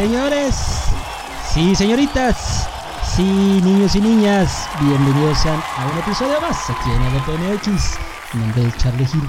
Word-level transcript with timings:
señores, 0.00 0.54
sí, 1.52 1.76
señoritas, 1.76 2.66
sí, 3.14 3.22
niños 3.22 3.94
y 3.94 4.00
niñas, 4.00 4.66
bienvenidos 4.80 5.38
sean 5.40 5.60
a 5.76 5.86
un 5.92 5.98
episodio 5.98 6.40
más 6.40 6.56
aquí 6.70 6.90
en 6.90 7.02
LPMX. 7.02 7.98
Mi 8.32 8.40
nombre 8.40 8.66
es 8.66 8.78
Charlie 8.78 9.04
Hill 9.04 9.28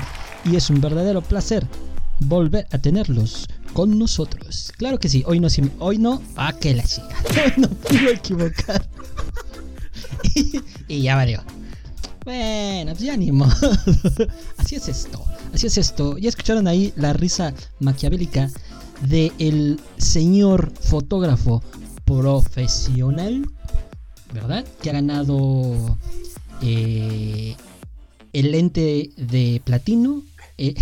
y 0.54 0.56
es 0.56 0.70
un 0.70 0.80
verdadero 0.80 1.22
placer 1.22 1.68
volver 2.20 2.68
a 2.72 2.78
tenerlos 2.78 3.48
con 3.74 4.00
nosotros. 4.00 4.72
Claro 4.78 4.98
que 4.98 5.10
sí, 5.10 5.24
hoy 5.28 5.42
no, 5.42 5.50
hoy 5.80 5.98
no, 5.98 6.22
ah, 6.38 6.54
que 6.54 6.74
la 6.74 6.84
chica, 6.84 7.18
hoy 7.46 7.54
no 7.58 7.68
pude 7.68 8.14
equivocar. 8.14 8.88
y, 10.88 11.02
ya 11.02 11.18
valió. 11.18 11.44
Bueno, 12.24 12.94
pues 12.94 13.04
ya 13.04 13.18
ni. 13.18 13.30
Así 14.58 14.76
es 14.76 14.88
esto, 14.88 15.22
así 15.54 15.68
es 15.68 15.78
esto. 15.78 16.18
Ya 16.18 16.30
escucharon 16.30 16.66
ahí 16.68 16.94
la 16.96 17.12
risa 17.12 17.54
maquiavélica 17.80 18.50
de 19.02 19.32
el 19.40 19.80
señor 19.98 20.72
fotógrafo 20.80 21.64
profesional, 22.06 23.46
¿verdad? 24.34 24.66
Que 24.82 24.90
ha 24.90 24.94
ganado 24.94 25.98
eh, 26.62 27.56
el 28.34 28.52
lente 28.52 29.12
de 29.18 29.62
platino, 29.64 30.24
eh, 30.58 30.76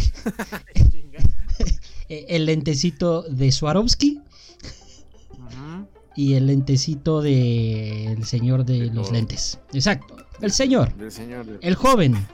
el 2.10 2.46
lentecito 2.46 3.24
de 3.24 3.52
Swarovski 3.52 4.22
y 6.16 6.34
el 6.34 6.48
lentecito 6.48 7.22
del 7.22 8.26
señor 8.26 8.66
de, 8.66 8.88
los 8.88 9.12
lentes. 9.12 9.60
Exacto, 9.72 10.18
el 10.42 10.52
señor, 10.52 10.94
el 11.62 11.76
joven, 11.76 12.28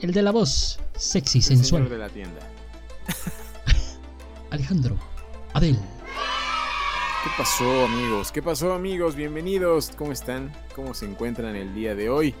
el 0.00 0.12
de 0.12 0.22
la 0.22 0.32
voz 0.32 0.80
sexy, 0.96 1.40
sensual. 1.40 1.88
de 1.88 1.98
la 1.98 2.08
tienda. 2.08 2.40
Alejandro 4.50 5.07
Adel. 5.58 5.76
¿Qué 7.24 7.30
pasó 7.36 7.84
amigos? 7.84 8.30
¿Qué 8.30 8.40
pasó 8.40 8.72
amigos? 8.72 9.16
Bienvenidos. 9.16 9.90
¿Cómo 9.98 10.12
están? 10.12 10.52
¿Cómo 10.76 10.94
se 10.94 11.04
encuentran 11.04 11.56
el 11.56 11.74
día 11.74 11.96
de 11.96 12.08
hoy? 12.08 12.32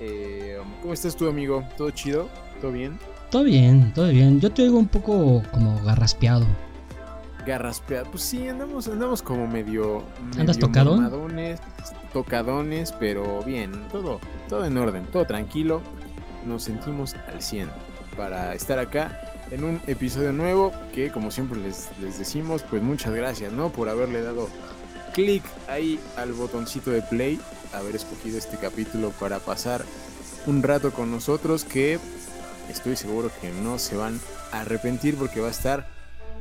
Eh, 0.00 0.58
¿Cómo 0.82 0.92
estás 0.92 1.16
tú 1.16 1.28
amigo? 1.28 1.64
¿Todo 1.78 1.90
chido? 1.92 2.28
¿Todo 2.60 2.72
bien? 2.72 2.98
Todo 3.30 3.44
bien, 3.44 3.90
todo 3.94 4.10
bien. 4.10 4.38
Yo 4.38 4.52
te 4.52 4.64
oigo 4.64 4.76
un 4.76 4.86
poco 4.86 5.42
como 5.50 5.82
garraspeado. 5.82 6.46
Garraspeado. 7.46 8.10
Pues 8.10 8.22
sí, 8.22 8.46
andamos, 8.46 8.86
andamos 8.86 9.22
como 9.22 9.46
medio... 9.46 10.02
¿Andas 10.38 10.58
tocado? 10.58 11.00
Tocadones, 12.12 12.92
pero 12.92 13.42
bien. 13.44 13.72
Todo, 13.90 14.20
todo 14.46 14.66
en 14.66 14.76
orden, 14.76 15.06
todo 15.06 15.24
tranquilo. 15.24 15.80
Nos 16.46 16.64
sentimos 16.64 17.16
al 17.32 17.40
100 17.40 17.70
para 18.14 18.52
estar 18.52 18.78
acá 18.78 19.27
en 19.50 19.64
un 19.64 19.80
episodio 19.86 20.32
nuevo 20.32 20.72
que 20.94 21.10
como 21.10 21.30
siempre 21.30 21.58
les, 21.60 21.88
les 22.00 22.18
decimos, 22.18 22.62
pues 22.68 22.82
muchas 22.82 23.14
gracias, 23.14 23.52
¿no? 23.52 23.70
Por 23.70 23.88
haberle 23.88 24.22
dado 24.22 24.48
clic 25.12 25.42
ahí 25.68 25.98
al 26.16 26.32
botoncito 26.32 26.90
de 26.90 27.02
play, 27.02 27.40
haber 27.72 27.96
escogido 27.96 28.38
este 28.38 28.56
capítulo 28.56 29.10
para 29.18 29.38
pasar 29.38 29.84
un 30.46 30.62
rato 30.62 30.92
con 30.92 31.10
nosotros 31.10 31.64
que 31.64 31.98
estoy 32.70 32.96
seguro 32.96 33.30
que 33.40 33.50
no 33.50 33.78
se 33.78 33.96
van 33.96 34.20
a 34.52 34.60
arrepentir 34.60 35.16
porque 35.16 35.40
va 35.40 35.48
a 35.48 35.52
estar 35.52 35.88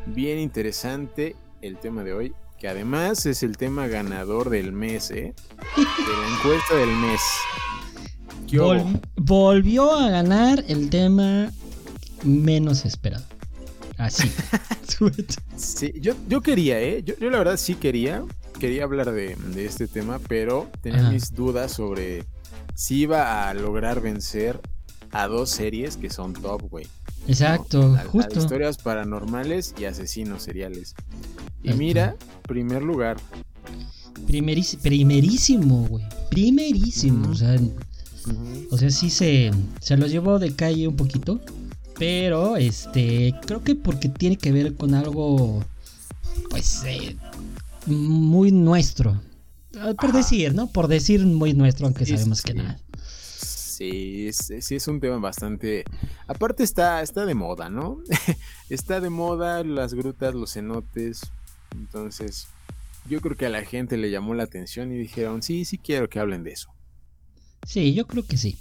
bien 0.06 0.39
interesante 0.39 1.35
el 1.62 1.78
tema 1.78 2.03
de 2.03 2.13
hoy, 2.13 2.34
que 2.59 2.68
además 2.68 3.25
es 3.25 3.44
el 3.44 3.57
tema 3.57 3.88
ganador 3.88 4.50
del 4.50 4.72
mes, 4.72 5.12
¿eh? 5.12 5.34
De 5.75 5.84
la 5.84 6.38
encuesta 6.38 6.75
del 6.75 6.95
mes. 6.97 7.22
volvió 9.16 9.91
a 9.91 10.09
ganar 10.09 10.63
el 10.68 10.89
tema 10.89 11.51
menos 12.23 12.85
esperado. 12.85 13.23
Así. 13.97 14.31
sí, 15.55 15.94
yo, 16.00 16.13
yo 16.28 16.41
quería, 16.41 16.79
¿eh? 16.79 17.03
Yo, 17.03 17.16
la 17.29 17.39
verdad 17.39 17.57
sí 17.57 17.75
quería. 17.75 18.23
Quería 18.59 18.83
hablar 18.83 19.11
de, 19.11 19.35
este 19.57 19.88
tema, 19.88 20.19
pero 20.27 20.69
tenía 20.81 21.11
mis 21.11 21.33
dudas 21.35 21.73
sobre 21.73 22.25
si 22.73 23.01
iba 23.01 23.47
a 23.50 23.53
lograr 23.53 24.01
vencer 24.01 24.59
a 25.11 25.27
dos 25.27 25.51
series 25.51 25.97
que 25.97 26.09
son 26.09 26.33
top, 26.33 26.63
güey. 26.69 26.88
Exacto, 27.27 27.95
justo. 28.07 28.39
historias 28.39 28.77
paranormales 28.77 29.75
y 29.77 29.85
asesinos 29.85 30.44
seriales. 30.44 30.95
Y 31.61 31.73
mira, 31.73 32.16
primer 32.44 32.81
lugar. 32.81 33.17
primerísimo, 34.25 35.88
güey. 35.88 36.06
Primerísimo. 36.31 37.29
O 37.29 37.35
sea, 37.35 37.59
o 38.72 38.77
sea, 38.77 38.89
sí 38.89 39.09
se, 39.09 39.51
se 39.79 39.97
los 39.97 40.11
llevó 40.11 40.39
de 40.39 40.56
calle 40.56 40.88
un 40.88 40.95
poquito. 40.95 41.39
Pero, 41.97 42.57
este, 42.57 43.33
creo 43.45 43.63
que 43.63 43.75
porque 43.75 44.09
tiene 44.09 44.37
que 44.37 44.51
ver 44.51 44.75
con 44.75 44.93
algo, 44.93 45.63
pues, 46.49 46.83
eh, 46.85 47.15
muy 47.85 48.51
nuestro. 48.51 49.21
Ah, 49.79 49.93
por 49.99 50.11
decir, 50.11 50.53
¿no? 50.53 50.67
Por 50.67 50.87
decir 50.87 51.25
muy 51.25 51.53
nuestro, 51.53 51.85
aunque 51.87 52.05
sabemos 52.05 52.41
que 52.41 52.53
nada. 52.53 52.79
Sí, 53.77 54.31
sí, 54.33 54.75
es 54.75 54.87
un 54.87 54.99
tema 54.99 55.17
bastante... 55.17 55.83
Aparte 56.25 56.63
está, 56.63 57.01
está 57.03 57.25
de 57.25 57.35
moda, 57.35 57.69
¿no? 57.69 57.99
está 58.69 58.99
de 58.99 59.11
moda 59.11 59.63
las 59.63 59.93
grutas, 59.93 60.33
los 60.33 60.53
cenotes. 60.53 61.21
Entonces, 61.75 62.47
yo 63.07 63.21
creo 63.21 63.37
que 63.37 63.45
a 63.45 63.49
la 63.49 63.63
gente 63.63 63.97
le 63.97 64.09
llamó 64.09 64.33
la 64.33 64.43
atención 64.43 64.91
y 64.91 64.97
dijeron, 64.97 65.43
sí, 65.43 65.63
sí 65.63 65.77
quiero 65.77 66.09
que 66.09 66.19
hablen 66.19 66.43
de 66.43 66.53
eso. 66.53 66.69
Sí, 67.67 67.93
yo 67.93 68.07
creo 68.07 68.25
que 68.25 68.37
sí. 68.37 68.57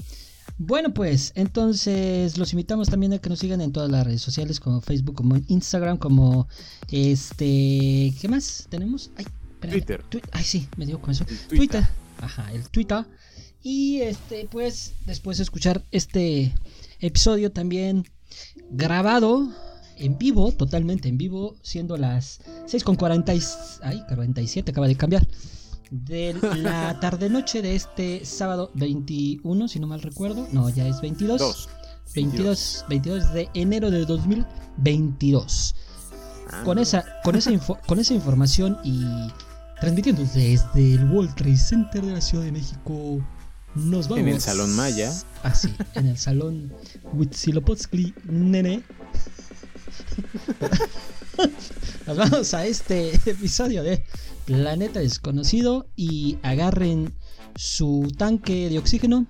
Bueno, 0.59 0.95
pues 0.95 1.33
entonces 1.35 2.39
los 2.39 2.53
invitamos 2.53 2.89
también 2.89 3.13
a 3.13 3.19
que 3.19 3.29
nos 3.29 3.41
sigan 3.41 3.61
en 3.61 3.73
todas 3.73 3.91
las 3.91 4.07
redes 4.07 4.23
sociales, 4.23 4.59
como 4.59 4.81
Facebook, 4.81 5.17
como 5.17 5.37
Instagram, 5.49 5.99
como 5.99 6.49
este. 6.91 8.15
¿Qué 8.19 8.29
más 8.29 8.67
tenemos? 8.71 9.11
Ay, 9.17 9.27
Twitter. 9.61 10.03
ay, 10.33 10.45
sí, 10.45 10.67
me 10.77 10.87
dio 10.87 11.01
con 11.01 11.11
eso. 11.11 11.27
Twitter. 11.49 11.87
Ajá, 12.19 12.51
el 12.53 12.69
Twitter. 12.71 13.05
Y 13.63 14.01
este, 14.01 14.49
pues, 14.51 14.95
después 15.05 15.37
de 15.37 15.43
escuchar 15.43 15.85
este 15.91 16.55
episodio 17.01 17.53
también 17.53 18.05
grabado 18.71 19.53
en 19.99 20.17
vivo, 20.17 20.53
totalmente 20.53 21.09
en 21.09 21.19
vivo, 21.19 21.57
siendo 21.63 21.97
las 21.97 22.41
6.47, 22.67 23.81
ay, 23.83 24.03
47, 24.09 24.71
acaba 24.71 24.89
de 24.89 24.97
cambiar 24.97 25.27
de 25.91 26.35
la 26.57 26.99
tarde-noche 27.01 27.63
de 27.63 27.77
este 27.77 28.25
sábado 28.25 28.71
21, 28.75 29.69
si 29.69 29.79
no 29.81 29.87
mal 29.87 30.03
recuerdo. 30.03 30.49
No, 30.53 30.69
ya 30.69 30.87
es 30.87 31.01
22. 31.01 31.69
22, 32.15 32.85
22 32.89 33.33
de 33.33 33.49
enero 33.55 33.91
de 33.91 34.05
2022. 34.05 35.75
Ah, 36.49 36.63
con, 36.65 36.79
esa, 36.79 37.05
con, 37.25 37.37
esa 37.37 37.51
con 37.87 37.99
esa 37.99 38.15
información 38.15 38.79
y 38.85 39.05
transmitiendo 39.81 40.23
desde 40.23 40.95
el 40.95 41.05
World 41.11 41.35
Trade 41.35 41.57
Center 41.57 42.05
de 42.05 42.13
la 42.13 42.21
Ciudad 42.21 42.45
de 42.45 42.53
México, 42.53 43.21
nos 43.75 44.09
vamos. 44.09 44.21
En 44.21 44.29
el 44.29 44.41
Salón 44.41 44.75
Maya. 44.75 45.13
Ah, 45.43 45.55
sí, 45.55 45.75
en 45.95 46.07
el 46.07 46.17
Salón 46.17 46.73
Huitzilopochtli 47.13 48.15
Nene. 48.25 48.83
nos 52.07 52.17
vamos 52.17 52.55
a 52.55 52.65
este 52.65 53.15
episodio 53.27 53.83
de 53.83 54.05
planeta 54.47 55.01
desconocido 55.01 55.87
y 55.97 56.39
agarren 56.43 57.13
su 57.57 58.11
tanque 58.17 58.71
de 58.71 58.79
oxígeno, 58.79 59.27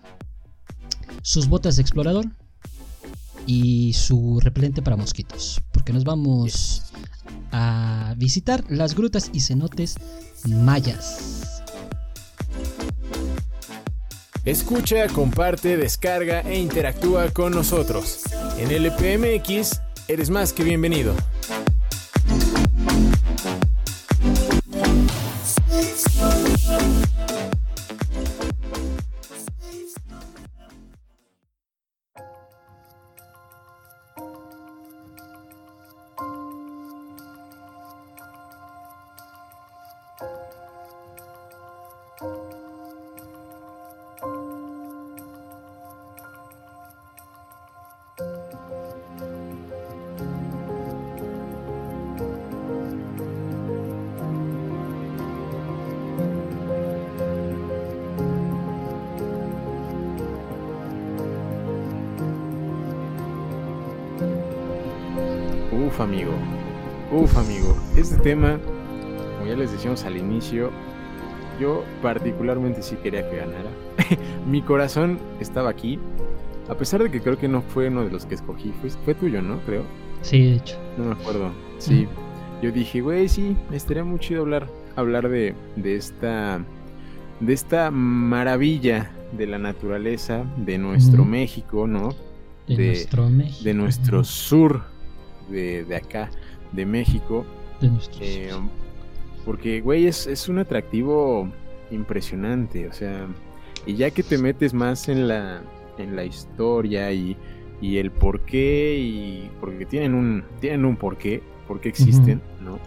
sus 1.22 1.48
botas 1.48 1.76
de 1.76 1.82
explorador 1.82 2.26
y 3.46 3.94
su 3.94 4.38
repelente 4.40 4.82
para 4.82 4.96
mosquitos, 4.96 5.60
porque 5.72 5.92
nos 5.92 6.04
vamos 6.04 6.82
a 7.50 8.14
visitar 8.16 8.64
las 8.68 8.94
grutas 8.94 9.30
y 9.32 9.40
cenotes 9.40 9.96
mayas. 10.46 11.62
Escucha, 14.44 15.08
comparte, 15.08 15.76
descarga 15.76 16.40
e 16.42 16.60
interactúa 16.60 17.30
con 17.30 17.52
nosotros. 17.52 18.20
En 18.58 18.70
LPMX 18.70 19.80
eres 20.06 20.30
más 20.30 20.52
que 20.52 20.62
bienvenido. 20.62 21.16
Uf, 67.26 67.38
amigo. 67.38 67.76
Este 67.96 68.16
tema, 68.18 68.60
como 69.36 69.48
ya 69.48 69.56
les 69.56 69.72
decíamos 69.72 70.04
al 70.04 70.16
inicio, 70.16 70.70
yo 71.60 71.82
particularmente 72.00 72.82
sí 72.82 72.94
quería 73.02 73.28
que 73.28 73.38
ganara. 73.38 73.68
Mi 74.46 74.62
corazón 74.62 75.18
estaba 75.40 75.70
aquí. 75.70 75.98
A 76.68 76.76
pesar 76.76 77.02
de 77.02 77.10
que 77.10 77.20
creo 77.20 77.36
que 77.36 77.48
no 77.48 77.62
fue 77.62 77.88
uno 77.88 78.04
de 78.04 78.12
los 78.12 78.26
que 78.26 78.36
escogí. 78.36 78.72
Fue, 78.80 78.90
fue 78.90 79.14
tuyo, 79.16 79.42
¿no? 79.42 79.58
Creo. 79.62 79.82
Sí, 80.22 80.40
de 80.44 80.54
hecho. 80.54 80.76
No 80.98 81.06
me 81.06 81.12
acuerdo. 81.12 81.50
Sí. 81.78 82.06
Yo 82.62 82.70
dije, 82.70 83.00
güey, 83.00 83.28
sí, 83.28 83.56
estaría 83.72 84.04
muy 84.04 84.20
chido 84.20 84.42
hablar, 84.42 84.68
hablar 84.94 85.28
de, 85.28 85.56
de 85.74 85.96
esta. 85.96 86.64
De 87.40 87.52
esta 87.52 87.90
maravilla 87.90 89.10
de 89.36 89.48
la 89.48 89.58
naturaleza, 89.58 90.44
de 90.58 90.78
nuestro 90.78 91.24
México, 91.24 91.88
¿no? 91.88 92.14
De, 92.68 92.86
nuestro 92.86 93.28
México. 93.28 93.64
De 93.64 93.74
nuestro 93.74 94.22
sur, 94.22 94.84
de, 95.50 95.84
de 95.84 95.96
acá, 95.96 96.30
de 96.72 96.86
México. 96.86 97.44
De 97.80 97.90
eh, 98.20 98.50
Porque, 99.44 99.80
güey, 99.80 100.06
es, 100.06 100.26
es 100.26 100.48
un 100.48 100.58
atractivo 100.58 101.48
impresionante, 101.90 102.88
o 102.88 102.92
sea, 102.92 103.28
y 103.86 103.94
ya 103.94 104.10
que 104.10 104.22
te 104.22 104.38
metes 104.38 104.74
más 104.74 105.08
en 105.08 105.28
la, 105.28 105.62
en 105.98 106.16
la 106.16 106.24
historia 106.24 107.12
y, 107.12 107.36
y 107.80 107.98
el 107.98 108.10
por 108.10 108.40
qué, 108.40 108.98
y 108.98 109.50
porque 109.60 109.86
tienen 109.86 110.14
un, 110.14 110.44
tienen 110.60 110.84
un 110.84 110.96
porqué, 110.96 111.42
por 111.68 111.80
qué 111.80 111.90
existen, 111.90 112.40
¿no? 112.60 112.78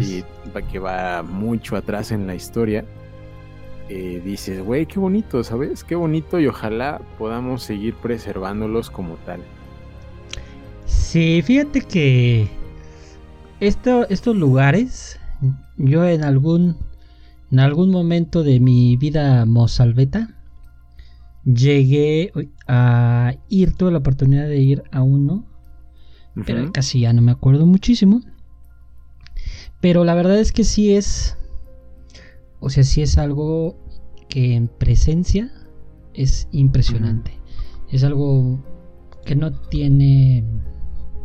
Y 0.00 0.24
que 0.70 0.78
va 0.78 1.22
mucho 1.22 1.76
atrás 1.76 2.12
en 2.12 2.26
la 2.26 2.34
historia. 2.34 2.84
Eh, 3.90 4.22
dices, 4.24 4.64
güey, 4.64 4.86
qué 4.86 4.98
bonito, 4.98 5.44
¿sabes? 5.44 5.84
Qué 5.84 5.94
bonito 5.94 6.40
y 6.40 6.46
ojalá 6.46 7.02
podamos 7.18 7.62
seguir 7.62 7.94
preservándolos 7.96 8.88
como 8.88 9.16
tal. 9.16 9.42
Sí, 10.86 11.42
fíjate 11.44 11.82
que 11.82 12.48
esto, 13.62 14.08
estos 14.08 14.36
lugares, 14.36 15.20
yo 15.76 16.04
en 16.04 16.24
algún, 16.24 16.76
en 17.52 17.60
algún 17.60 17.90
momento 17.90 18.42
de 18.42 18.58
mi 18.58 18.96
vida 18.96 19.44
mozalbeta, 19.44 20.36
llegué 21.44 22.32
a 22.66 23.34
ir, 23.48 23.74
tuve 23.74 23.92
la 23.92 23.98
oportunidad 23.98 24.48
de 24.48 24.58
ir 24.58 24.82
a 24.90 25.02
uno, 25.02 25.46
pero 26.44 26.72
casi 26.72 27.00
ya 27.00 27.12
no 27.12 27.22
me 27.22 27.30
acuerdo 27.30 27.64
muchísimo. 27.64 28.20
Pero 29.80 30.04
la 30.04 30.14
verdad 30.14 30.40
es 30.40 30.50
que 30.50 30.64
sí 30.64 30.96
es, 30.96 31.36
o 32.58 32.68
sea, 32.68 32.82
sí 32.82 33.00
es 33.00 33.16
algo 33.16 33.76
que 34.28 34.56
en 34.56 34.66
presencia 34.66 35.52
es 36.14 36.48
impresionante. 36.50 37.38
Es 37.90 38.02
algo 38.02 38.64
que 39.24 39.36
no 39.36 39.52
tiene 39.52 40.44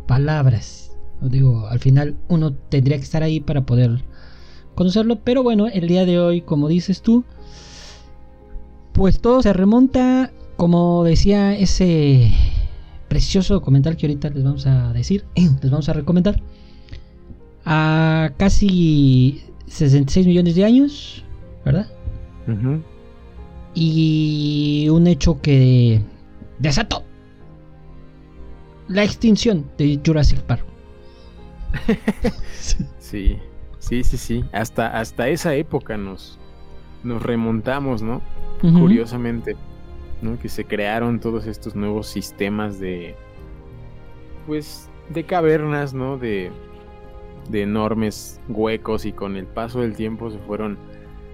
palabras. 0.08 0.97
Digo, 1.22 1.68
al 1.68 1.80
final 1.80 2.16
uno 2.28 2.54
tendría 2.54 2.98
que 2.98 3.04
estar 3.04 3.24
ahí 3.24 3.40
para 3.40 3.66
poder 3.66 4.04
conocerlo. 4.76 5.20
Pero 5.24 5.44
bueno, 5.44 5.68
el 5.68 5.88
día 5.88 6.06
de 6.06 6.20
hoy, 6.20 6.42
como 6.42 6.68
dices 6.68 7.02
tú, 7.02 7.24
pues 8.94 9.20
todo 9.20 9.42
se 9.42 9.54
remonta, 9.54 10.32
como 10.56 11.04
decía 11.04 11.56
ese 11.56 12.32
precioso 13.08 13.54
documental 13.54 13.96
que 13.96 14.06
ahorita 14.06 14.30
les 14.30 14.44
vamos 14.44 14.68
a 14.68 14.94
decir, 14.94 15.26
les 15.36 15.72
vamos 15.72 15.90
a 15.90 15.94
recomendar, 15.94 16.42
a 17.66 18.32
casi 18.38 19.42
66 19.68 20.28
millones 20.28 20.56
de 20.56 20.66
años, 20.66 21.24
¿verdad? 21.66 21.88
Y 23.76 24.88
un 24.90 25.06
hecho 25.08 25.42
que 25.42 26.02
desató 26.60 27.04
la 28.88 29.04
extinción 29.04 29.70
de 29.78 30.00
Jurassic 30.04 30.40
Park. 30.42 30.66
sí, 33.00 33.40
sí, 33.80 34.04
sí, 34.04 34.18
sí. 34.18 34.46
Hasta, 34.52 35.00
hasta 35.00 35.28
esa 35.30 35.56
época 35.56 35.98
nos, 35.98 36.40
nos 37.04 37.22
remontamos, 37.22 38.02
¿no? 38.02 38.22
Curiosamente, 38.62 39.56
¿no? 40.22 40.40
Que 40.40 40.50
se 40.50 40.66
crearon 40.66 41.20
todos 41.20 41.46
estos 41.46 41.76
nuevos 41.76 42.08
sistemas 42.08 42.80
de, 42.80 43.16
pues, 44.48 44.90
de 45.10 45.24
cavernas, 45.24 45.94
¿no? 45.94 46.18
De, 46.18 46.52
de 47.50 47.62
enormes 47.62 48.40
huecos 48.50 49.06
y 49.06 49.12
con 49.12 49.38
el 49.38 49.46
paso 49.46 49.82
del 49.82 49.96
tiempo 49.96 50.32
se 50.32 50.40
fueron 50.40 50.78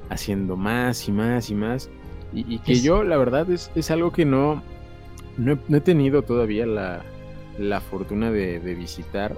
haciendo 0.10 0.56
más 0.56 1.08
y 1.08 1.12
más 1.12 1.50
y 1.50 1.56
más. 1.56 1.90
Y, 2.36 2.58
que 2.60 2.82
yo, 2.82 3.04
la 3.04 3.16
verdad, 3.18 3.50
es, 3.52 3.72
es 3.76 3.92
algo 3.92 4.12
que 4.12 4.26
no, 4.26 4.64
no 5.38 5.78
he, 5.78 5.82
tenido 5.82 6.24
todavía 6.24 6.66
la, 6.66 7.04
la 7.60 7.80
fortuna 7.80 8.32
de, 8.32 8.58
visitar, 8.76 9.38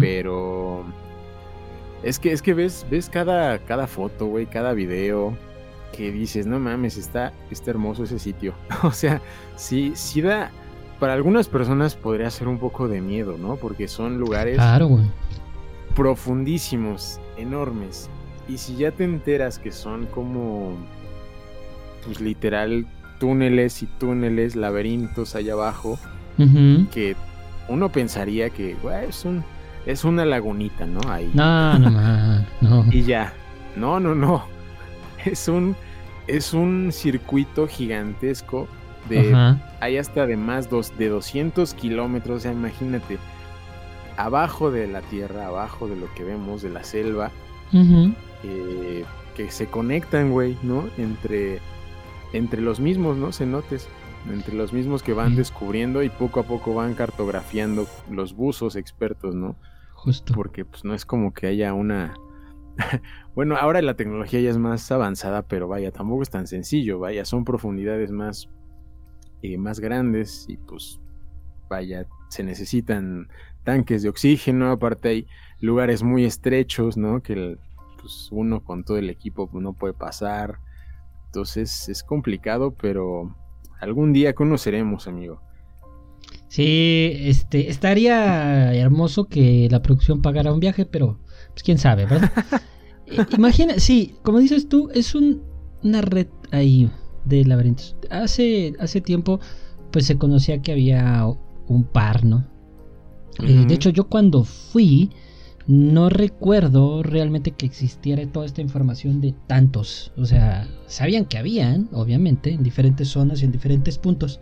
pero 0.00 0.84
es 2.02 2.18
que, 2.18 2.32
es 2.32 2.42
que 2.42 2.54
ves, 2.54 2.86
ves 2.90 3.08
cada, 3.08 3.58
cada 3.58 3.86
foto, 3.86 4.26
güey, 4.26 4.46
cada 4.46 4.72
video 4.72 5.36
que 5.96 6.12
dices, 6.12 6.46
no 6.46 6.58
mames, 6.58 6.96
está, 6.96 7.32
está 7.50 7.70
hermoso 7.70 8.04
ese 8.04 8.18
sitio. 8.18 8.54
o 8.82 8.92
sea, 8.92 9.20
sí, 9.56 9.92
sí 9.94 10.20
da, 10.20 10.50
para 11.00 11.14
algunas 11.14 11.48
personas 11.48 11.96
podría 11.96 12.30
ser 12.30 12.48
un 12.48 12.58
poco 12.58 12.88
de 12.88 13.00
miedo, 13.00 13.36
¿no? 13.38 13.56
Porque 13.56 13.88
son 13.88 14.18
lugares 14.18 14.58
profundísimos, 15.94 17.20
enormes. 17.36 18.08
Y 18.48 18.58
si 18.58 18.76
ya 18.76 18.90
te 18.90 19.04
enteras 19.04 19.58
que 19.58 19.72
son 19.72 20.06
como 20.06 20.76
pues 22.04 22.20
literal 22.20 22.86
túneles 23.18 23.82
y 23.82 23.86
túneles, 23.86 24.56
laberintos 24.56 25.34
allá 25.34 25.54
abajo, 25.54 25.98
que 26.92 27.16
uno 27.68 27.90
pensaría 27.90 28.50
que 28.50 28.76
es 29.08 29.24
un 29.24 29.44
es 29.86 30.04
una 30.04 30.24
lagunita, 30.24 30.86
¿no? 30.86 31.00
Ahí. 31.08 31.30
No, 31.34 31.78
no, 31.78 31.90
no. 32.60 32.86
Y 32.90 33.02
ya. 33.02 33.32
No, 33.76 34.00
no, 34.00 34.14
no. 34.14 34.44
Es 35.24 35.48
un 35.48 35.74
es 36.26 36.52
un 36.52 36.90
circuito 36.92 37.66
gigantesco 37.66 38.68
de 39.08 39.34
hay 39.80 39.98
hasta 39.98 40.26
de 40.26 40.36
más 40.36 40.70
dos, 40.70 40.96
de 40.96 41.08
200 41.08 41.74
kilómetros, 41.74 42.38
o 42.38 42.40
sea, 42.40 42.52
imagínate 42.52 43.18
abajo 44.16 44.70
de 44.70 44.86
la 44.86 45.02
tierra, 45.02 45.46
abajo 45.46 45.88
de 45.88 45.96
lo 45.96 46.12
que 46.14 46.24
vemos 46.24 46.62
de 46.62 46.70
la 46.70 46.84
selva, 46.84 47.30
eh, 47.72 49.04
que 49.36 49.50
se 49.50 49.66
conectan, 49.66 50.30
güey, 50.30 50.56
¿no? 50.62 50.84
Entre 50.96 51.60
entre 52.32 52.60
los 52.60 52.80
mismos, 52.80 53.16
¿no? 53.16 53.32
Cenotes, 53.32 53.88
entre 54.32 54.54
los 54.54 54.72
mismos 54.72 55.02
que 55.02 55.12
van 55.12 55.36
descubriendo 55.36 56.02
y 56.02 56.08
poco 56.08 56.40
a 56.40 56.44
poco 56.44 56.74
van 56.74 56.94
cartografiando 56.94 57.86
los 58.10 58.34
buzos 58.34 58.76
expertos, 58.76 59.34
¿no? 59.34 59.56
Porque 60.34 60.64
pues 60.64 60.84
no 60.84 60.94
es 60.94 61.04
como 61.04 61.32
que 61.32 61.46
haya 61.46 61.74
una... 61.74 62.14
bueno, 63.34 63.56
ahora 63.56 63.80
la 63.82 63.94
tecnología 63.94 64.40
ya 64.40 64.50
es 64.50 64.58
más 64.58 64.90
avanzada, 64.90 65.42
pero 65.42 65.68
vaya, 65.68 65.92
tampoco 65.92 66.22
es 66.22 66.30
tan 66.30 66.46
sencillo, 66.46 66.98
vaya, 66.98 67.24
son 67.24 67.44
profundidades 67.44 68.10
más, 68.10 68.48
eh, 69.42 69.58
más 69.58 69.80
grandes 69.80 70.46
y 70.48 70.56
pues 70.56 71.00
vaya, 71.68 72.06
se 72.28 72.42
necesitan 72.42 73.28
tanques 73.62 74.02
de 74.02 74.08
oxígeno, 74.08 74.70
aparte 74.70 75.08
hay 75.08 75.26
lugares 75.60 76.02
muy 76.02 76.24
estrechos, 76.24 76.96
¿no? 76.96 77.22
Que 77.22 77.56
pues, 78.00 78.28
uno 78.30 78.62
con 78.62 78.84
todo 78.84 78.98
el 78.98 79.10
equipo 79.10 79.48
pues, 79.48 79.62
no 79.62 79.72
puede 79.72 79.94
pasar. 79.94 80.58
Entonces 81.26 81.88
es 81.88 82.02
complicado, 82.02 82.72
pero 82.72 83.34
algún 83.80 84.12
día 84.12 84.34
conoceremos, 84.34 85.08
amigo. 85.08 85.40
Sí, 86.54 87.10
este, 87.16 87.68
estaría 87.68 88.72
hermoso 88.76 89.24
que 89.24 89.66
la 89.72 89.82
producción 89.82 90.22
pagara 90.22 90.52
un 90.52 90.60
viaje, 90.60 90.86
pero 90.86 91.18
pues 91.50 91.64
quién 91.64 91.78
sabe, 91.78 92.06
¿verdad? 92.06 92.30
Eh, 93.06 93.22
imagina, 93.36 93.78
sí, 93.80 94.14
como 94.22 94.38
dices 94.38 94.66
tú, 94.66 94.88
es 94.94 95.14
un, 95.14 95.42
una 95.82 96.00
red 96.00 96.28
ahí 96.52 96.90
de 97.26 97.44
laberintos. 97.44 97.96
Hace, 98.08 98.72
hace 98.78 99.02
tiempo, 99.02 99.40
pues 99.90 100.06
se 100.06 100.16
conocía 100.16 100.62
que 100.62 100.72
había 100.72 101.26
un 101.66 101.84
par, 101.84 102.24
¿no? 102.24 102.46
Eh, 103.42 103.66
de 103.68 103.74
hecho, 103.74 103.90
yo 103.90 104.08
cuando 104.08 104.44
fui, 104.44 105.10
no 105.66 106.08
recuerdo 106.08 107.02
realmente 107.02 107.50
que 107.50 107.66
existiera 107.66 108.24
toda 108.32 108.46
esta 108.46 108.62
información 108.62 109.20
de 109.20 109.34
tantos. 109.46 110.12
O 110.16 110.24
sea, 110.24 110.66
sabían 110.86 111.26
que 111.26 111.36
habían, 111.36 111.90
obviamente, 111.92 112.52
en 112.52 112.62
diferentes 112.62 113.08
zonas 113.08 113.42
y 113.42 113.44
en 113.44 113.52
diferentes 113.52 113.98
puntos, 113.98 114.40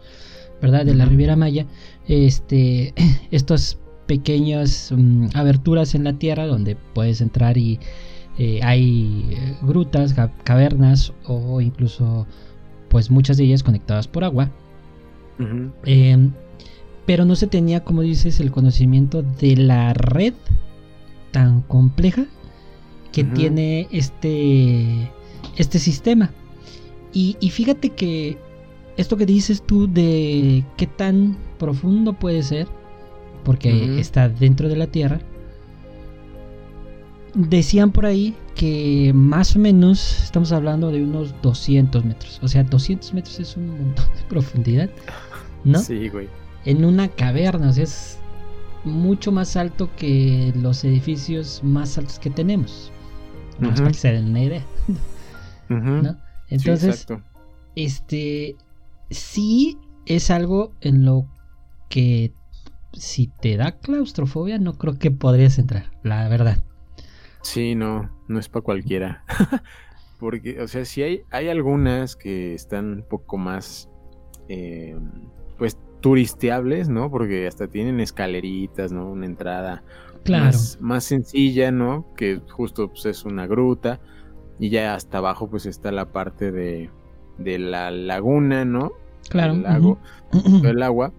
¿verdad? 0.62 0.87
De 0.87 0.95
la 0.95 1.04
Riviera 1.04 1.37
Maya, 1.37 1.66
este, 2.07 2.95
estas 3.31 3.78
pequeñas 4.07 4.92
mm, 4.97 5.26
aberturas 5.35 5.95
en 5.95 6.04
la 6.04 6.14
tierra 6.14 6.47
donde 6.47 6.76
puedes 6.95 7.21
entrar 7.21 7.59
y 7.59 7.78
eh, 8.38 8.61
hay 8.62 9.26
eh, 9.31 9.57
grutas, 9.62 10.14
cavernas 10.45 11.12
o 11.26 11.61
incluso, 11.61 12.26
pues 12.88 13.11
muchas 13.11 13.37
de 13.37 13.45
ellas 13.45 13.62
conectadas 13.62 14.09
por 14.09 14.25
agua. 14.25 14.50
Em, 15.85 16.31
pero 17.04 17.25
no 17.25 17.35
se 17.35 17.49
tenía, 17.49 17.83
como 17.83 18.02
dices, 18.02 18.38
el 18.38 18.52
conocimiento 18.52 19.23
de 19.23 19.57
la 19.57 19.92
red 19.92 20.35
tan 21.33 21.62
compleja 21.62 22.26
que 23.11 23.25
tiene 23.25 23.88
este, 23.90 25.11
este 25.57 25.78
sistema. 25.78 26.31
Y, 27.12 27.35
fíjate 27.50 27.90
que 27.90 28.38
esto 28.97 29.17
que 29.17 29.27
dices 29.27 29.63
tú 29.63 29.93
de 29.93 30.65
qué 30.77 30.87
tan 30.87 31.37
profundo 31.59 32.13
puede 32.13 32.43
ser, 32.43 32.67
porque 33.45 33.99
está 33.99 34.29
dentro 34.29 34.69
de 34.69 34.77
la 34.77 34.87
Tierra, 34.87 35.21
decían 37.35 37.93
por 37.93 38.07
ahí 38.07 38.35
que 38.55 39.13
más 39.15 39.57
o 39.57 39.59
menos 39.59 40.23
estamos 40.23 40.53
hablando 40.53 40.91
de 40.91 41.03
unos 41.03 41.35
200 41.43 42.05
metros. 42.05 42.39
O 42.43 42.49
sea, 42.49 42.63
200 42.65 43.15
metros 43.15 43.41
es 43.41 43.57
un 43.57 43.69
montón 43.69 44.07
de 44.15 44.23
profundidad, 44.29 44.91
¿no? 45.65 45.79
Sí, 45.79 46.09
güey. 46.09 46.29
En 46.65 46.85
una 46.85 47.09
caverna, 47.09 47.71
o 47.71 47.73
sea, 47.73 47.85
es 47.85 48.19
mucho 48.85 49.33
más 49.33 49.57
alto 49.57 49.89
que 49.97 50.53
los 50.61 50.85
edificios 50.85 51.61
más 51.65 51.99
altos 51.99 52.19
que 52.19 52.31
tenemos. 52.31 52.93
Más 53.59 53.81
para 53.81 53.93
que 53.93 53.99
se 53.99 54.13
den 54.13 54.27
una 54.27 54.43
idea. 54.43 54.65
¿no? 55.69 56.17
Entonces, 56.49 57.07
este 57.75 58.57
sí 59.12 59.78
es 60.07 60.31
algo 60.31 60.73
en 60.81 61.04
lo 61.04 61.26
que 61.88 62.33
si 62.92 63.28
te 63.28 63.57
da 63.57 63.78
claustrofobia 63.78 64.59
no 64.59 64.75
creo 64.75 64.99
que 64.99 65.11
podrías 65.11 65.59
entrar, 65.59 65.90
la 66.02 66.28
verdad. 66.28 66.62
Sí, 67.42 67.75
no, 67.75 68.11
no 68.28 68.38
es 68.38 68.49
para 68.49 68.62
cualquiera. 68.62 69.25
Porque, 70.19 70.61
o 70.61 70.69
sea, 70.69 70.85
sí 70.85 71.02
hay, 71.02 71.23
hay 71.31 71.49
algunas 71.49 72.14
que 72.14 72.54
están 72.54 72.92
un 72.92 73.02
poco 73.02 73.38
más, 73.38 73.90
eh, 74.49 74.97
pues, 75.59 75.76
turisteables, 76.00 76.88
¿no? 76.88 77.11
Porque 77.11 77.47
hasta 77.49 77.66
tienen 77.66 77.99
escaleritas, 77.99 78.92
¿no? 78.92 79.11
Una 79.11 79.26
entrada 79.26 79.83
más, 80.28 80.78
más, 80.81 81.04
sencilla, 81.04 81.73
¿no? 81.73 82.07
Que 82.14 82.40
justo 82.50 82.88
pues, 82.88 83.07
es 83.07 83.25
una 83.25 83.49
gruta. 83.49 84.00
Y 84.61 84.71
ya 84.71 84.95
hasta 84.95 85.19
abajo, 85.19 85.50
pues, 85.50 85.66
está 85.66 85.90
la 85.90 86.12
parte 86.12 86.52
de, 86.52 86.90
de 87.38 87.59
la 87.59 87.90
laguna, 87.90 88.64
¿no? 88.64 88.92
Claro. 89.29 89.55
El 89.55 89.62
lago, 89.62 89.99
el 90.64 90.83
agua. 90.83 91.12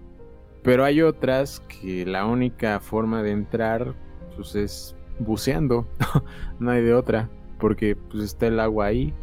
Pero 0.62 0.84
hay 0.84 1.02
otras 1.02 1.60
que 1.60 2.06
la 2.06 2.24
única 2.26 2.80
forma 2.80 3.22
de 3.22 3.32
entrar, 3.32 3.94
pues, 4.34 4.54
es 4.54 4.96
buceando, 5.18 5.86
no 6.58 6.70
hay 6.70 6.82
de 6.82 6.94
otra, 6.94 7.28
porque 7.58 7.96
pues 7.96 8.24
está 8.24 8.46
el 8.46 8.60
agua 8.60 8.86
ahí, 8.86 9.14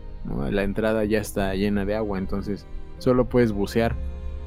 la 0.52 0.64
entrada 0.64 1.04
ya 1.06 1.20
está 1.20 1.54
llena 1.56 1.86
de 1.86 1.96
agua, 1.96 2.18
entonces 2.18 2.68
solo 2.98 3.28
puedes 3.28 3.52
bucear 3.52 3.96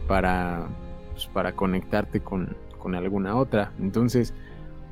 para, 0.06 0.68
pues, 1.12 1.26
para 1.26 1.52
conectarte 1.52 2.20
con, 2.20 2.56
con, 2.78 2.94
alguna 2.94 3.36
otra, 3.36 3.72
entonces 3.80 4.34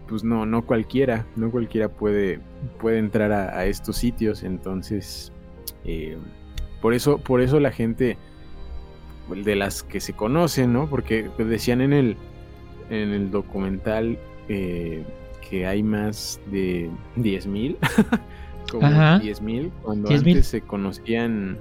pues 0.08 0.24
no, 0.24 0.44
no 0.44 0.66
cualquiera, 0.66 1.26
no 1.36 1.50
cualquiera 1.50 1.88
puede, 1.88 2.40
puede 2.80 2.98
entrar 2.98 3.32
a, 3.32 3.64
estos 3.66 3.96
sitios, 3.96 4.42
entonces 4.42 5.32
eh, 5.84 6.18
por 6.80 6.94
eso, 6.94 7.18
por 7.18 7.40
eso 7.40 7.60
la 7.60 7.70
gente 7.70 8.18
de 9.28 9.56
las 9.56 9.82
que 9.82 10.00
se 10.00 10.12
conocen, 10.12 10.72
¿no? 10.72 10.88
Porque 10.88 11.30
decían 11.38 11.80
en 11.80 11.92
el, 11.92 12.16
en 12.90 13.10
el 13.10 13.30
documental 13.30 14.18
eh, 14.48 15.04
que 15.48 15.66
hay 15.66 15.82
más 15.82 16.40
de 16.50 16.90
10.000. 17.16 17.76
como 18.70 18.86
10.000. 18.86 19.70
Cuando 19.82 20.10
antes 20.10 20.46
se 20.46 20.60
conocían 20.62 21.58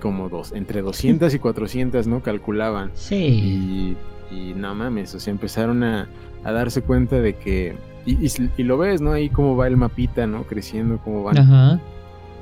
como 0.00 0.28
dos, 0.28 0.52
entre 0.52 0.82
200 0.82 1.32
y 1.34 1.38
400, 1.38 2.06
¿no? 2.06 2.22
Calculaban. 2.22 2.90
Sí. 2.94 3.96
Y, 4.30 4.54
no 4.54 4.74
mames, 4.74 5.14
o 5.14 5.20
sea, 5.20 5.32
empezaron 5.32 5.82
a, 5.82 6.08
darse 6.44 6.82
cuenta 6.82 7.20
de 7.20 7.34
que. 7.34 7.76
Y, 8.06 8.62
lo 8.62 8.78
ves, 8.78 9.00
¿no? 9.00 9.12
Ahí 9.12 9.28
cómo 9.28 9.56
va 9.56 9.66
el 9.66 9.76
mapita, 9.76 10.26
¿no? 10.26 10.44
Creciendo, 10.44 10.98
cómo 10.98 11.22
van 11.22 11.80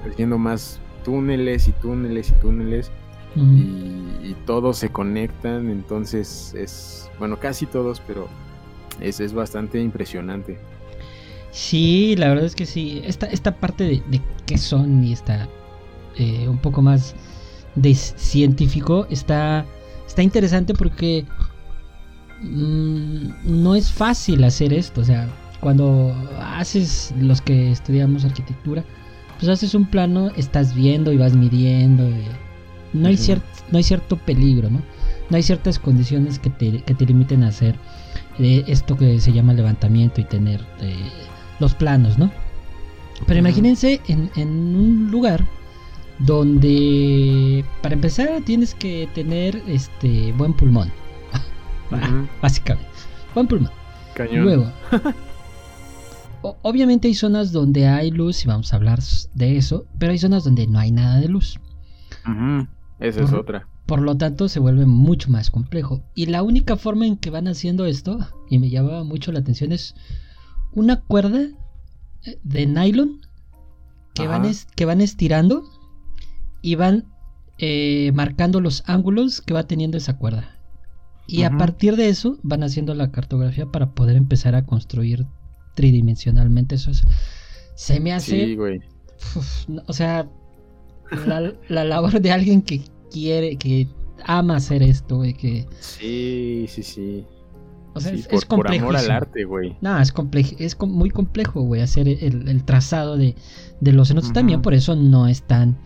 creciendo 0.04 0.38
más 0.38 0.80
túneles 1.04 1.68
y 1.68 1.72
túneles 1.72 2.30
y 2.30 2.32
túneles. 2.34 2.92
Y, 3.38 4.30
y, 4.30 4.36
todos 4.46 4.78
se 4.78 4.90
conectan, 4.90 5.70
entonces 5.70 6.54
es, 6.54 7.10
bueno, 7.18 7.38
casi 7.38 7.66
todos, 7.66 8.02
pero 8.06 8.28
es, 9.00 9.20
es 9.20 9.32
bastante 9.32 9.80
impresionante. 9.80 10.58
Sí, 11.50 12.14
la 12.16 12.28
verdad 12.28 12.44
es 12.44 12.54
que 12.54 12.66
sí. 12.66 13.02
Esta, 13.04 13.26
esta 13.26 13.56
parte 13.56 13.84
de, 13.84 14.02
de 14.10 14.20
qué 14.46 14.58
son 14.58 15.02
y 15.04 15.12
está 15.12 15.48
eh, 16.16 16.48
un 16.48 16.58
poco 16.58 16.82
más 16.82 17.14
de 17.74 17.94
científico 17.94 19.06
está, 19.08 19.64
está 20.06 20.22
interesante 20.22 20.74
porque 20.74 21.24
mm, 22.42 23.62
no 23.62 23.74
es 23.74 23.90
fácil 23.90 24.44
hacer 24.44 24.72
esto. 24.72 25.00
O 25.00 25.04
sea, 25.04 25.28
cuando 25.60 26.14
haces 26.40 27.14
los 27.18 27.40
que 27.40 27.70
estudiamos 27.70 28.24
arquitectura, 28.24 28.84
pues 29.38 29.48
haces 29.48 29.74
un 29.74 29.86
plano, 29.86 30.30
estás 30.36 30.74
viendo 30.74 31.12
y 31.12 31.16
vas 31.16 31.34
midiendo. 31.34 32.04
Eh, 32.04 32.24
no, 32.92 33.08
hay 33.08 33.18
no 33.70 33.78
hay 33.78 33.82
cierto 33.82 34.16
peligro, 34.16 34.70
¿no? 34.70 34.82
No 35.30 35.36
hay 35.36 35.42
ciertas 35.42 35.78
condiciones 35.78 36.38
que 36.38 36.50
te, 36.50 36.82
que 36.82 36.94
te 36.94 37.06
limiten 37.06 37.42
a 37.44 37.48
hacer 37.48 37.76
de 38.38 38.64
esto 38.66 38.96
que 38.96 39.20
se 39.20 39.32
llama 39.32 39.52
levantamiento 39.52 40.20
y 40.20 40.24
tener 40.24 40.64
eh, 40.80 40.94
los 41.58 41.74
planos, 41.74 42.18
¿no? 42.18 42.30
Pero 43.26 43.40
imagínense 43.40 44.00
en, 44.06 44.30
un 44.38 45.10
lugar 45.10 45.44
donde 46.20 47.64
para 47.82 47.94
empezar 47.94 48.42
tienes 48.44 48.74
que 48.74 49.08
tener 49.14 49.62
este 49.66 50.32
buen 50.32 50.52
pulmón. 50.52 50.90
Básicamente. 52.42 52.90
Buen 53.34 53.48
pulmón. 53.48 53.72
Cañón. 54.14 54.44
Luego. 54.44 54.72
obviamente 56.62 57.08
hay 57.08 57.14
zonas 57.14 57.52
donde 57.52 57.86
hay 57.86 58.10
luz 58.10 58.44
y 58.44 58.48
vamos 58.48 58.72
a 58.72 58.76
hablar 58.76 59.00
de 59.34 59.56
eso, 59.56 59.86
pero 59.98 60.12
hay 60.12 60.18
zonas 60.18 60.44
donde 60.44 60.66
no 60.66 60.78
hay 60.78 60.92
nada 60.92 61.20
de 61.20 61.28
luz. 61.28 61.58
Esa 63.00 63.22
es 63.22 63.32
otra. 63.32 63.68
Por 63.86 64.00
lo 64.02 64.16
tanto, 64.16 64.48
se 64.48 64.60
vuelve 64.60 64.86
mucho 64.86 65.30
más 65.30 65.50
complejo. 65.50 66.02
Y 66.14 66.26
la 66.26 66.42
única 66.42 66.76
forma 66.76 67.06
en 67.06 67.16
que 67.16 67.30
van 67.30 67.48
haciendo 67.48 67.86
esto, 67.86 68.18
y 68.50 68.58
me 68.58 68.70
llamaba 68.70 69.04
mucho 69.04 69.32
la 69.32 69.38
atención, 69.38 69.72
es 69.72 69.94
una 70.72 71.00
cuerda 71.00 71.48
eh, 72.24 72.38
de 72.42 72.66
nylon 72.66 73.20
que, 74.14 74.26
van, 74.26 74.50
que 74.74 74.84
van 74.84 75.00
estirando 75.00 75.64
y 76.60 76.74
van 76.74 77.06
eh, 77.58 78.12
marcando 78.14 78.60
los 78.60 78.82
ángulos 78.86 79.40
que 79.40 79.54
va 79.54 79.66
teniendo 79.66 79.96
esa 79.96 80.18
cuerda. 80.18 80.56
Y 81.26 81.42
a 81.42 81.58
partir 81.58 81.96
de 81.96 82.08
eso 82.08 82.38
van 82.42 82.62
haciendo 82.62 82.94
la 82.94 83.12
cartografía 83.12 83.66
para 83.66 83.90
poder 83.90 84.16
empezar 84.16 84.54
a 84.54 84.64
construir 84.64 85.26
tridimensionalmente 85.74 86.76
eso. 86.76 86.90
se 87.74 88.00
me 88.00 88.14
hace... 88.14 88.46
Sí, 88.46 88.56
güey. 88.56 88.80
o 89.86 89.92
sea, 89.92 90.26
la, 91.26 91.52
la 91.68 91.84
labor 91.84 92.20
de 92.20 92.32
alguien 92.32 92.62
que 92.62 92.82
quiere, 93.10 93.56
que 93.56 93.88
ama 94.24 94.56
hacer 94.56 94.82
esto, 94.82 95.16
güey, 95.16 95.34
que... 95.34 95.66
Sí, 95.80 96.66
sí, 96.68 96.82
sí. 96.82 97.24
O 97.94 98.00
sea, 98.00 98.12
es, 98.12 98.44
por, 98.44 98.70
amor 98.70 98.96
al 98.96 99.10
arte, 99.10 99.44
güey. 99.44 99.76
No, 99.80 99.98
es, 100.00 100.12
es 100.58 100.78
muy 100.80 101.10
complejo, 101.10 101.62
güey, 101.62 101.82
hacer 101.82 102.06
el, 102.08 102.62
trazado 102.64 103.16
de, 103.16 103.34
los 103.80 104.08
cenotes. 104.08 104.32
También 104.32 104.62
por 104.62 104.74
eso 104.74 104.94
no 104.94 105.26
están 105.26 105.76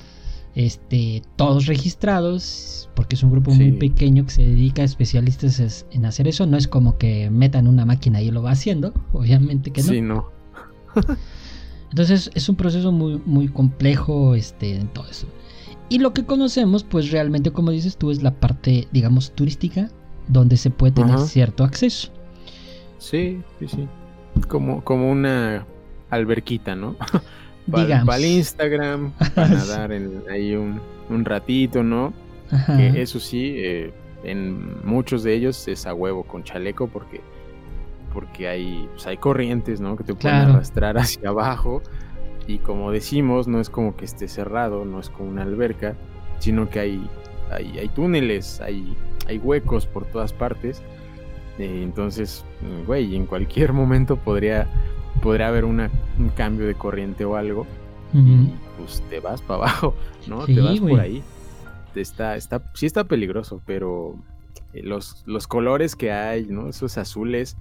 este, 0.54 1.22
todos 1.36 1.66
registrados, 1.66 2.90
porque 2.94 3.14
es 3.14 3.22
un 3.22 3.30
grupo 3.30 3.52
muy 3.52 3.72
pequeño 3.72 4.26
que 4.26 4.30
se 4.32 4.42
dedica 4.42 4.82
a 4.82 4.84
especialistas 4.84 5.86
en 5.90 6.04
hacer 6.04 6.28
eso. 6.28 6.44
No 6.44 6.58
es 6.58 6.68
como 6.68 6.98
que 6.98 7.30
metan 7.30 7.66
una 7.66 7.86
máquina 7.86 8.20
y 8.20 8.30
lo 8.30 8.42
va 8.42 8.50
haciendo, 8.50 8.92
obviamente 9.12 9.70
que 9.70 9.82
no. 9.82 9.88
Sí, 9.88 10.00
no. 10.02 10.28
Entonces 11.92 12.30
es 12.34 12.49
un 12.49 12.56
proceso 12.56 12.90
muy, 12.90 13.20
muy 13.26 13.49
complejo 13.49 14.34
este, 14.34 14.76
en 14.76 14.88
todo 14.88 15.06
eso. 15.08 15.26
Y 15.90 15.99
lo 15.99 16.14
que 16.14 16.25
conocemos, 16.25 16.84
pues 16.84 17.11
realmente, 17.11 17.50
como 17.50 17.70
dices 17.70 17.99
tú, 17.99 18.11
es 18.11 18.22
la 18.22 18.30
parte, 18.30 18.88
digamos, 18.92 19.32
turística, 19.32 19.90
donde 20.26 20.56
se 20.56 20.70
puede 20.70 20.92
tener 20.92 21.18
cierto 21.18 21.64
acceso. 21.64 22.08
Sí, 22.96 23.42
sí, 23.58 23.68
sí. 23.68 23.88
Como, 24.49 24.82
como 24.82 25.11
una 25.11 25.66
alberquita, 26.08 26.75
¿no? 26.75 26.96
Para, 27.70 28.04
para 28.04 28.18
el 28.18 28.25
Instagram, 28.25 29.12
para 29.34 29.49
nadar 29.49 29.92
en, 29.92 30.22
ahí 30.30 30.56
un, 30.56 30.80
ratito, 31.25 31.82
¿no? 31.84 32.12
Que 32.66 33.00
eso 33.00 33.20
sí, 33.20 33.54
eh, 33.56 33.92
en 34.25 34.84
muchos 34.84 35.22
de 35.22 35.34
ellos 35.34 35.68
es 35.68 35.87
a 35.87 35.94
huevo 35.94 36.25
con 36.25 36.42
chaleco 36.42 36.88
porque 36.88 37.20
porque 38.12 38.49
hay, 38.49 38.88
pues 38.92 39.07
hay 39.07 39.16
corrientes, 39.16 39.81
¿no? 39.81 39.97
Que 39.97 40.04
te 40.04 40.14
pueden 40.14 40.37
arrastrar 40.37 40.99
hacia 40.99 41.31
abajo 41.31 41.83
y 42.47 42.59
como 42.59 42.90
decimos, 42.90 43.49
no 43.49 43.61
es 43.61 43.71
como 43.71 43.97
que 43.97 44.04
esté 44.04 44.28
cerrado, 44.28 44.85
no 44.85 45.00
es 45.00 45.11
como 45.11 45.31
una 45.31 45.42
alberca, 45.42 45.95
sino 46.38 46.69
que 46.69 46.81
hay, 46.81 47.11
hay, 47.50 47.78
hay 47.78 47.88
túneles, 47.88 48.61
hay, 48.61 48.97
hay 49.26 49.38
huecos 49.38 49.87
por 49.87 50.04
todas 50.07 50.33
partes. 50.33 50.83
Eh, 51.59 51.83
entonces, 51.83 52.45
güey, 52.87 53.14
en 53.14 53.26
cualquier 53.26 53.73
momento 53.73 54.16
podría, 54.16 54.66
podría 55.23 55.49
haber 55.49 55.64
una, 55.64 55.90
un 56.19 56.31
cambio 56.31 56.66
de 56.66 56.75
corriente 56.75 57.25
o 57.25 57.37
algo. 57.37 57.66
Y 58.14 58.52
pues 58.76 59.02
te 59.09 59.21
vas 59.21 59.40
para 59.40 59.61
abajo, 59.61 59.95
¿no? 60.26 60.45
te 60.45 60.61
vas 60.61 60.78
por 60.81 61.00
ahí. 61.00 61.23
Está, 61.95 62.37
está, 62.37 62.62
sí 62.75 62.85
está 62.85 63.04
peligroso, 63.04 63.62
pero 63.64 64.16
eh, 64.75 64.83
los, 64.83 65.23
los 65.25 65.47
colores 65.47 65.97
que 65.97 66.12
hay, 66.12 66.45
¿no? 66.45 66.69
Esos 66.69 66.99
azules, 66.99 67.57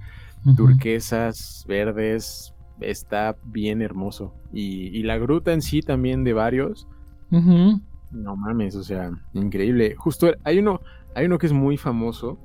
turquesas, 0.56 1.66
verdes, 1.68 2.54
está 2.80 3.38
bien 3.46 3.82
hermoso. 3.82 4.34
Y, 4.54 5.04
la 5.04 5.18
gruta 5.18 5.54
en 5.54 5.62
sí 5.62 5.82
también 5.82 6.24
de 6.24 6.34
varios. 6.34 6.88
No 7.30 8.36
mames, 8.36 8.76
o 8.76 8.84
sea, 8.84 9.12
increíble. 9.34 9.96
Justo 9.96 10.34
hay 10.44 10.60
uno, 10.60 10.82
hay 11.16 11.26
uno 11.26 11.38
que 11.38 11.48
es 11.48 11.54
muy 11.54 11.78
famoso, 11.78 12.38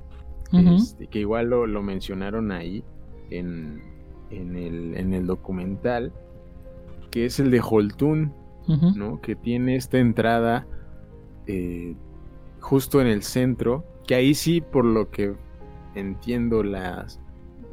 este, 0.52 1.08
que 1.08 1.20
igual 1.20 1.48
lo, 1.48 1.82
mencionaron 1.82 2.52
ahí 2.52 2.84
en, 3.30 3.82
en 4.30 4.56
el, 4.56 4.96
en 4.96 5.12
el 5.12 5.26
documental, 5.26 6.12
que 7.10 7.26
es 7.26 7.40
el 7.40 7.50
de 7.50 7.60
Holtun, 7.60 8.32
¿no? 8.94 9.20
Que 9.20 9.36
tiene 9.36 9.76
esta 9.76 9.98
entrada 9.98 10.66
eh, 11.46 11.94
justo 12.60 13.00
en 13.00 13.06
el 13.06 13.22
centro, 13.22 13.84
que 14.06 14.14
ahí 14.14 14.34
sí, 14.34 14.60
por 14.60 14.84
lo 14.84 15.10
que 15.10 15.34
entiendo 15.94 16.62
las... 16.62 17.20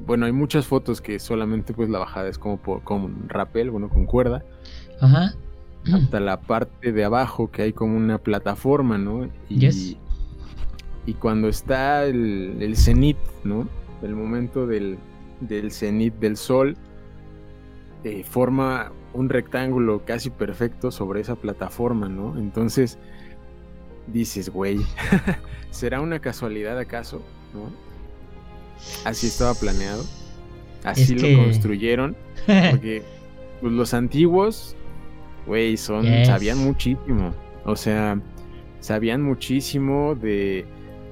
Bueno, 0.06 0.26
hay 0.26 0.32
muchas 0.32 0.68
fotos 0.68 1.02
que 1.02 1.20
solamente 1.20 1.74
pues 1.74 1.90
la 1.90 2.00
bajada 2.00 2.28
es 2.28 2.38
como 2.38 2.60
con 2.60 3.30
rappel, 3.30 3.72
bueno, 3.72 3.90
con 3.90 4.06
cuerda. 4.06 4.44
Ajá. 5.00 5.34
Hasta 5.94 6.20
la 6.20 6.40
parte 6.40 6.92
de 6.92 7.04
abajo 7.04 7.52
que 7.52 7.64
hay 7.64 7.74
como 7.74 7.98
una 7.98 8.18
plataforma, 8.18 8.98
¿no? 8.98 9.30
Y, 9.50 9.98
y 11.06 11.14
cuando 11.14 11.50
está 11.50 12.06
el, 12.06 12.58
el 12.62 12.78
cenit, 12.78 13.18
¿no? 13.44 13.68
El 14.02 14.16
momento 14.16 14.66
del, 14.66 14.98
del 15.42 15.72
cenit 15.72 16.14
del 16.16 16.38
sol, 16.38 16.78
eh, 18.04 18.24
forma 18.24 18.92
un 19.14 19.30
rectángulo 19.30 20.04
casi 20.06 20.30
perfecto 20.30 20.92
sobre 20.92 21.22
esa 21.22 21.36
plataforma, 21.36 22.10
¿no? 22.10 22.38
Entonces 22.38 22.98
dices, 24.08 24.50
güey, 24.50 24.80
¿será 25.72 26.02
una 26.02 26.20
casualidad 26.20 26.78
acaso? 26.78 27.22
¿No? 27.54 27.93
Así 29.06 29.28
estaba 29.28 29.54
planeado. 29.54 30.04
Así 30.84 31.16
lo 31.16 31.44
construyeron. 31.44 32.16
Porque 32.72 33.04
pues, 33.62 33.74
los 33.74 33.94
antiguos, 33.94 34.76
güey, 35.46 35.78
son, 35.78 36.06
sabían 36.26 36.58
muchísimo. 36.58 37.34
O 37.66 37.76
sea, 37.76 38.20
sabían 38.80 39.22
muchísimo 39.22 40.16
de, 40.16 40.66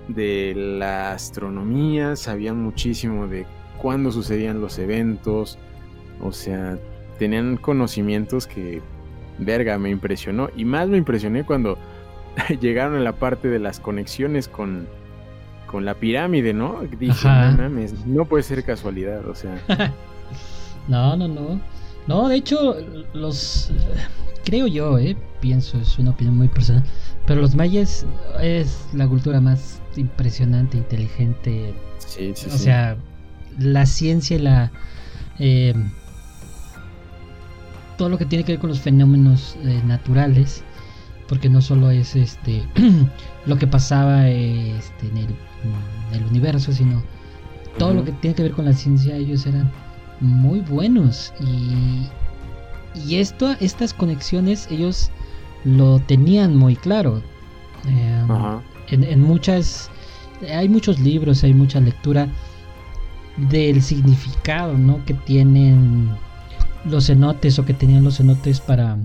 de 0.10 0.53
la 0.56 1.13
astronomía, 1.13 2.15
sabían 2.15 2.62
muchísimo 2.62 3.27
de 3.27 3.46
cuándo 3.82 4.12
sucedían 4.12 4.62
los 4.62 4.77
eventos. 4.77 5.58
O 6.22 6.32
sea, 6.32 6.77
tenían 7.18 7.58
conocimientos 7.58 8.48
que, 8.48 8.82
verga, 9.38 9.77
me 9.77 9.89
impresionó. 9.89 10.50
Y 10.56 10.65
más 10.65 10.89
me 10.89 10.98
impresioné 10.98 11.46
cuando 11.46 11.77
llegaron 12.59 12.96
a 12.96 13.00
la 13.00 13.14
parte 13.14 13.48
de 13.48 13.59
las 13.59 13.79
conexiones 13.79 14.48
con, 14.48 14.88
con 15.72 15.86
la 15.86 15.96
pirámide, 15.96 16.53
¿no? 16.53 16.81
Dije, 17.00 17.27
no 17.27 17.70
no 18.05 18.25
puede 18.25 18.44
ser 18.44 18.64
casualidad, 18.64 19.27
o 19.27 19.36
sea. 19.36 19.55
no, 20.88 21.16
no, 21.16 21.27
no. 21.27 21.62
No, 22.07 22.27
de 22.27 22.36
hecho, 22.36 22.75
los. 23.14 23.72
Creo 24.44 24.68
yo, 24.68 24.98
¿eh? 24.98 25.16
Pienso, 25.40 25.79
es 25.79 25.98
una 26.00 26.12
opinión 26.12 26.36
muy 26.38 26.48
personal. 26.48 26.84
Pero 27.25 27.42
los 27.42 27.55
mayas 27.55 28.05
es 28.42 28.88
la 28.94 29.07
cultura 29.07 29.40
más 29.40 29.81
impresionante, 29.96 30.77
inteligente. 30.77 31.74
Sí, 32.00 32.34
sí, 32.36 32.50
o 32.51 32.57
sea, 32.57 32.98
la 33.60 33.86
ciencia 33.86 34.38
y 34.38 34.40
la. 34.40 34.72
Eh, 35.40 35.74
todo 37.98 38.10
lo 38.10 38.18
que 38.18 38.25
tiene 38.25 38.44
que 38.44 38.53
ver 38.53 38.60
con 38.60 38.72
los 38.72 38.79
fenómenos 38.79 39.55
eh, 39.64 39.81
naturales 39.86 40.64
porque 41.31 41.48
no 41.48 41.61
solo 41.61 41.89
es 41.91 42.13
este 42.17 42.61
lo 43.46 43.57
que 43.57 43.65
pasaba 43.65 44.27
este, 44.27 45.07
en, 45.07 45.29
el, 46.13 46.25
universo, 46.25 46.74
sino 46.74 47.01
todo 47.77 47.94
lo 47.94 48.03
que 48.03 48.11
tiene 48.11 48.35
que 48.35 48.44
ver 48.44 48.51
con 48.51 48.65
la 48.65 48.74
ciencia, 48.74 49.15
ellos 49.15 49.46
eran 49.46 49.72
muy 50.20 50.59
buenos 50.59 51.33
y, 51.39 52.09
y 53.00 53.15
esto, 53.15 53.55
estas 53.61 53.94
conexiones 53.94 54.67
ellos 54.70 55.09
lo 55.63 56.00
tenían 56.00 56.57
muy 56.57 56.75
claro. 56.75 57.22
Em, 57.87 59.01
en, 59.01 59.22
muchas, 59.22 59.89
hay 60.53 60.67
muchos 60.67 61.00
libros, 61.00 61.46
hay 61.46 61.53
mucha 61.53 61.79
lectura 61.79 62.27
del 63.37 63.81
significado 63.81 64.77
¿no? 64.77 65.05
que 65.05 65.13
tienen 65.13 66.09
los 66.83 67.07
cenotes 67.07 67.57
o 67.57 67.63
que 67.63 67.74
tenían 67.74 68.03
los 68.03 68.17
cenotes 68.17 68.59
para 68.59 68.98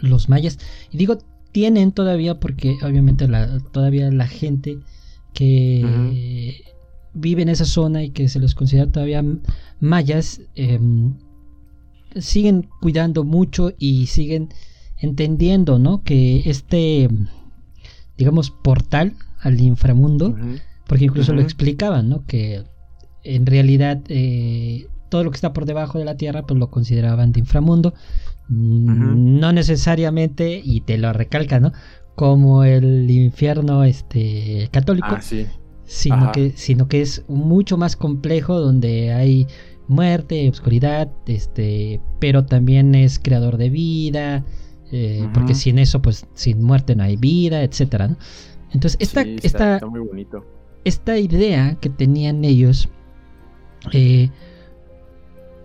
los 0.00 0.28
mayas. 0.28 0.58
Y 0.90 0.96
digo 0.96 1.18
tienen 1.52 1.92
todavía 1.92 2.38
porque 2.38 2.76
obviamente 2.82 3.26
la, 3.28 3.58
todavía 3.72 4.10
la 4.10 4.26
gente 4.26 4.78
que 5.34 6.62
vive 7.12 7.42
en 7.42 7.48
esa 7.48 7.64
zona 7.64 8.04
y 8.04 8.10
que 8.10 8.28
se 8.28 8.38
los 8.38 8.54
considera 8.54 8.90
todavía 8.90 9.24
mayas 9.80 10.42
em, 10.54 11.14
siguen 12.16 12.68
cuidando 12.80 13.24
mucho 13.24 13.72
y 13.78 14.06
siguen 14.06 14.48
entendiendo 14.98 15.78
¿no? 15.78 16.02
que 16.02 16.42
este 16.48 17.08
digamos 18.16 18.50
portal 18.50 19.14
al 19.40 19.60
inframundo 19.60 20.36
porque 20.86 21.04
incluso 21.04 21.32
lo 21.32 21.40
explicaban 21.40 22.08
¿no? 22.08 22.26
que 22.26 22.64
en 23.24 23.46
realidad 23.46 24.02
eh, 24.08 24.86
todo 25.08 25.24
lo 25.24 25.30
que 25.30 25.36
está 25.36 25.52
por 25.52 25.64
debajo 25.64 25.98
de 25.98 26.04
la 26.04 26.16
tierra 26.16 26.46
pues 26.46 26.58
lo 26.58 26.70
consideraban 26.70 27.32
de 27.32 27.40
inframundo 27.40 27.94
no 28.50 29.52
necesariamente, 29.52 30.60
y 30.62 30.80
te 30.80 30.98
lo 30.98 31.12
recalca, 31.12 31.60
¿no? 31.60 31.72
Como 32.16 32.64
el 32.64 33.08
infierno 33.10 33.84
este, 33.84 34.68
católico, 34.72 35.06
ah, 35.10 35.22
sí. 35.22 35.46
sino, 35.84 36.32
que, 36.32 36.50
sino 36.56 36.88
que 36.88 37.00
es 37.00 37.24
mucho 37.28 37.78
más 37.78 37.96
complejo 37.96 38.58
donde 38.58 39.12
hay 39.12 39.46
muerte, 39.86 40.48
oscuridad, 40.48 41.10
este, 41.26 42.00
pero 42.18 42.44
también 42.44 42.94
es 42.94 43.18
creador 43.20 43.56
de 43.56 43.70
vida, 43.70 44.44
eh, 44.90 45.28
porque 45.32 45.54
sin 45.54 45.78
eso, 45.78 46.02
pues 46.02 46.26
sin 46.34 46.62
muerte 46.62 46.96
no 46.96 47.04
hay 47.04 47.16
vida, 47.16 47.62
etcétera. 47.62 48.08
¿no? 48.08 48.16
Entonces, 48.72 48.96
esta, 49.00 49.22
esta, 49.22 49.80
muy 49.86 50.00
bonito. 50.00 50.44
esta 50.84 51.18
idea 51.18 51.76
que 51.80 51.88
tenían 51.88 52.44
ellos, 52.44 52.88
eh, 53.92 54.28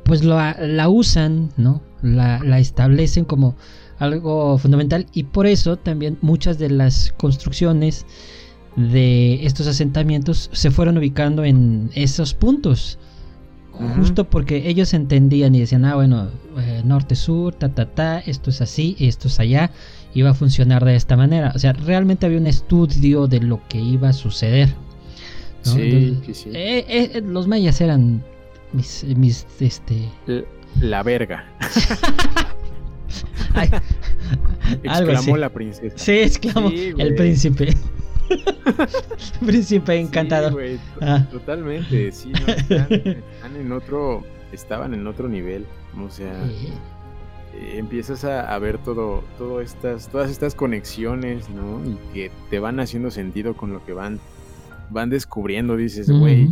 pues 0.03 0.23
la 0.23 0.87
usan, 0.87 1.49
¿no? 1.57 1.81
La, 2.05 2.59
establecen 2.59 3.25
como 3.25 3.55
algo 3.99 4.57
fundamental 4.57 5.07
y 5.13 5.23
por 5.23 5.47
eso 5.47 5.77
también 5.77 6.17
muchas 6.21 6.59
de 6.59 6.69
las 6.69 7.13
construcciones 7.17 8.05
de 8.75 9.45
estos 9.45 9.67
asentamientos 9.67 10.49
se 10.51 10.71
fueron 10.71 10.97
ubicando 10.97 11.43
en 11.43 11.89
esos 11.95 12.33
puntos. 12.33 12.99
Justo 13.97 14.23
porque 14.29 14.69
ellos 14.69 14.93
entendían 14.93 15.53
y 15.53 15.59
decían, 15.59 15.83
ah, 15.83 15.95
bueno, 15.95 16.29
eh, 16.57 16.81
norte-sur, 16.85 17.53
ta, 17.55 17.67
ta, 17.67 17.85
ta, 17.85 18.19
esto 18.19 18.49
es 18.49 18.61
así, 18.61 18.95
esto 18.99 19.27
es 19.27 19.37
allá, 19.37 19.69
iba 20.13 20.29
a 20.29 20.33
funcionar 20.33 20.85
de 20.85 20.95
esta 20.95 21.17
manera. 21.17 21.51
O 21.53 21.59
sea, 21.59 21.73
realmente 21.73 22.25
había 22.25 22.37
un 22.37 22.47
estudio 22.47 23.27
de 23.27 23.41
lo 23.41 23.59
que 23.67 23.81
iba 23.81 24.09
a 24.09 24.13
suceder. 24.13 24.73
Sí, 25.61 26.17
sí, 26.31 26.49
eh, 26.53 26.85
eh, 26.87 27.21
los 27.21 27.47
mayas 27.47 27.81
eran 27.81 28.23
mis, 28.71 29.03
mis 29.03 29.45
este, 29.59 30.09
la 30.79 31.03
verga. 31.03 31.45
exclamó 34.83 35.37
la 35.37 35.49
princesa. 35.49 35.97
Sí, 35.97 36.11
exclamó 36.11 36.69
el 36.69 37.15
príncipe. 37.15 37.73
príncipe 39.45 39.95
encantado. 39.95 40.57
Ah. 41.01 41.25
Totalmente, 41.31 42.11
sí, 42.11 42.31
están, 42.33 43.55
en 43.55 43.71
otro, 43.71 44.23
estaban 44.51 44.93
en 44.93 45.07
otro 45.07 45.27
nivel. 45.29 45.65
O 46.03 46.09
sea, 46.09 46.33
eh, 47.53 47.77
empiezas 47.77 48.25
a, 48.25 48.57
ver 48.59 48.77
todo, 48.79 49.23
todo 49.37 49.61
estas, 49.61 50.09
todas 50.09 50.29
estas 50.29 50.55
conexiones, 50.55 51.49
¿no? 51.49 51.81
Y 51.85 51.97
que 52.13 52.31
te 52.49 52.59
van 52.59 52.79
haciendo 52.79 53.11
sentido 53.11 53.55
con 53.55 53.71
lo 53.71 53.85
que 53.85 53.93
van, 53.93 54.19
van 54.89 55.09
descubriendo. 55.09 55.77
Dices, 55.77 56.09
güey, 56.09 56.49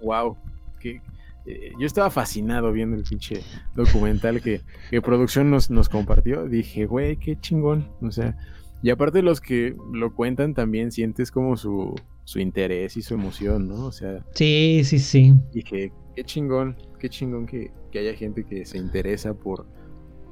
wow, 0.00 0.36
qué, 0.80 1.02
eh, 1.46 1.72
yo 1.78 1.86
estaba 1.86 2.10
fascinado 2.10 2.72
viendo 2.72 2.96
el 2.96 3.04
pinche 3.04 3.42
documental 3.74 4.42
que, 4.42 4.62
producción 5.02 5.50
nos, 5.50 5.70
nos 5.70 5.88
compartió. 5.88 6.46
Dije, 6.46 6.86
güey, 6.86 7.16
qué 7.16 7.38
chingón. 7.38 7.88
O 8.02 8.10
sea, 8.10 8.36
y 8.82 8.90
aparte 8.90 9.22
los 9.22 9.40
que 9.40 9.74
lo 9.92 10.14
cuentan 10.14 10.54
también 10.54 10.90
sientes 10.92 11.30
como 11.30 11.56
su, 11.56 11.94
su 12.24 12.40
interés 12.40 12.96
y 12.96 13.02
su 13.02 13.14
emoción, 13.14 13.68
¿no? 13.68 13.86
O 13.86 13.92
sea. 13.92 14.24
Sí, 14.34 14.82
sí, 14.84 14.98
sí. 14.98 15.34
Dije, 15.52 15.92
qué 16.14 16.24
chingón, 16.24 16.76
qué 16.98 17.08
chingón 17.08 17.46
que, 17.46 17.70
haya 17.94 18.14
gente 18.14 18.44
que 18.44 18.66
se 18.66 18.76
interesa 18.76 19.32
por, 19.32 19.66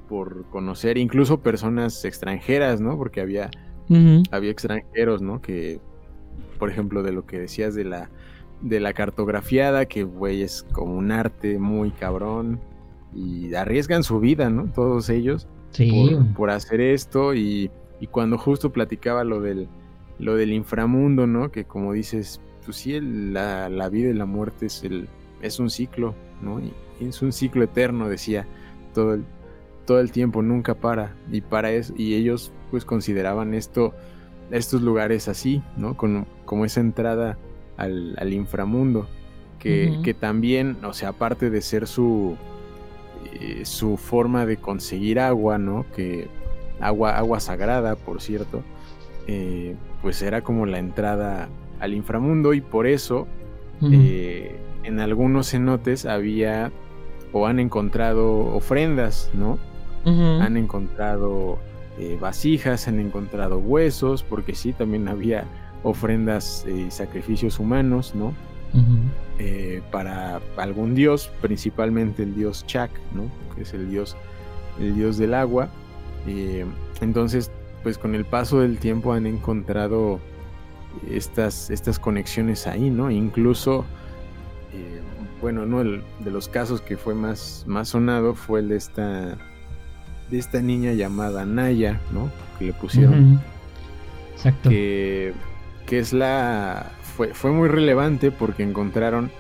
por 0.07 0.51
conocer, 0.51 0.99
incluso 0.99 1.41
personas 1.41 2.05
extranjeras, 2.05 2.79
¿no? 2.83 2.99
Porque 2.99 3.23
había, 3.23 3.51
había 4.31 4.51
extranjeros, 4.51 5.23
¿no? 5.23 5.41
Que, 5.41 5.81
por 6.59 6.69
ejemplo, 6.69 7.03
de 7.03 7.13
lo 7.13 7.25
que 7.25 7.39
decías 7.39 7.75
de 7.75 7.85
la 7.85 8.11
de 8.61 8.81
la 8.81 8.93
cartografiada, 8.93 9.87
que 9.87 10.05
güey 10.05 10.43
es 10.43 10.67
como 10.73 10.97
un 10.97 11.13
arte 11.13 11.59
muy 11.59 11.91
cabrón 11.91 12.61
y 13.15 13.55
arriesgan 13.55 14.03
su 14.03 14.21
vida, 14.21 14.51
¿no? 14.51 14.67
Todos 14.67 15.09
ellos 15.11 15.47
por, 16.37 16.51
hacer 16.51 16.81
esto 16.81 17.35
y, 17.35 17.71
y, 18.01 18.07
cuando 18.07 18.39
justo 18.39 18.71
platicaba 18.71 19.25
lo 19.25 19.41
del, 19.41 19.69
lo 20.19 20.37
del 20.37 20.53
inframundo, 20.53 21.27
¿no? 21.27 21.51
Que 21.51 21.65
como 21.65 21.93
dices, 21.93 22.41
pues 22.65 22.77
sí, 22.79 23.01
la, 23.01 23.69
la, 23.69 23.89
vida 23.89 24.11
y 24.11 24.15
la 24.15 24.27
muerte 24.27 24.67
es, 24.67 24.85
el, 24.85 25.09
es 25.43 25.59
un 25.59 25.71
ciclo, 25.71 26.15
¿no? 26.43 26.61
Y, 26.61 26.73
es 27.01 27.23
un 27.23 27.33
ciclo 27.33 27.65
eterno, 27.65 28.09
decía, 28.09 28.47
todo 28.95 29.15
el, 29.15 29.25
todo 29.85 30.01
el 30.01 30.13
tiempo, 30.13 30.43
nunca 30.43 30.75
para. 30.75 31.15
Y 31.31 31.41
para 31.41 31.73
eso, 31.73 31.93
y 31.97 32.15
ellos 32.15 32.53
pues 32.71 32.85
consideraban 32.85 33.53
esto, 33.53 33.95
estos 34.51 34.83
lugares 34.83 35.29
así, 35.29 35.63
¿no? 35.77 35.97
Con, 35.97 36.27
como 36.45 36.65
esa 36.65 36.81
entrada 36.81 37.37
al, 37.77 38.33
inframundo, 38.33 39.07
que, 39.59 40.15
también, 40.19 40.77
o 40.85 40.93
sea, 40.93 41.11
aparte 41.11 41.49
de 41.49 41.63
ser 41.63 41.87
su, 41.87 42.37
eh, 43.41 43.65
su 43.65 43.97
forma 43.97 44.45
de 44.45 44.59
conseguir 44.59 45.19
agua, 45.19 45.57
¿no? 45.57 45.87
Que 45.97 46.29
agua, 46.81 47.17
agua 47.17 47.41
sagrada, 47.41 47.97
por 47.97 48.21
cierto, 48.21 48.63
eh, 49.27 49.75
pues 50.03 50.21
era 50.21 50.43
como 50.43 50.67
la 50.67 50.79
entrada 50.79 51.49
al 51.81 51.95
inframundo 51.95 52.53
y 52.53 52.61
por 52.61 52.87
eso 52.87 53.27
eh, 53.91 54.57
en 54.83 55.01
algunos 55.01 55.51
cenotes 55.51 56.05
había 56.05 56.71
o 57.33 57.47
han 57.47 57.59
encontrado 57.59 58.55
ofrendas, 58.55 59.31
¿no? 59.35 59.59
Han 60.05 60.59
encontrado 60.59 61.59
vasijas, 62.21 62.89
han 62.89 63.01
encontrado 63.01 63.59
huesos, 63.59 64.23
porque 64.23 64.55
sí, 64.55 64.75
también 64.75 65.09
había 65.09 65.47
ofrendas 65.85 66.67
y 66.67 66.91
sacrificios 66.91 67.61
humanos, 67.61 68.15
¿no? 68.15 68.35
Eh, 69.39 69.83
para 69.93 70.41
algún 70.57 70.97
dios, 70.97 71.31
principalmente 71.41 72.25
el 72.25 72.35
dios 72.35 72.67
Chak, 72.67 72.91
¿no? 73.15 73.31
que 73.55 73.63
es 73.63 73.73
el 73.73 73.89
dios, 73.89 74.17
el 74.81 74.97
dios 74.97 75.17
del 75.17 75.35
agua. 75.35 75.69
Eh, 76.27 76.65
entonces, 77.01 77.53
pues 77.85 77.99
con 77.99 78.17
el 78.17 78.25
paso 78.25 78.61
del 78.61 78.79
tiempo 78.79 79.13
han 79.13 79.27
encontrado 79.27 80.19
estas, 81.09 81.71
estas 81.71 81.99
conexiones 81.99 82.67
ahí, 82.67 82.91
¿no? 82.91 83.11
Incluso, 83.11 83.85
eh, 84.73 85.01
bueno, 85.41 85.67
no 85.67 85.81
el, 85.81 86.03
de 86.21 86.31
los 86.31 86.49
casos 86.49 86.81
que 86.81 86.97
fue 86.97 87.15
más, 87.15 87.65
más 87.67 87.89
sonado 87.89 88.35
fue 88.35 88.61
el 88.61 88.71
de 88.71 88.77
esta, 88.77 89.37
de 90.31 90.39
esta 90.39 90.61
niña 90.63 90.93
llamada 90.93 91.45
Naya, 91.45 92.01
¿no? 92.13 92.31
Que 92.59 92.67
le 92.67 92.73
pusieron. 92.73 93.41
Exacto. 94.35 94.71
Que, 94.71 95.33
que 95.87 95.99
es 95.99 96.13
la 96.13 96.93
fue, 97.33 97.51
muy 97.51 97.69
relevante 97.69 98.31
porque 98.31 98.63
encontraron 98.63 99.31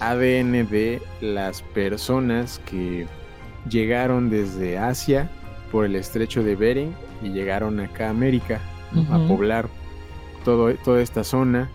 ADN 0.00 0.68
de 0.68 1.00
las 1.20 1.62
personas 1.62 2.60
que 2.66 3.06
llegaron 3.68 4.28
desde 4.28 4.78
Asia 4.78 5.30
por 5.72 5.84
el 5.86 5.96
estrecho 5.96 6.42
de 6.42 6.56
Bering 6.56 6.94
y 7.22 7.30
llegaron 7.30 7.80
acá 7.80 8.08
a 8.08 8.10
América 8.10 8.60
a 9.10 9.18
poblar 9.26 9.68
todo, 10.44 10.72
toda 10.74 11.02
esta 11.02 11.24
zona. 11.24 11.70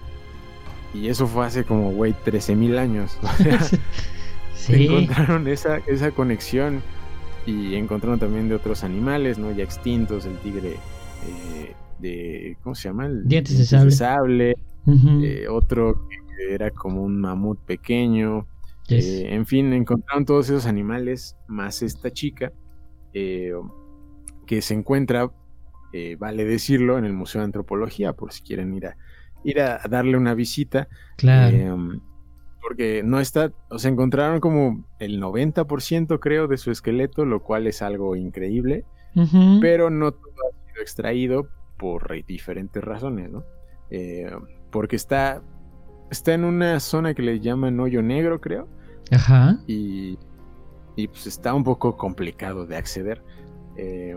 Y 0.93 1.08
eso 1.08 1.26
fue 1.26 1.45
hace 1.45 1.63
como, 1.63 1.91
güey, 1.91 2.13
13 2.13 2.56
mil 2.56 2.78
años. 2.78 3.17
Encontraron 4.67 5.47
esa, 5.47 5.78
esa 5.88 6.12
conexión 6.12 6.84
y 7.45 7.76
encontraron 7.76 8.19
también 8.19 8.50
de 8.50 8.56
otros 8.56 8.84
animales, 8.84 9.38
¿no? 9.38 9.52
Ya 9.52 9.63
extintos, 9.63 10.26
el 10.26 10.38
tigre 10.38 10.78
eh, 11.28 11.74
de, 12.01 12.57
¿cómo 12.63 12.75
se 12.75 12.89
llama? 12.89 13.05
El, 13.05 13.27
dientes, 13.27 13.69
de 13.69 13.91
sable 13.91 14.55
eh, 14.87 15.47
otro 15.47 16.07
que 16.07 16.53
era 16.53 16.71
como 16.71 17.03
un 17.03 17.19
mamut 17.19 17.59
pequeño. 17.65 18.47
Eh, 18.89 19.27
en 19.29 19.45
fin, 19.45 19.71
encontraron 19.71 20.25
todos 20.25 20.49
esos 20.49 20.65
animales, 20.65 21.37
más 21.47 21.81
esta 21.81 22.11
chica, 22.11 22.51
eh, 23.13 23.53
que 24.45 24.61
se 24.61 24.73
encuentra, 24.73 25.31
vale 26.17 26.45
decirlo, 26.45 26.97
en 26.97 27.05
el 27.05 27.13
Museo 27.13 27.39
de 27.39 27.45
Antropología, 27.45 28.13
por 28.13 28.33
si 28.33 28.41
quieren 28.41 28.73
ir 28.73 28.87
a, 28.87 28.97
ir 29.43 29.61
a 29.61 29.79
darle 29.89 30.17
una 30.17 30.33
visita. 30.33 30.87
Claro. 31.15 31.77
porque 32.61 33.01
no 33.03 33.19
está, 33.19 33.53
o 33.69 33.79
sea, 33.79 33.91
encontraron 33.91 34.39
como 34.39 34.85
el 34.99 35.21
90% 35.21 36.19
creo 36.19 36.47
de 36.47 36.57
su 36.57 36.71
esqueleto, 36.71 37.25
lo 37.25 37.41
cual 37.41 37.67
es 37.67 37.81
algo 37.81 38.15
increíble, 38.15 38.83
pero 39.61 39.89
no 39.89 40.11
todo 40.11 40.33
ha 40.49 40.67
sido 40.67 40.81
extraído 40.81 41.47
por 41.81 42.13
diferentes 42.27 42.83
razones, 42.83 43.31
¿no? 43.31 43.43
porque 44.69 44.95
está, 44.95 45.41
está 46.11 46.35
en 46.35 46.45
una 46.45 46.79
zona 46.79 47.15
que 47.15 47.23
le 47.23 47.39
llaman 47.39 47.79
hoyo 47.79 48.03
negro, 48.03 48.39
creo. 48.39 48.67
Ajá. 49.11 49.59
Y, 49.65 50.19
y 50.95 51.07
pues 51.07 51.25
está 51.25 51.55
un 51.55 51.63
poco 51.63 51.97
complicado 51.97 52.67
de 52.67 52.77
acceder. 52.77 53.23
Eh, 53.77 54.15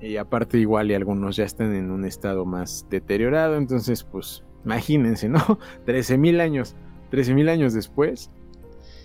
y 0.00 0.16
aparte 0.16 0.58
igual 0.58 0.90
y 0.90 0.94
algunos 0.94 1.36
ya 1.36 1.44
están 1.44 1.74
en 1.74 1.92
un 1.92 2.04
estado 2.04 2.44
más 2.44 2.84
deteriorado, 2.90 3.56
entonces 3.56 4.02
pues 4.02 4.42
imagínense, 4.64 5.28
¿no? 5.28 5.38
13.000 5.86 6.40
años, 6.40 6.74
13.000 7.12 7.48
años 7.48 7.72
después 7.72 8.30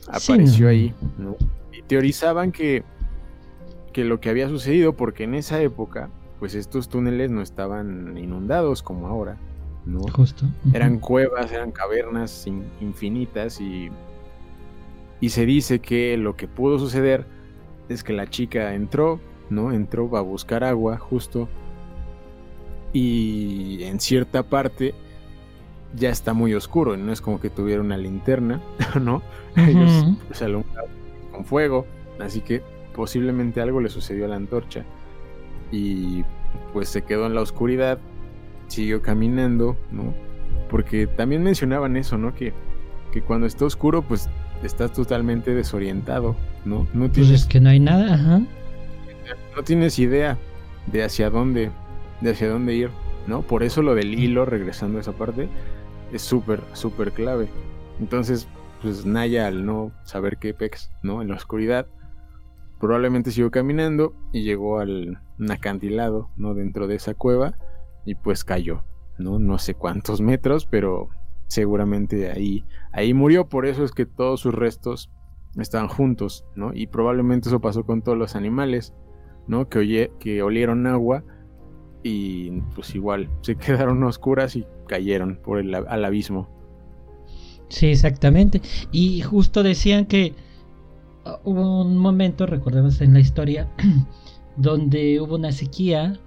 apareció 0.07 0.67
ahí, 0.67 0.93
¿no? 1.19 1.35
Y 1.71 1.83
teorizaban 1.83 2.51
que, 2.51 2.83
que 3.93 4.03
lo 4.03 4.19
que 4.19 4.29
había 4.29 4.49
sucedido, 4.49 4.97
porque 4.97 5.23
en 5.23 5.35
esa 5.35 5.61
época, 5.61 6.09
pues 6.41 6.55
estos 6.55 6.89
túneles 6.89 7.29
no 7.29 7.43
estaban 7.43 8.17
inundados 8.17 8.81
como 8.81 9.05
ahora. 9.05 9.37
¿no? 9.85 10.01
Justo. 10.11 10.47
Eran 10.73 10.97
cuevas, 10.97 11.51
eran 11.51 11.71
cavernas 11.71 12.47
infinitas 12.81 13.61
y, 13.61 13.91
y 15.19 15.29
se 15.29 15.45
dice 15.45 15.81
que 15.81 16.17
lo 16.17 16.35
que 16.35 16.47
pudo 16.47 16.79
suceder 16.79 17.27
es 17.89 18.03
que 18.03 18.13
la 18.13 18.27
chica 18.27 18.73
entró, 18.73 19.19
¿no? 19.51 19.71
Entró 19.71 20.17
a 20.17 20.21
buscar 20.21 20.63
agua 20.63 20.97
justo 20.97 21.47
y 22.91 23.83
en 23.83 23.99
cierta 23.99 24.41
parte 24.41 24.95
ya 25.95 26.09
está 26.09 26.33
muy 26.33 26.55
oscuro, 26.55 26.97
no 26.97 27.13
es 27.13 27.21
como 27.21 27.39
que 27.39 27.51
tuviera 27.51 27.81
una 27.81 27.97
linterna, 27.97 28.59
¿no? 28.99 29.21
Ellos 29.55 30.07
se 30.31 30.45
alumbraron 30.45 30.89
con 31.31 31.45
fuego, 31.45 31.85
así 32.19 32.41
que 32.41 32.63
posiblemente 32.95 33.61
algo 33.61 33.79
le 33.79 33.89
sucedió 33.89 34.25
a 34.25 34.29
la 34.29 34.37
antorcha 34.37 34.85
y 35.71 36.23
pues 36.73 36.89
se 36.89 37.03
quedó 37.03 37.25
en 37.25 37.35
la 37.35 37.41
oscuridad 37.41 37.99
siguió 38.71 39.01
caminando, 39.01 39.77
¿no? 39.91 40.13
Porque 40.69 41.05
también 41.05 41.43
mencionaban 41.43 41.97
eso, 41.97 42.17
¿no? 42.17 42.33
Que, 42.33 42.53
que 43.11 43.21
cuando 43.21 43.45
está 43.45 43.65
oscuro, 43.65 44.01
pues 44.01 44.29
estás 44.63 44.93
totalmente 44.93 45.53
desorientado, 45.53 46.35
¿no? 46.65 46.87
No 46.93 47.01
pues 47.01 47.11
tienes, 47.11 47.31
pues 47.31 47.41
es 47.41 47.45
que 47.47 47.59
no 47.59 47.69
hay 47.69 47.79
nada, 47.79 48.13
ajá. 48.13 48.41
No 49.55 49.63
tienes 49.63 49.99
idea 49.99 50.37
de 50.87 51.03
hacia 51.03 51.29
dónde, 51.29 51.71
de 52.21 52.31
hacia 52.31 52.49
dónde 52.49 52.75
ir, 52.75 52.89
¿no? 53.27 53.41
Por 53.41 53.63
eso 53.63 53.81
lo 53.81 53.95
del 53.95 54.17
hilo, 54.17 54.45
regresando 54.45 54.97
a 54.97 55.01
esa 55.01 55.13
parte, 55.13 55.49
es 56.13 56.21
súper, 56.21 56.61
súper 56.73 57.11
clave. 57.11 57.49
Entonces, 57.99 58.47
pues 58.81 59.05
Naya 59.05 59.47
al 59.47 59.65
no 59.65 59.91
saber 60.03 60.37
qué 60.37 60.53
pex, 60.53 60.91
¿no? 61.03 61.21
En 61.21 61.27
la 61.27 61.35
oscuridad, 61.35 61.87
probablemente 62.79 63.31
siguió 63.31 63.51
caminando 63.51 64.13
y 64.31 64.43
llegó 64.43 64.79
al 64.79 65.19
acantilado, 65.49 66.29
¿no? 66.35 66.53
Dentro 66.53 66.87
de 66.87 66.95
esa 66.95 67.13
cueva 67.13 67.55
y 68.05 68.15
pues 68.15 68.43
cayó, 68.43 68.83
¿no? 69.17 69.39
No 69.39 69.57
sé 69.57 69.73
cuántos 69.73 70.21
metros, 70.21 70.65
pero 70.65 71.09
seguramente 71.47 72.31
ahí, 72.31 72.63
ahí 72.91 73.13
murió, 73.13 73.47
por 73.47 73.65
eso 73.65 73.83
es 73.83 73.91
que 73.91 74.05
todos 74.05 74.41
sus 74.41 74.53
restos 74.53 75.09
estaban 75.57 75.87
juntos, 75.87 76.45
¿no? 76.55 76.73
Y 76.73 76.87
probablemente 76.87 77.49
eso 77.49 77.59
pasó 77.59 77.85
con 77.85 78.01
todos 78.01 78.17
los 78.17 78.35
animales, 78.35 78.93
¿no? 79.47 79.67
Que, 79.67 79.79
oye, 79.79 80.11
que 80.19 80.41
olieron 80.43 80.87
agua 80.87 81.23
y 82.03 82.51
pues 82.75 82.95
igual 82.95 83.29
se 83.41 83.55
quedaron 83.57 84.03
oscuras 84.03 84.55
y 84.55 84.65
cayeron 84.87 85.39
por 85.43 85.59
el 85.59 85.73
al 85.73 86.05
abismo. 86.05 86.49
Sí, 87.69 87.87
exactamente. 87.87 88.61
Y 88.91 89.21
justo 89.21 89.63
decían 89.63 90.05
que 90.05 90.33
uh, 91.25 91.49
hubo 91.49 91.81
un 91.81 91.97
momento, 91.97 92.45
recordemos 92.45 92.99
en 93.01 93.13
la 93.13 93.19
historia, 93.19 93.69
donde 94.57 95.19
hubo 95.21 95.35
una 95.35 95.51
sequía 95.51 96.19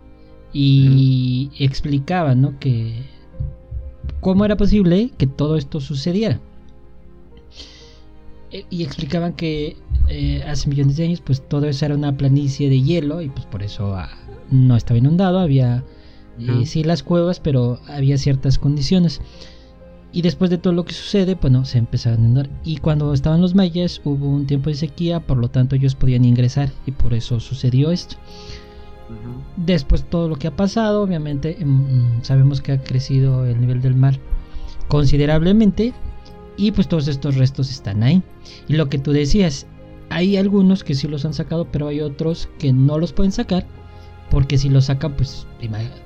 y 0.52 1.50
explicaban 1.58 2.40
¿no? 2.40 2.58
que 2.60 3.02
cómo 4.20 4.44
era 4.44 4.56
posible 4.56 5.10
que 5.18 5.26
todo 5.26 5.56
esto 5.56 5.80
sucediera. 5.80 6.40
E, 8.50 8.64
y 8.70 8.84
explicaban 8.84 9.32
que 9.34 9.76
eh, 10.08 10.42
hace 10.46 10.68
millones 10.68 10.96
de 10.96 11.04
años 11.04 11.20
pues 11.20 11.46
todo 11.46 11.66
eso 11.66 11.84
era 11.84 11.94
una 11.94 12.16
planicie 12.16 12.70
de 12.70 12.80
hielo 12.80 13.20
y 13.20 13.28
pues 13.28 13.46
por 13.46 13.62
eso 13.62 13.94
ah, 13.94 14.10
no 14.50 14.76
estaba 14.76 14.98
inundado, 14.98 15.38
había 15.40 15.84
eh, 16.38 16.66
sí 16.66 16.84
las 16.84 17.02
cuevas, 17.02 17.40
pero 17.40 17.80
había 17.86 18.18
ciertas 18.18 18.58
condiciones. 18.58 19.20
Y 20.14 20.22
después 20.22 20.48
de 20.48 20.58
todo 20.58 20.72
lo 20.72 20.84
que 20.84 20.94
sucede, 20.94 21.34
pues 21.34 21.52
no, 21.52 21.64
se 21.64 21.78
empezaron 21.78 22.20
a 22.20 22.22
inundar. 22.22 22.50
Y 22.62 22.76
cuando 22.76 23.12
estaban 23.12 23.40
los 23.40 23.56
mayas 23.56 24.00
hubo 24.04 24.28
un 24.28 24.46
tiempo 24.46 24.70
de 24.70 24.76
sequía, 24.76 25.18
por 25.18 25.38
lo 25.38 25.48
tanto 25.48 25.74
ellos 25.74 25.96
podían 25.96 26.24
ingresar 26.24 26.70
y 26.86 26.92
por 26.92 27.14
eso 27.14 27.40
sucedió 27.40 27.90
esto. 27.90 28.14
Después 29.56 30.04
todo 30.04 30.28
lo 30.28 30.36
que 30.36 30.46
ha 30.46 30.54
pasado, 30.54 31.02
obviamente 31.02 31.60
em, 31.60 32.22
sabemos 32.22 32.60
que 32.60 32.70
ha 32.70 32.82
crecido 32.82 33.44
el 33.44 33.60
nivel 33.60 33.82
del 33.82 33.96
mar 33.96 34.20
considerablemente 34.86 35.92
y 36.56 36.70
pues 36.70 36.86
todos 36.86 37.08
estos 37.08 37.34
restos 37.34 37.68
están 37.72 38.04
ahí. 38.04 38.22
Y 38.68 38.74
lo 38.74 38.88
que 38.88 38.98
tú 38.98 39.10
decías, 39.10 39.66
hay 40.10 40.36
algunos 40.36 40.84
que 40.84 40.94
sí 40.94 41.08
los 41.08 41.24
han 41.24 41.34
sacado, 41.34 41.66
pero 41.72 41.88
hay 41.88 42.00
otros 42.00 42.48
que 42.60 42.72
no 42.72 43.00
los 43.00 43.12
pueden 43.12 43.32
sacar 43.32 43.66
porque 44.34 44.58
si 44.58 44.68
los 44.68 44.86
sacan 44.86 45.12
pues 45.12 45.46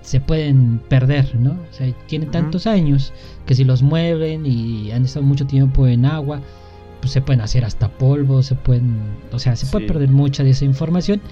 se 0.03 0.21
pueden 0.21 0.83
perder, 0.91 1.35
¿no? 1.35 1.53
O 1.53 1.73
sea, 1.73 1.91
tienen 2.07 2.31
tantos 2.31 2.67
años 2.67 3.15
que 3.47 3.55
si 3.55 3.65
los 3.65 3.83
mueven 3.83 4.45
y 4.45 4.93
han 4.93 5.07
estado 5.07 5.25
mucho 5.25 5.47
tiempo 5.47 5.87
en 5.87 6.05
agua, 6.05 6.43
pues 7.01 7.15
se 7.15 7.23
pueden 7.23 7.41
hacer 7.41 7.65
hasta 7.65 7.89
polvo, 7.89 8.43
se 8.43 8.55
pueden, 8.55 8.99
o 9.33 9.39
sea, 9.39 9.57
se 9.57 9.65
puede 9.67 9.87
perder 9.87 10.11
mucha 10.11 10.45
de 10.45 10.51
esa 10.51 10.67
información 10.67 11.23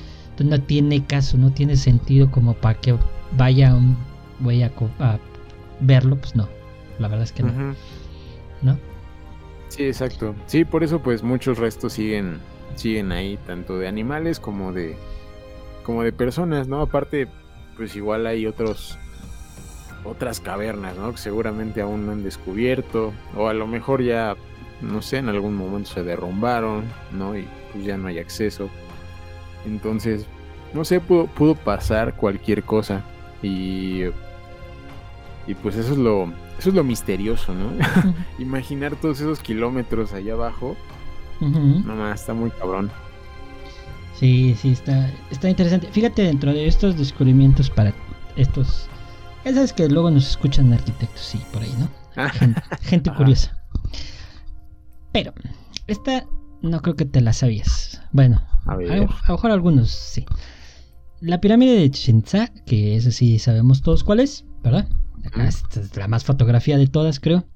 no 0.42 0.58
tiene 0.60 1.04
caso, 1.04 1.36
no 1.36 1.50
tiene 1.50 1.76
sentido 1.76 2.30
como 2.30 2.54
para 2.54 2.80
que 2.80 2.94
vaya 3.36 3.74
un 3.74 3.96
güey 4.40 4.62
a, 4.62 4.72
verlo, 5.80 6.16
pues 6.16 6.34
no. 6.34 6.48
La 6.98 7.08
verdad 7.08 7.24
es 7.24 7.32
que 7.32 7.42
no. 7.42 7.52
¿No? 8.62 8.78
Sí, 9.68 9.84
exacto. 9.84 10.34
Sí, 10.46 10.64
por 10.64 10.82
eso 10.82 11.02
pues 11.02 11.22
muchos 11.22 11.58
restos 11.58 11.92
siguen 11.92 12.38
siguen 12.74 13.12
ahí, 13.12 13.38
tanto 13.46 13.78
de 13.78 13.86
animales 13.86 14.40
como 14.40 14.72
de 14.72 14.96
como 15.86 16.02
de 16.02 16.10
personas, 16.10 16.66
¿no? 16.66 16.80
Aparte, 16.80 17.28
pues 17.76 17.94
igual 17.94 18.26
hay 18.26 18.44
otros 18.44 18.98
otras 20.02 20.40
cavernas, 20.40 20.96
¿no? 20.96 21.12
Que 21.12 21.18
seguramente 21.18 21.80
aún 21.80 22.06
no 22.06 22.12
han 22.12 22.24
descubierto 22.24 23.12
o 23.36 23.46
a 23.46 23.54
lo 23.54 23.68
mejor 23.68 24.02
ya 24.02 24.34
no 24.82 25.00
sé, 25.00 25.18
en 25.18 25.28
algún 25.28 25.54
momento 25.54 25.90
se 25.90 26.02
derrumbaron, 26.02 26.84
¿no? 27.12 27.38
Y 27.38 27.46
pues 27.72 27.84
ya 27.84 27.96
no 27.96 28.08
hay 28.08 28.18
acceso. 28.18 28.68
Entonces, 29.64 30.26
no 30.74 30.84
sé, 30.84 31.00
pudo, 31.00 31.26
pudo 31.28 31.54
pasar 31.54 32.16
cualquier 32.16 32.64
cosa 32.64 33.04
y 33.40 34.06
y 35.46 35.54
pues 35.54 35.76
eso 35.76 35.92
es 35.92 35.98
lo 35.98 36.32
eso 36.58 36.70
es 36.70 36.74
lo 36.74 36.82
misterioso, 36.82 37.54
¿no? 37.54 37.70
Imaginar 38.40 38.96
todos 38.96 39.20
esos 39.20 39.38
kilómetros 39.38 40.12
allá 40.12 40.32
abajo. 40.32 40.76
No 41.40 41.94
más, 41.94 42.20
está 42.20 42.34
muy 42.34 42.50
cabrón. 42.50 42.90
Sí, 44.18 44.54
sí, 44.60 44.72
está, 44.72 45.10
está 45.30 45.50
interesante. 45.50 45.88
Fíjate 45.92 46.22
dentro 46.22 46.52
de 46.52 46.66
estos 46.66 46.96
descubrimientos 46.96 47.70
para 47.70 47.94
estos... 48.36 48.88
Esas 49.44 49.72
que 49.72 49.88
luego 49.88 50.10
nos 50.10 50.28
escuchan 50.28 50.72
arquitectos, 50.72 51.20
sí, 51.20 51.40
por 51.52 51.62
ahí, 51.62 51.72
¿no? 51.78 51.88
Ah. 52.16 52.32
Gente, 52.80 53.12
curiosa. 53.16 53.62
Pero, 55.12 55.32
esta 55.86 56.26
no 56.62 56.82
creo 56.82 56.96
que 56.96 57.04
te 57.04 57.20
la 57.20 57.32
sabías. 57.32 58.00
Bueno, 58.12 58.42
a, 58.66 58.76
lo 58.76 59.08
mejor 59.28 59.50
algunos 59.50 59.90
sí. 59.90 60.26
La 61.20 61.40
pirámide 61.40 61.78
de 61.78 61.90
Chichen 61.90 62.18
Itza, 62.18 62.48
que 62.66 62.96
es 62.96 63.06
así, 63.06 63.38
sabemos 63.38 63.82
todos 63.82 64.02
cuál 64.04 64.20
es, 64.20 64.44
¿verdad? 64.62 64.88
Esta 65.36 65.80
es 65.80 65.96
la 65.96 66.08
más 66.08 66.24
fotografía 66.24 66.76
de 66.78 66.86
todas, 66.86 67.20
creo. 67.20 67.46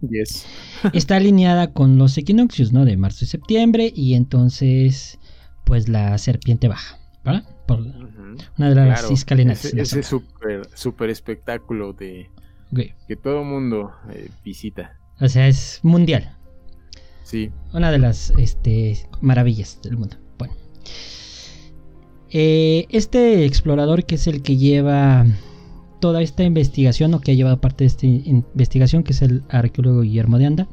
Yes. 0.00 0.46
Está 0.92 1.16
alineada 1.16 1.72
con 1.72 1.98
los 1.98 2.16
equinoccios, 2.18 2.72
¿no? 2.72 2.84
De 2.84 2.96
marzo 2.96 3.24
y 3.24 3.28
septiembre. 3.28 3.92
Y 3.94 4.14
entonces, 4.14 5.18
pues 5.64 5.88
la 5.88 6.16
serpiente 6.18 6.68
baja, 6.68 6.98
¿verdad? 7.24 7.44
Por 7.66 7.80
una 7.80 8.68
de 8.68 8.74
las 8.74 9.10
escaleras. 9.10 9.64
Ese, 9.64 10.02
super, 10.02 10.68
super 10.74 11.10
espectáculo 11.10 11.92
de 11.92 12.30
que 13.06 13.16
todo 13.16 13.44
mundo 13.44 13.92
eh, 14.10 14.28
visita. 14.44 14.98
O 15.20 15.28
sea, 15.28 15.48
es 15.48 15.80
mundial. 15.82 16.36
Sí. 17.22 17.50
Una 17.72 17.90
de 17.90 17.98
las 17.98 18.30
este, 18.38 18.98
maravillas 19.20 19.80
del 19.82 19.96
mundo. 19.96 20.16
Bueno. 20.38 20.54
Eh, 22.30 22.86
este 22.90 23.44
explorador 23.44 24.04
que 24.04 24.16
es 24.16 24.26
el 24.26 24.42
que 24.42 24.56
lleva 24.56 25.24
toda 26.00 26.20
esta 26.20 26.42
investigación 26.42 27.14
o 27.14 27.20
que 27.20 27.30
ha 27.30 27.34
llevado 27.34 27.60
parte 27.60 27.84
de 27.84 27.88
esta 27.88 28.06
investigación, 28.06 29.04
que 29.04 29.12
es 29.12 29.22
el 29.22 29.42
arqueólogo 29.48 30.02
Guillermo 30.02 30.38
de 30.38 30.46
Anda, 30.46 30.68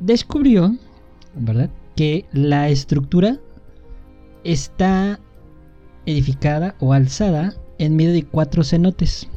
descubrió, 0.00 0.76
¿verdad?, 1.34 1.70
que 1.96 2.26
la 2.32 2.68
estructura 2.68 3.38
está 4.44 5.18
edificada 6.04 6.76
o 6.78 6.92
alzada 6.92 7.54
en 7.78 7.96
medio 7.96 8.12
de 8.12 8.22
cuatro 8.22 8.62
cenotes. 8.62 9.28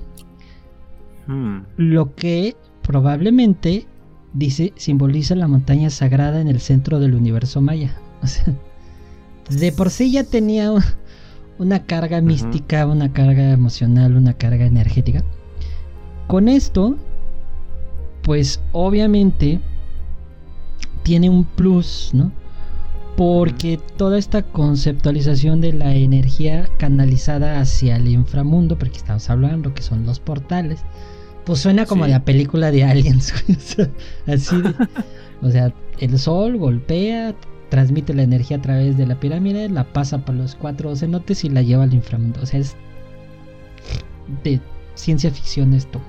Hmm. 1.25 1.61
Lo 1.77 2.13
que 2.15 2.55
probablemente, 2.83 3.87
dice, 4.33 4.73
simboliza 4.75 5.35
la 5.35 5.47
montaña 5.47 5.89
sagrada 5.89 6.41
en 6.41 6.47
el 6.47 6.59
centro 6.59 6.99
del 6.99 7.15
universo 7.15 7.61
maya. 7.61 7.95
O 8.21 8.27
sea, 8.27 8.53
de 9.49 9.71
por 9.71 9.89
sí 9.91 10.11
ya 10.11 10.25
tenía 10.25 10.73
una 11.57 11.85
carga 11.85 12.19
mística, 12.19 12.85
una 12.85 13.13
carga 13.13 13.51
emocional, 13.51 14.17
una 14.17 14.33
carga 14.33 14.65
energética. 14.65 15.23
Con 16.27 16.49
esto, 16.49 16.97
pues 18.23 18.59
obviamente 18.73 19.61
tiene 21.03 21.29
un 21.29 21.45
plus, 21.45 22.11
¿no? 22.13 22.33
Porque 23.19 23.77
toda 23.97 24.17
esta 24.17 24.43
conceptualización 24.43 25.59
de 25.59 25.73
la 25.73 25.93
energía 25.93 26.69
canalizada 26.77 27.59
hacia 27.59 27.97
el 27.97 28.07
inframundo, 28.07 28.79
porque 28.79 28.95
estamos 28.95 29.29
hablando 29.29 29.73
que 29.73 29.81
son 29.81 30.05
los 30.05 30.21
portales, 30.21 30.79
pues 31.43 31.59
suena 31.59 31.85
como 31.85 32.05
de 32.05 32.11
la 32.11 32.23
película 32.23 32.71
de 32.71 32.85
Aliens. 32.85 33.33
Así 34.25 34.55
o 35.41 35.49
sea, 35.49 35.73
el 35.99 36.17
sol 36.17 36.55
golpea, 36.55 37.35
transmite 37.67 38.13
la 38.13 38.23
energía 38.23 38.55
a 38.55 38.61
través 38.61 38.95
de 38.95 39.05
la 39.05 39.19
pirámide, 39.19 39.67
la 39.67 39.83
pasa 39.83 40.23
por 40.23 40.35
los 40.35 40.55
cuatro 40.55 40.95
cenotes 40.95 41.43
y 41.43 41.49
la 41.49 41.61
lleva 41.61 41.83
al 41.83 41.93
inframundo. 41.93 42.39
O 42.41 42.45
sea, 42.45 42.61
es 42.61 42.77
de 44.45 44.61
ciencia 44.95 45.29
ficción 45.29 45.73
esto. 45.73 45.99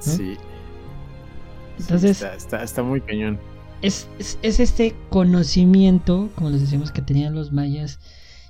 Sí. 0.00 0.36
Entonces. 1.78 2.20
está, 2.20 2.82
muy 2.82 3.00
cañón. 3.00 3.38
Es, 3.82 4.08
es, 4.18 4.60
este 4.60 4.94
conocimiento, 5.08 6.28
como 6.34 6.50
les 6.50 6.60
decíamos, 6.60 6.92
que 6.92 7.02
tenían 7.02 7.34
los 7.34 7.52
mayas 7.52 7.98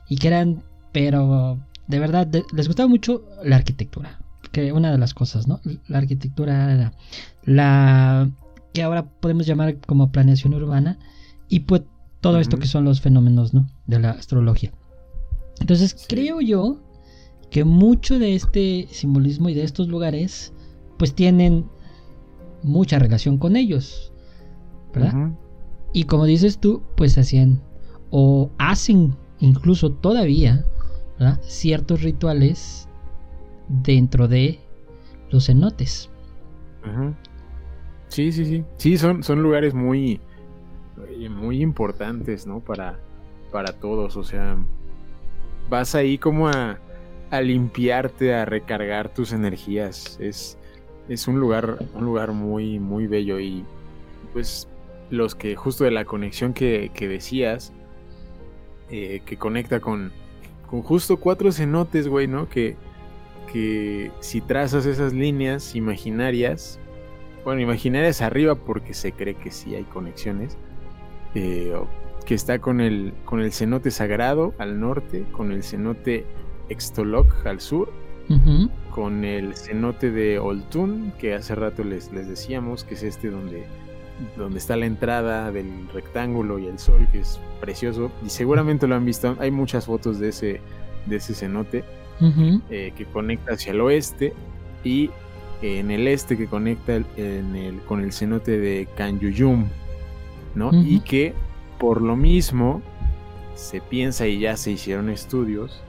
y 0.08 0.16
que 0.16 0.28
eran, 0.28 0.64
pero 0.92 1.58
de 1.86 1.98
verdad, 1.98 2.28
les 2.52 2.66
gustaba 2.66 2.88
mucho 2.88 3.24
la 3.44 3.56
arquitectura. 3.56 4.20
Que 4.52 4.72
una 4.72 4.90
de 4.90 4.98
las 4.98 5.14
cosas, 5.14 5.46
¿no? 5.46 5.60
La 5.86 5.98
arquitectura 5.98 6.72
era 6.72 6.92
la 7.44 8.30
que 8.72 8.82
ahora 8.82 9.04
podemos 9.04 9.46
llamar 9.46 9.78
como 9.78 10.10
planeación 10.10 10.54
urbana. 10.54 10.98
Y 11.48 11.60
pues 11.60 11.82
todo 12.20 12.38
esto 12.38 12.58
que 12.58 12.66
son 12.66 12.84
los 12.84 13.00
fenómenos 13.00 13.54
¿no? 13.54 13.68
de 13.86 13.98
la 13.98 14.10
astrología. 14.10 14.72
Entonces 15.60 16.06
creo 16.08 16.40
yo 16.40 16.78
que 17.50 17.64
mucho 17.64 18.18
de 18.18 18.34
este 18.34 18.86
simbolismo 18.90 19.48
y 19.48 19.54
de 19.54 19.64
estos 19.64 19.88
lugares 19.88 20.52
pues 20.98 21.14
tienen 21.14 21.66
mucha 22.62 22.98
relación 22.98 23.38
con 23.38 23.56
ellos, 23.56 24.12
¿verdad? 24.92 25.30
Y 25.92 26.04
como 26.04 26.24
dices 26.24 26.58
tú, 26.58 26.82
pues 26.96 27.18
hacían 27.18 27.60
o 28.10 28.50
hacen 28.58 29.16
incluso 29.40 29.92
todavía 29.92 30.64
ciertos 31.42 32.02
rituales 32.02 32.88
dentro 33.68 34.28
de 34.28 34.60
los 35.30 35.46
cenotes. 35.46 36.10
Sí, 38.08 38.32
sí, 38.32 38.44
sí. 38.44 38.64
Sí, 38.76 38.98
son, 38.98 39.22
son 39.22 39.42
lugares 39.42 39.74
muy, 39.74 40.20
muy 41.30 41.62
importantes, 41.62 42.46
¿no? 42.46 42.60
Para, 42.60 42.98
para 43.52 43.72
todos, 43.72 44.16
o 44.16 44.24
sea, 44.24 44.56
vas 45.68 45.94
ahí 45.94 46.18
como 46.18 46.48
a, 46.48 46.78
a 47.30 47.40
limpiarte, 47.40 48.34
a 48.34 48.44
recargar 48.44 49.12
tus 49.12 49.32
energías. 49.32 50.18
Es, 50.20 50.58
es 51.08 51.28
un 51.28 51.38
lugar, 51.38 51.78
un 51.94 52.04
lugar 52.04 52.32
muy, 52.32 52.78
muy 52.78 53.06
bello 53.06 53.38
y 53.38 53.64
pues 54.32 54.68
los 55.10 55.34
que 55.34 55.56
justo 55.56 55.84
de 55.84 55.90
la 55.90 56.04
conexión 56.04 56.54
que, 56.54 56.90
que 56.94 57.08
decías, 57.08 57.72
eh, 58.90 59.22
que 59.24 59.36
conecta 59.36 59.80
con, 59.80 60.12
con 60.68 60.82
justo 60.82 61.18
cuatro 61.18 61.52
cenotes, 61.52 62.08
güey, 62.08 62.26
¿no? 62.26 62.48
Que, 62.48 62.76
que 63.52 64.10
si 64.20 64.40
trazas 64.40 64.86
esas 64.86 65.12
líneas 65.12 65.74
imaginarias, 65.74 66.78
bueno, 67.44 67.60
imaginarias 67.60 68.22
arriba 68.22 68.54
porque 68.54 68.94
se 68.94 69.12
cree 69.12 69.34
que 69.34 69.50
sí 69.50 69.74
hay 69.74 69.84
conexiones, 69.84 70.56
eh, 71.34 71.72
que 72.24 72.34
está 72.34 72.58
con 72.58 72.80
el, 72.80 73.14
con 73.24 73.40
el 73.40 73.52
cenote 73.52 73.90
sagrado 73.90 74.54
al 74.58 74.78
norte, 74.78 75.24
con 75.32 75.52
el 75.52 75.62
cenote 75.62 76.26
Extoloc 76.68 77.46
al 77.46 77.60
sur, 77.60 77.92
con 78.90 79.24
el 79.24 79.56
cenote 79.56 80.12
de 80.12 80.38
Oltun, 80.38 81.12
que 81.18 81.34
hace 81.34 81.56
rato 81.56 81.82
les, 81.82 82.12
les 82.12 82.28
decíamos, 82.28 82.84
que 82.84 82.94
es 82.94 83.02
este 83.02 83.28
donde, 83.28 83.66
donde 84.36 84.58
está 84.58 84.76
la 84.76 84.86
entrada 84.86 85.50
del 85.52 85.88
rectángulo 85.92 86.58
y 86.58 86.66
el 86.66 86.78
sol, 86.78 87.06
que 87.12 87.20
es 87.20 87.40
precioso, 87.60 88.10
y 88.24 88.30
seguramente 88.30 88.86
lo 88.86 88.94
han 88.94 89.04
visto, 89.04 89.36
hay 89.38 89.50
muchas 89.50 89.86
fotos 89.86 90.18
de 90.18 90.28
ese, 90.28 90.60
de 91.06 91.16
ese 91.16 91.34
cenote 91.34 91.84
eh, 92.68 92.92
que 92.96 93.06
conecta 93.06 93.54
hacia 93.54 93.72
el 93.72 93.80
oeste 93.80 94.34
y 94.84 95.10
en 95.62 95.90
el 95.90 96.06
este 96.06 96.36
que 96.36 96.46
conecta 96.46 96.96
en 97.16 97.56
el, 97.56 97.80
con 97.82 98.02
el 98.02 98.12
cenote 98.12 98.58
de 98.58 98.88
Kanyuyum, 98.96 99.66
¿no? 100.54 100.70
Y 100.72 101.00
que 101.00 101.34
por 101.78 102.02
lo 102.02 102.16
mismo 102.16 102.82
se 103.54 103.80
piensa 103.80 104.26
y 104.26 104.40
ya 104.40 104.56
se 104.56 104.72
hicieron 104.72 105.10
estudios 105.10 105.82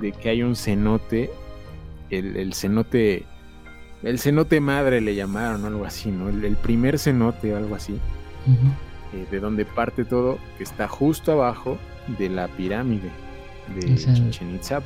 de 0.00 0.12
que 0.12 0.30
hay 0.30 0.42
un 0.42 0.56
cenote, 0.56 1.30
el, 2.10 2.54
cenote, 2.54 3.24
el 4.02 4.18
cenote 4.18 4.60
madre 4.60 5.00
le 5.00 5.14
llamaron, 5.14 5.64
algo 5.64 5.84
así, 5.84 6.10
¿no? 6.10 6.28
El, 6.28 6.56
primer 6.56 6.98
cenote, 6.98 7.54
algo 7.54 7.74
así, 7.74 7.98
eh, 9.12 9.26
de 9.30 9.40
donde 9.40 9.64
parte 9.64 10.04
todo, 10.04 10.38
que 10.56 10.64
está 10.64 10.88
justo 10.88 11.32
abajo 11.32 11.78
de 12.18 12.28
la 12.28 12.48
pirámide 12.48 13.10
de 13.74 13.94
Chichen 13.96 14.54
Itza. 14.54 14.82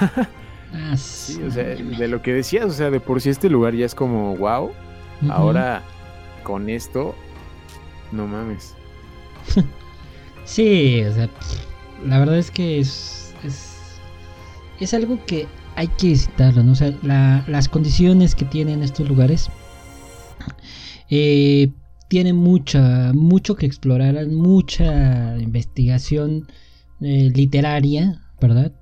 Ah, 0.72 0.96
sí, 0.96 1.42
o 1.42 1.50
sea, 1.50 1.64
de 1.64 2.06
lo 2.06 2.22
que 2.22 2.32
decías, 2.32 2.64
o 2.66 2.70
sea, 2.70 2.90
de 2.90 3.00
por 3.00 3.20
sí 3.20 3.28
este 3.28 3.50
lugar 3.50 3.74
ya 3.74 3.84
es 3.86 3.94
como 3.96 4.36
wow. 4.36 4.70
Ahora 5.28 5.82
con 6.44 6.68
esto, 6.70 7.14
no 8.12 8.26
mames. 8.26 8.76
sí, 10.44 11.02
o 11.02 11.12
sea, 11.12 11.28
la 12.06 12.20
verdad 12.20 12.38
es 12.38 12.50
que 12.50 12.78
es, 12.78 13.34
es, 14.78 14.94
algo 14.94 15.18
que 15.26 15.46
hay 15.76 15.88
que 15.88 16.08
visitarlo, 16.08 16.62
¿no? 16.62 16.72
O 16.72 16.74
sea, 16.74 16.92
las 17.46 17.68
condiciones 17.68 18.34
que 18.34 18.44
tienen 18.44 18.82
estos 18.82 19.08
lugares 19.08 19.50
Eh, 21.10 21.72
tiene 22.08 22.32
mucha, 22.32 23.12
mucho 23.12 23.56
que 23.56 23.66
explorar, 23.66 24.26
mucha 24.28 25.38
investigación 25.38 26.46
eh, 27.00 27.30
literaria, 27.34 28.22
¿verdad? 28.40 28.72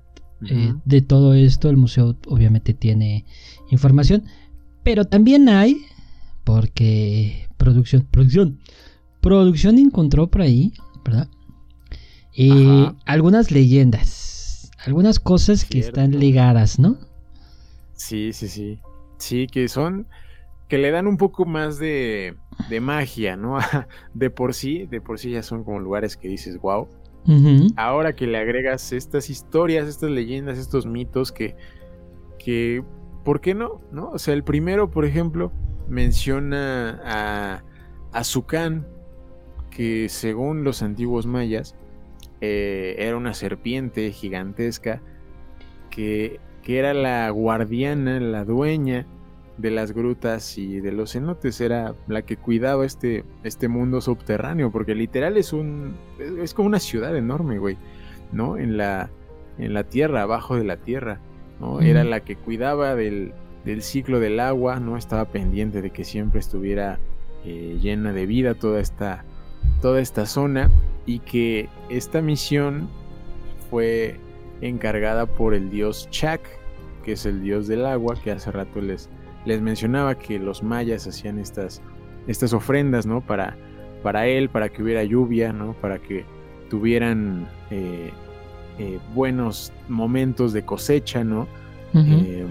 Eh, 0.49 0.73
de 0.85 1.01
todo 1.01 1.33
esto 1.33 1.69
el 1.69 1.75
museo 1.77 2.17
obviamente 2.27 2.73
tiene 2.73 3.25
información, 3.71 4.23
pero 4.83 5.05
también 5.05 5.49
hay, 5.49 5.81
porque 6.43 7.47
producción, 7.57 8.07
producción, 8.09 8.59
producción 9.21 9.77
encontró 9.79 10.29
por 10.29 10.41
ahí, 10.41 10.71
¿verdad? 11.03 11.27
Eh, 12.37 12.91
algunas 13.05 13.51
leyendas, 13.51 14.28
algunas 14.85 15.19
cosas 15.19 15.65
que 15.65 15.79
están 15.79 16.11
ligadas, 16.19 16.79
¿no? 16.79 16.97
Sí, 17.93 18.33
sí, 18.33 18.47
sí. 18.47 18.79
Sí, 19.17 19.47
que 19.47 19.67
son, 19.67 20.07
que 20.69 20.77
le 20.77 20.91
dan 20.91 21.07
un 21.07 21.17
poco 21.17 21.45
más 21.45 21.77
de, 21.79 22.35
de 22.69 22.79
magia, 22.79 23.35
¿no? 23.35 23.57
de 24.13 24.29
por 24.29 24.53
sí, 24.53 24.85
de 24.85 25.01
por 25.01 25.19
sí 25.19 25.31
ya 25.31 25.43
son 25.43 25.63
como 25.63 25.79
lugares 25.79 26.15
que 26.15 26.27
dices, 26.27 26.59
wow. 26.59 26.87
Ahora 27.75 28.15
que 28.15 28.25
le 28.25 28.39
agregas 28.39 28.91
estas 28.91 29.29
historias, 29.29 29.87
estas 29.87 30.09
leyendas, 30.09 30.57
estos 30.57 30.87
mitos 30.87 31.31
que, 31.31 31.55
que, 32.39 32.83
¿por 33.23 33.39
qué 33.39 33.53
no? 33.53 33.81
¿No? 33.91 34.09
O 34.09 34.17
sea, 34.17 34.33
el 34.33 34.43
primero, 34.43 34.89
por 34.89 35.05
ejemplo, 35.05 35.51
menciona 35.87 36.99
a, 37.03 37.63
a 38.13 38.23
que 39.69 40.09
según 40.09 40.63
los 40.63 40.81
antiguos 40.81 41.27
mayas, 41.27 41.75
eh, 42.41 42.95
era 42.97 43.17
una 43.17 43.33
serpiente 43.33 44.11
gigantesca 44.11 45.01
que, 45.89 46.39
que 46.63 46.79
era 46.79 46.93
la 46.93 47.29
guardiana, 47.29 48.19
la 48.19 48.45
dueña 48.45 49.05
de 49.57 49.71
las 49.71 49.91
grutas 49.91 50.57
y 50.57 50.79
de 50.79 50.93
los 50.93 51.11
cenotes 51.11 51.59
era 51.59 51.93
la 52.07 52.21
que 52.21 52.37
cuidaba 52.37 52.85
este, 52.85 53.25
este 53.43 53.67
mundo 53.67 53.99
subterráneo, 53.99 54.71
porque 54.71 54.95
literal 54.95 55.35
es 55.35 55.51
un 55.51 55.95
es 56.41 56.53
como 56.53 56.67
una 56.67 56.79
ciudad 56.79 57.15
enorme, 57.15 57.59
güey, 57.59 57.77
¿no? 58.31 58.57
En 58.57 58.77
la 58.77 59.09
en 59.57 59.73
la 59.73 59.83
tierra, 59.83 60.21
abajo 60.21 60.55
de 60.55 60.63
la 60.63 60.77
tierra, 60.77 61.19
¿no? 61.59 61.81
Era 61.81 62.05
la 62.05 62.21
que 62.21 62.37
cuidaba 62.37 62.95
del, 62.95 63.33
del, 63.65 63.81
ciclo 63.81 64.21
del 64.21 64.39
agua, 64.39 64.79
¿no? 64.79 64.95
Estaba 64.95 65.25
pendiente 65.25 65.81
de 65.81 65.89
que 65.89 66.05
siempre 66.05 66.39
estuviera 66.39 66.97
eh, 67.43 67.77
llena 67.81 68.13
de 68.13 68.25
vida 68.25 68.53
toda 68.53 68.79
esta 68.79 69.25
toda 69.81 69.99
esta 69.99 70.25
zona 70.25 70.71
y 71.09 71.17
que 71.19 71.69
esta 71.89 72.21
misión 72.21 72.87
fue 73.71 74.19
encargada 74.61 75.25
por 75.25 75.55
el 75.55 75.71
dios 75.71 76.07
Chak, 76.11 76.41
que 77.03 77.13
es 77.13 77.25
el 77.25 77.41
dios 77.41 77.67
del 77.67 77.83
agua, 77.87 78.15
que 78.23 78.31
hace 78.31 78.51
rato 78.51 78.79
les 78.79 79.09
les 79.43 79.59
mencionaba 79.59 80.19
que 80.19 80.37
los 80.37 80.61
mayas 80.61 81.07
hacían 81.07 81.39
estas, 81.39 81.81
estas 82.27 82.53
ofrendas, 82.53 83.07
¿no? 83.07 83.21
Para, 83.21 83.57
para 84.03 84.27
él, 84.27 84.49
para 84.49 84.69
que 84.69 84.83
hubiera 84.83 85.03
lluvia, 85.03 85.51
¿no? 85.51 85.73
Para 85.73 85.97
que 85.97 86.25
tuvieran 86.69 87.47
eh, 87.71 88.11
eh, 88.77 88.99
buenos 89.15 89.73
momentos 89.87 90.53
de 90.53 90.63
cosecha, 90.63 91.23
¿no? 91.23 91.47
Eh, 91.95 92.45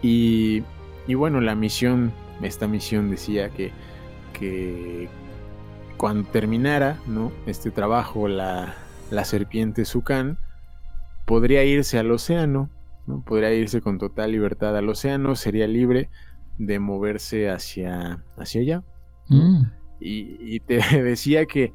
y, 0.00 0.62
y, 1.06 1.14
bueno, 1.14 1.42
la 1.42 1.54
misión, 1.54 2.10
esta 2.40 2.66
misión 2.66 3.10
decía 3.10 3.50
que, 3.50 3.70
que 4.32 5.10
cuando 6.00 6.30
terminara, 6.30 6.98
¿no? 7.06 7.30
Este 7.44 7.70
trabajo, 7.70 8.26
la, 8.26 8.74
la 9.10 9.26
serpiente 9.26 9.84
Zucán 9.84 10.38
podría 11.26 11.62
irse 11.62 11.98
al 11.98 12.10
océano, 12.10 12.70
Podría 13.26 13.52
irse 13.52 13.80
con 13.80 13.98
total 13.98 14.32
libertad 14.32 14.76
al 14.76 14.88
océano, 14.88 15.34
sería 15.34 15.66
libre 15.66 16.08
de 16.58 16.78
moverse 16.78 17.50
hacia, 17.50 18.24
hacia 18.38 18.60
allá. 18.60 18.84
Mm. 19.28 19.62
Y, 20.00 20.60
te 20.60 20.76
decía 21.02 21.44
que, 21.44 21.72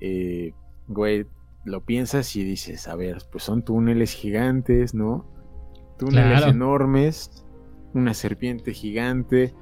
eh, 0.00 0.52
güey, 0.88 1.24
lo 1.64 1.84
piensas 1.84 2.34
y 2.36 2.44
dices, 2.44 2.88
a 2.88 2.96
ver, 2.96 3.18
pues 3.30 3.44
son 3.44 3.62
túneles 3.62 4.12
gigantes, 4.12 4.92
¿no? 4.92 5.24
Túneles 5.98 6.44
enormes, 6.46 7.44
una 7.94 8.12
serpiente 8.12 8.74
gigante. 8.74 9.54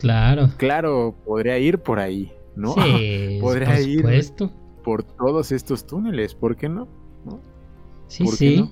Claro. 0.00 0.48
Claro, 0.56 1.14
podría 1.24 1.58
ir 1.58 1.78
por 1.78 1.98
ahí, 1.98 2.32
¿no? 2.56 2.74
Sí, 2.74 3.38
podría 3.40 3.80
ir 3.80 4.04
por 4.82 5.02
todos 5.02 5.52
estos 5.52 5.86
túneles, 5.86 6.34
¿por 6.34 6.56
qué 6.56 6.68
no? 6.68 6.88
Sí, 8.08 8.26
sí. 8.28 8.70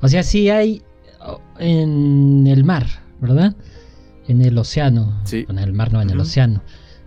O 0.00 0.08
sea, 0.08 0.22
sí 0.22 0.48
hay 0.50 0.82
en 1.58 2.46
el 2.46 2.64
mar, 2.64 2.86
¿verdad? 3.20 3.54
En 4.28 4.42
el 4.42 4.58
océano. 4.58 5.14
En 5.30 5.58
el 5.58 5.72
mar, 5.72 5.92
no, 5.92 6.00
en 6.00 6.10
el 6.10 6.20
océano. 6.20 6.62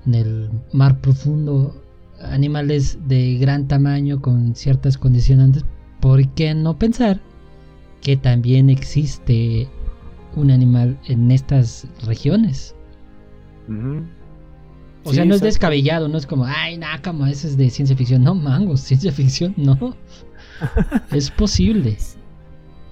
En 0.06 0.14
el 0.16 0.50
mar 0.74 1.02
profundo, 1.02 1.82
animales 2.22 2.98
de 3.08 3.38
gran 3.38 3.68
tamaño 3.68 4.22
con 4.22 4.56
ciertas 4.56 4.98
condicionantes. 4.98 5.66
¿Por 6.00 6.28
qué 6.30 6.54
no 6.54 6.78
pensar 6.78 7.20
que 8.02 8.16
también 8.16 8.70
existe 8.70 9.68
un 10.36 10.52
animal 10.52 11.00
en 11.06 11.32
estas 11.32 11.88
regiones? 12.06 12.76
O 15.04 15.14
sea, 15.14 15.26
no 15.26 15.34
es 15.34 15.42
descabellado, 15.42 16.08
no 16.08 16.18
es 16.18 16.26
como, 16.26 16.46
ay, 16.46 16.78
nada, 16.78 17.02
como 17.02 17.26
eso 17.26 17.48
es 17.48 17.58
de 17.58 17.70
ciencia 17.70 17.96
ficción. 17.96 18.24
No, 18.24 18.36
mango, 18.36 18.78
ciencia 18.78 19.12
ficción, 19.12 19.54
no. 19.58 19.96
es 21.12 21.32
posible. 21.32 21.98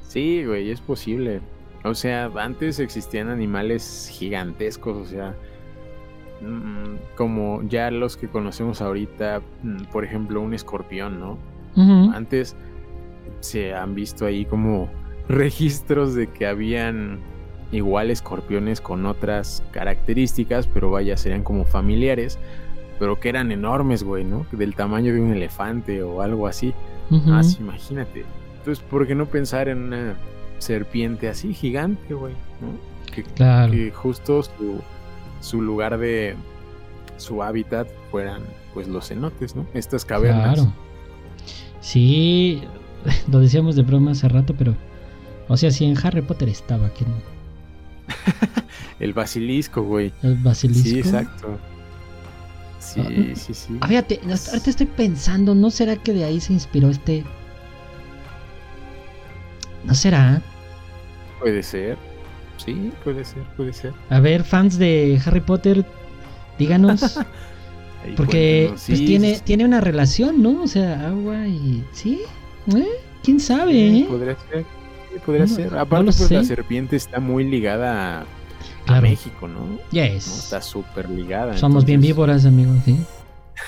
Sí, 0.07 0.43
güey, 0.45 0.71
es 0.71 0.81
posible. 0.81 1.41
O 1.83 1.93
sea, 1.93 2.31
antes 2.37 2.79
existían 2.79 3.29
animales 3.29 4.09
gigantescos, 4.11 4.97
o 4.97 5.05
sea, 5.05 5.35
mm, 6.41 7.15
como 7.15 7.61
ya 7.63 7.91
los 7.91 8.17
que 8.17 8.27
conocemos 8.27 8.81
ahorita, 8.81 9.41
mm, 9.63 9.83
por 9.91 10.03
ejemplo, 10.03 10.41
un 10.41 10.53
escorpión, 10.53 11.19
¿no? 11.19 11.37
Antes 12.15 12.55
se 13.39 13.75
han 13.75 13.93
visto 13.93 14.25
ahí 14.25 14.45
como 14.45 14.89
registros 15.29 16.15
de 16.15 16.25
que 16.25 16.47
habían 16.47 17.19
igual 17.71 18.11
escorpiones 18.11 18.81
con 18.81 19.05
otras 19.05 19.63
características, 19.71 20.67
pero 20.67 20.91
vaya, 20.91 21.17
serían 21.17 21.43
como 21.43 21.65
familiares, 21.65 22.39
pero 22.99 23.19
que 23.19 23.29
eran 23.29 23.51
enormes, 23.51 24.03
güey, 24.03 24.23
¿no? 24.23 24.45
Del 24.51 24.75
tamaño 24.75 25.13
de 25.13 25.21
un 25.21 25.33
elefante 25.33 26.01
o 26.03 26.21
algo 26.21 26.47
así. 26.47 26.73
Más, 27.09 27.59
imagínate. 27.59 28.25
Entonces, 28.57 28.83
¿por 28.83 29.07
qué 29.07 29.15
no 29.15 29.27
pensar 29.27 29.69
en 29.69 29.83
una 29.83 30.15
serpiente 30.59 31.29
así, 31.29 31.53
gigante, 31.53 32.13
güey? 32.13 32.33
Que, 33.13 33.23
que, 33.23 33.91
justo 33.91 34.41
su, 35.41 35.61
lugar 35.61 35.97
de 35.97 36.35
su 37.17 37.41
hábitat 37.41 37.87
fueran 38.11 38.41
pues 38.73 38.87
los 38.87 39.07
cenotes, 39.07 39.55
¿no? 39.55 39.65
Estas 39.73 40.05
cavernas. 40.05 40.55
Claro. 40.55 40.73
Sí, 41.79 42.61
lo 43.31 43.39
decíamos 43.39 43.75
de 43.75 43.83
broma 43.83 44.11
hace 44.11 44.27
rato, 44.27 44.53
pero 44.57 44.75
o 45.47 45.55
sea, 45.55 45.71
si 45.71 45.85
en 45.85 45.95
Harry 46.03 46.21
Potter 46.21 46.49
estaba, 46.49 46.93
que 46.93 47.05
no. 47.05 47.36
El 48.99 49.13
basilisco, 49.13 49.83
güey. 49.83 50.11
El 50.23 50.35
basilisco. 50.35 50.89
Sí, 50.89 50.99
exacto. 50.99 51.59
Sí, 52.79 53.01
ah, 53.01 53.35
sí, 53.35 53.53
sí. 53.53 53.77
Ah, 53.81 53.87
fíjate, 53.87 54.21
ahorita 54.23 54.69
estoy 54.69 54.85
pensando, 54.85 55.53
¿no 55.53 55.69
será 55.69 55.97
que 55.97 56.13
de 56.13 56.23
ahí 56.23 56.39
se 56.39 56.53
inspiró 56.53 56.89
este 56.89 57.23
¿No 59.83 59.93
será? 59.93 60.41
Puede 61.39 61.63
ser. 61.63 61.97
Sí, 62.57 62.91
puede 63.03 63.23
ser, 63.23 63.43
puede 63.55 63.71
ser. 63.71 63.93
A 64.09 64.19
ver, 64.19 64.43
fans 64.43 64.77
de 64.77 65.21
Harry 65.25 65.39
Potter, 65.39 65.85
díganos. 66.59 67.19
porque 68.17 68.67
pues 68.69 68.85
tiene, 68.85 69.39
tiene 69.39 69.65
una 69.65 69.79
relación, 69.79 70.41
¿no? 70.41 70.63
O 70.63 70.67
sea, 70.67 71.07
agua 71.07 71.47
y... 71.47 71.83
¿Sí? 71.93 72.21
¿Eh? 72.75 72.87
¿Quién 73.23 73.39
sabe? 73.39 73.99
Eh? 73.99 74.05
Podría 74.09 74.35
ser. 74.49 74.65
Podría 75.19 75.47
ser. 75.47 75.77
Aparte, 75.77 76.11
pues 76.17 76.31
la 76.31 76.43
serpiente 76.43 76.95
está 76.95 77.19
muy 77.19 77.43
ligada 77.43 78.25
a, 78.87 79.01
México, 79.01 79.47
¿no? 79.47 79.79
Yes. 79.91 80.27
Está 80.27 80.61
súper 80.61 81.09
ligada. 81.09 81.57
Somos 81.57 81.85
bien 81.85 82.01
víboras, 82.01 82.45
amigos, 82.45 82.79
¿sí? 82.85 82.99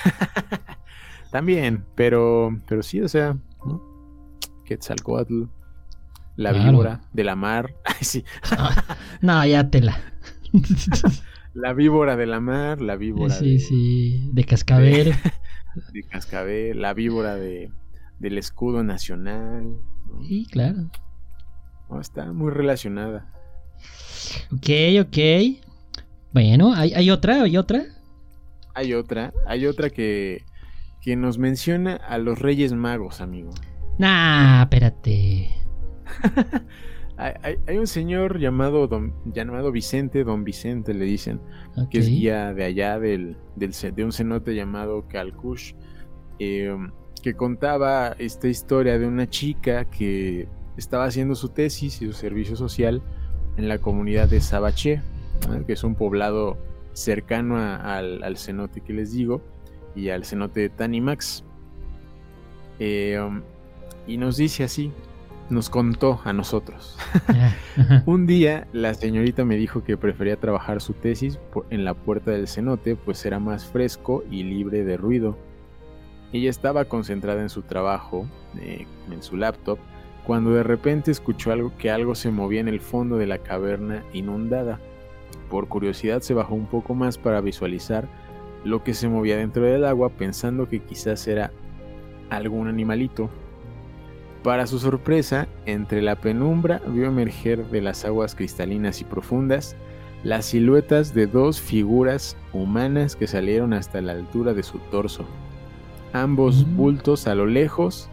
También, 1.31 1.85
pero, 1.95 2.57
pero 2.67 2.81
sí, 2.81 3.01
o 3.01 3.07
sea, 3.07 3.37
¿no? 3.65 3.83
Quetzalcoatl 4.65 5.45
la 6.39 6.53
víbora 6.53 7.01
de 7.11 7.23
la 7.25 7.35
mar. 7.35 7.75
Ay, 7.85 7.95
sí. 7.99 8.23
no, 9.21 9.45
ya 9.45 9.69
te 9.69 9.81
la. 11.53 11.73
víbora 11.73 12.15
de 12.15 12.25
la 12.25 12.39
mar, 12.39 12.81
la 12.81 12.95
víbora 12.95 13.33
sí, 13.33 13.53
de, 13.53 13.59
sí, 13.59 14.29
de 14.31 14.45
cascabel. 14.45 15.13
De, 15.93 16.03
cascabel, 16.03 16.81
la 16.81 16.93
víbora 16.93 17.35
de, 17.35 17.71
del 18.19 18.37
escudo 18.37 18.83
nacional. 18.83 19.75
Sí, 20.27 20.47
claro. 20.49 20.89
Está 21.99 22.31
muy 22.31 22.51
relacionada. 22.51 23.31
Ok, 24.53 24.69
ok. 25.01 25.17
Bueno, 26.31 26.73
¿hay, 26.73 26.93
¿hay 26.93 27.09
otra? 27.09 27.43
¿Hay 27.43 27.57
otra? 27.57 27.85
Hay 28.75 28.93
otra, 28.93 29.33
hay 29.47 29.65
otra 29.65 29.89
que, 29.89 30.45
que 31.01 31.15
nos 31.15 31.37
menciona 31.37 31.95
a 31.95 32.17
los 32.17 32.39
Reyes 32.39 32.73
Magos, 32.73 33.21
amigo. 33.21 33.51
Nah, 33.97 34.63
espérate. 34.63 35.49
Hay, 37.19 37.77
un 37.77 37.85
señor 37.85 38.39
llamado, 38.39 38.87
don, 38.87 39.13
llamado 39.25 39.73
Vicente, 39.73 40.23
don 40.23 40.45
Vicente 40.45 40.93
le 40.93 41.03
dicen, 41.03 41.41
que 41.91 41.99
es 41.99 42.07
guía 42.07 42.53
de 42.53 42.63
allá 42.63 42.97
del, 42.97 43.35
de 43.57 44.03
un 44.05 44.13
cenote 44.13 44.55
llamado 44.55 45.05
Calcush, 45.09 45.73
em, 46.39 46.91
que 47.21 47.33
contaba 47.33 48.15
esta 48.19 48.47
historia 48.47 48.97
de 48.97 49.05
una 49.05 49.29
chica 49.29 49.83
que 49.83 50.47
estaba 50.79 51.05
haciendo 51.05 51.35
su 51.35 51.49
tesis 51.49 52.01
y 52.01 52.07
su 52.07 52.13
servicio 52.13 52.55
social 52.55 53.01
en 53.57 53.67
la 53.67 53.77
comunidad 53.77 54.29
de 54.29 54.41
Sabaché, 54.41 55.01
que 55.67 55.73
es 55.73 55.83
un 55.83 55.95
poblado 55.95 56.57
cercano 56.93 57.57
al, 57.57 58.37
cenote 58.37 58.81
que 58.81 58.93
les 58.93 59.11
digo 59.11 59.41
y 59.95 60.09
al 60.09 60.25
cenote 60.25 60.61
de 60.61 60.69
Tanimax. 60.69 61.43
Em, 62.79 63.41
y 64.07 64.17
nos 64.17 64.37
dice 64.37 64.63
así, 64.63 64.91
nos 65.49 65.69
contó 65.69 66.21
a 66.23 66.31
nosotros. 66.31 66.97
Un 68.05 68.25
día 68.25 68.67
la 68.71 68.93
señorita 68.93 69.43
me 69.43 69.57
dijo 69.57 69.83
que 69.83 69.97
prefería 69.97 70.37
trabajar 70.37 70.81
su 70.81 70.93
tesis 70.93 71.39
en 71.69 71.83
la 71.83 71.93
puerta 71.93 72.31
del 72.31 72.47
cenote, 72.47 72.95
pues 72.95 73.25
era 73.25 73.39
más 73.39 73.65
fresco 73.65 74.23
y 74.31 74.43
libre 74.43 74.83
de 74.83 74.97
ruido. 74.97 75.37
Ella 76.31 76.49
estaba 76.49 76.85
concentrada 76.85 77.41
en 77.41 77.49
su 77.49 77.63
trabajo, 77.63 78.27
eh, 78.61 78.85
en 79.11 79.23
su 79.23 79.35
laptop, 79.35 79.79
cuando 80.29 80.51
de 80.51 80.61
repente 80.61 81.09
escuchó 81.09 81.51
algo 81.51 81.73
que 81.79 81.89
algo 81.89 82.13
se 82.13 82.29
movía 82.29 82.59
en 82.59 82.67
el 82.67 82.81
fondo 82.81 83.17
de 83.17 83.25
la 83.25 83.39
caverna 83.39 84.03
inundada. 84.13 84.79
Por 85.49 85.67
curiosidad 85.67 86.21
se 86.21 86.35
bajó 86.35 86.53
un 86.53 86.67
poco 86.67 86.93
más 86.93 87.17
para 87.17 87.41
visualizar 87.41 88.07
lo 88.63 88.83
que 88.83 88.93
se 88.93 89.09
movía 89.09 89.37
dentro 89.37 89.63
del 89.63 89.85
agua, 89.85 90.09
pensando 90.09 90.69
que 90.69 90.81
quizás 90.81 91.27
era 91.27 91.49
algún 92.29 92.67
animalito 92.67 93.31
para 94.43 94.67
su 94.67 94.77
sorpresa, 94.77 95.47
entre 95.65 96.03
la 96.03 96.15
penumbra 96.15 96.79
vio 96.85 97.07
emerger 97.07 97.65
de 97.65 97.81
las 97.81 98.05
aguas 98.05 98.35
cristalinas 98.35 99.01
y 99.01 99.05
profundas 99.05 99.75
las 100.23 100.45
siluetas 100.45 101.15
de 101.15 101.25
dos 101.25 101.59
figuras 101.59 102.37
humanas 102.53 103.15
que 103.15 103.25
salieron 103.25 103.73
hasta 103.73 103.99
la 103.99 104.11
altura 104.11 104.53
de 104.53 104.61
su 104.61 104.77
torso. 104.91 105.25
Ambos 106.13 106.67
mm. 106.67 106.77
bultos 106.77 107.25
a 107.25 107.33
lo 107.33 107.47
lejos 107.47 108.11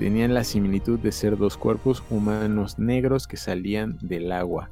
tenían 0.00 0.32
la 0.32 0.44
similitud 0.44 0.98
de 0.98 1.12
ser 1.12 1.36
dos 1.36 1.58
cuerpos 1.58 2.02
humanos 2.08 2.78
negros 2.78 3.26
que 3.26 3.36
salían 3.36 3.98
del 4.00 4.32
agua. 4.32 4.70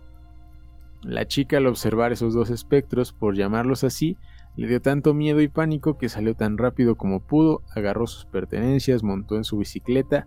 La 1.03 1.29
chica 1.29 1.59
al 1.59 1.66
observar 1.66 2.12
esos 2.12 2.33
dos 2.33 2.49
espectros, 2.49 3.12
por 3.12 3.37
llamarlos 3.37 3.85
así, 3.85 4.16
le 4.57 4.66
dio 4.68 4.81
tanto 4.81 5.12
miedo 5.12 5.43
y 5.43 5.49
pánico 5.49 5.99
que 5.99 6.09
salió 6.09 6.35
tan 6.35 6.57
rápido 6.57 6.97
como 6.97 7.20
pudo, 7.20 7.61
agarró 7.76 8.07
sus 8.07 8.24
pertenencias, 8.24 9.03
montó 9.03 9.37
en 9.37 9.45
su 9.45 9.59
bicicleta 9.59 10.26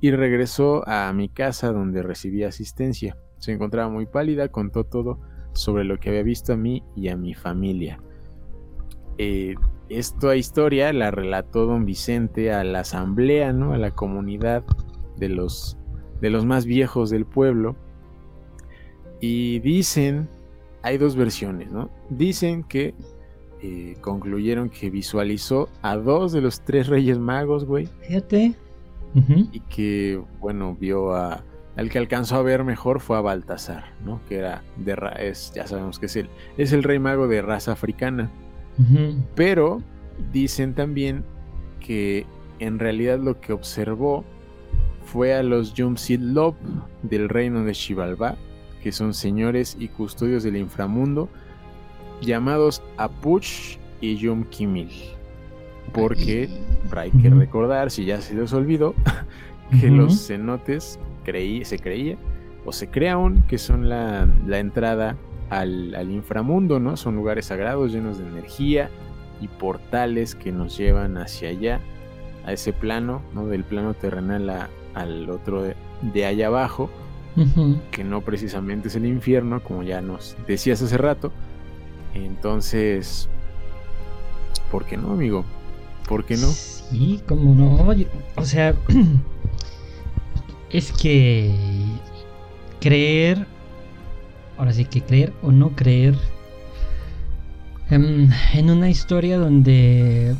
y 0.00 0.10
regresó 0.10 0.82
a 0.88 1.12
mi 1.12 1.28
casa 1.28 1.72
donde 1.72 2.02
recibí 2.02 2.42
asistencia. 2.42 3.16
Se 3.38 3.52
encontraba 3.52 3.88
muy 3.88 4.06
pálida, 4.06 4.48
contó 4.48 4.82
todo 4.82 5.20
sobre 5.52 5.84
lo 5.84 6.00
que 6.00 6.08
había 6.08 6.24
visto 6.24 6.54
a 6.54 6.56
mí 6.56 6.82
y 6.96 7.08
a 7.08 7.16
mi 7.16 7.34
familia. 7.34 8.00
Eh, 9.16 9.54
esta 9.90 10.36
historia 10.36 10.92
la 10.92 11.10
relató 11.10 11.66
don 11.66 11.84
Vicente 11.84 12.52
a 12.52 12.64
la 12.64 12.80
asamblea, 12.80 13.52
¿no? 13.52 13.72
a 13.72 13.78
la 13.78 13.90
comunidad 13.90 14.64
de 15.16 15.28
los, 15.28 15.76
de 16.20 16.30
los 16.30 16.44
más 16.46 16.64
viejos 16.64 17.10
del 17.10 17.26
pueblo. 17.26 17.76
Y 19.20 19.58
dicen, 19.60 20.28
hay 20.82 20.96
dos 20.96 21.14
versiones, 21.14 21.70
¿no? 21.70 21.90
Dicen 22.08 22.64
que 22.64 22.94
eh, 23.60 23.96
concluyeron 24.00 24.70
que 24.70 24.88
visualizó 24.88 25.68
a 25.82 25.96
dos 25.96 26.32
de 26.32 26.40
los 26.40 26.62
tres 26.62 26.86
reyes 26.86 27.18
magos, 27.18 27.66
güey. 27.66 27.86
Fíjate 28.00 28.54
y 29.14 29.60
que, 29.60 30.22
bueno, 30.40 30.76
vio 30.78 31.14
a... 31.14 31.42
El 31.76 31.88
que 31.88 31.98
alcanzó 31.98 32.36
a 32.36 32.42
ver 32.42 32.64
mejor 32.64 33.00
fue 33.00 33.16
a 33.16 33.20
Baltasar, 33.20 33.84
¿no? 34.04 34.20
Que 34.28 34.38
era 34.38 34.62
de 34.76 34.96
es, 35.18 35.52
ya 35.54 35.66
sabemos 35.66 35.98
que 35.98 36.06
es 36.06 36.16
el, 36.16 36.28
es 36.58 36.72
el 36.72 36.82
rey 36.82 36.98
mago 36.98 37.26
de 37.26 37.42
raza 37.42 37.72
africana. 37.72 38.30
Pero 39.34 39.82
dicen 40.32 40.74
también 40.74 41.24
que 41.80 42.26
en 42.58 42.78
realidad 42.78 43.18
lo 43.18 43.40
que 43.40 43.52
observó 43.52 44.24
fue 45.04 45.34
a 45.34 45.42
los 45.42 45.74
Yumsid 45.74 46.20
Lob 46.20 46.54
del 47.02 47.28
reino 47.28 47.64
de 47.64 47.72
Shivalba, 47.72 48.36
que 48.82 48.92
son 48.92 49.14
señores 49.14 49.76
y 49.78 49.88
custodios 49.88 50.42
del 50.42 50.56
inframundo, 50.56 51.28
llamados 52.20 52.82
Apuch 52.96 53.78
y 54.00 54.16
Yum 54.16 54.44
Kimil. 54.44 54.90
Porque 55.92 56.48
hay 56.94 57.10
que 57.10 57.30
recordar, 57.30 57.90
si 57.90 58.04
ya 58.04 58.20
se 58.20 58.34
les 58.34 58.52
olvidó, 58.52 58.94
que 59.80 59.90
los 59.90 60.26
cenotes 60.26 60.98
creí, 61.24 61.64
se 61.64 61.78
creía 61.78 62.16
o 62.64 62.72
se 62.72 62.88
cree 62.88 63.10
aún 63.10 63.42
que 63.48 63.58
son 63.58 63.88
la, 63.88 64.28
entrada 64.50 65.16
al, 65.50 66.10
inframundo, 66.10 66.80
¿no? 66.80 66.96
Son 66.96 67.16
lugares 67.16 67.46
sagrados 67.46 67.92
llenos 67.92 68.18
de 68.18 68.26
energía 68.26 68.90
y 69.40 69.48
portales 69.48 70.34
que 70.34 70.52
nos 70.52 70.76
llevan 70.76 71.16
hacia 71.18 71.50
allá, 71.50 71.80
a 72.46 72.52
ese 72.52 72.72
plano, 72.72 73.22
¿no? 73.34 73.46
Del 73.46 73.64
plano 73.64 73.94
terrenal 73.94 74.68
al 74.94 75.28
otro 75.28 75.62
de, 75.62 76.24
allá 76.24 76.46
abajo, 76.46 76.88
que 77.90 78.04
no 78.04 78.20
precisamente 78.22 78.88
es 78.88 78.96
el 78.96 79.06
infierno, 79.06 79.62
como 79.62 79.82
ya 79.82 80.00
nos 80.00 80.36
decías 80.46 80.80
hace 80.82 80.96
rato. 80.96 81.32
Entonces, 82.14 83.28
¿por 84.70 84.84
qué 84.84 84.96
no, 84.96 85.12
amigo? 85.12 85.44
¿Por 86.08 86.24
qué 86.24 86.36
no? 86.36 86.48
Sí, 86.48 87.22
como 87.26 87.54
no. 87.54 87.94
O 88.36 88.44
sea, 88.44 88.74
es 90.70 90.92
que 90.92 91.54
creer, 92.80 93.46
ahora 94.60 94.74
sí 94.74 94.84
que 94.84 95.00
creer 95.00 95.32
o 95.42 95.50
no 95.50 95.70
creer 95.70 96.14
en, 97.88 98.30
una 98.70 98.90
historia 98.90 99.38
donde 99.38 100.36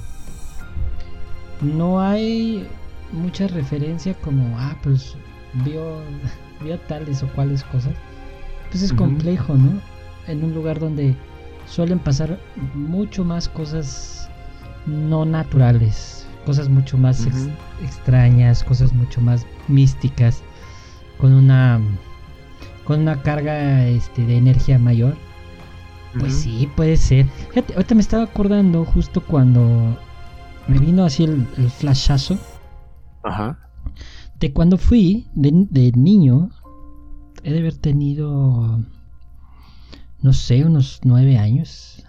no 1.62 2.00
hay 2.02 2.68
mucha 3.12 3.48
referencia 3.48 4.12
como, 4.20 4.58
ah, 4.58 4.76
pues 4.82 5.16
vio, 5.64 6.02
vio 6.62 6.78
tales 6.80 7.22
o 7.22 7.28
cuales 7.28 7.64
cosas, 7.64 7.94
pues 8.70 8.82
es 8.82 8.92
complejo, 8.92 9.54
¿no? 9.54 9.80
En 10.28 10.44
un 10.44 10.54
lugar 10.54 10.78
donde 10.78 11.16
suelen 11.66 11.98
pasar 11.98 12.38
mucho 12.74 13.24
más 13.24 13.48
cosas 13.48 14.28
no 14.84 15.24
naturales, 15.24 16.26
cosas 16.44 16.68
mucho 16.68 16.98
más 16.98 17.26
extrañas, 17.82 18.62
cosas 18.64 18.92
mucho 18.92 19.22
más 19.22 19.46
místicas, 19.66 20.42
con 21.18 21.32
una 21.32 21.80
con 22.90 23.02
una 23.02 23.22
carga 23.22 23.86
este, 23.86 24.26
de 24.26 24.36
energía 24.36 24.76
mayor. 24.76 25.14
Pues 26.18 26.34
sí, 26.34 26.68
puede 26.74 26.96
ser. 26.96 27.26
Fíjate, 27.50 27.74
ahorita 27.74 27.94
me 27.94 28.00
estaba 28.00 28.24
acordando 28.24 28.84
justo 28.84 29.20
cuando 29.24 29.96
me 30.66 30.76
vino 30.76 31.04
así 31.04 31.22
el, 31.22 31.46
flashazo. 31.70 32.36
Ajá. 33.22 33.60
De 34.40 34.52
cuando 34.52 34.76
fui 34.76 35.28
de, 35.34 35.92
niño, 35.94 36.50
he 37.44 37.52
de 37.52 37.60
haber 37.60 37.76
tenido, 37.76 38.84
no 40.20 40.32
sé, 40.32 40.64
unos 40.64 40.98
nueve 41.04 41.38
años. 41.38 42.04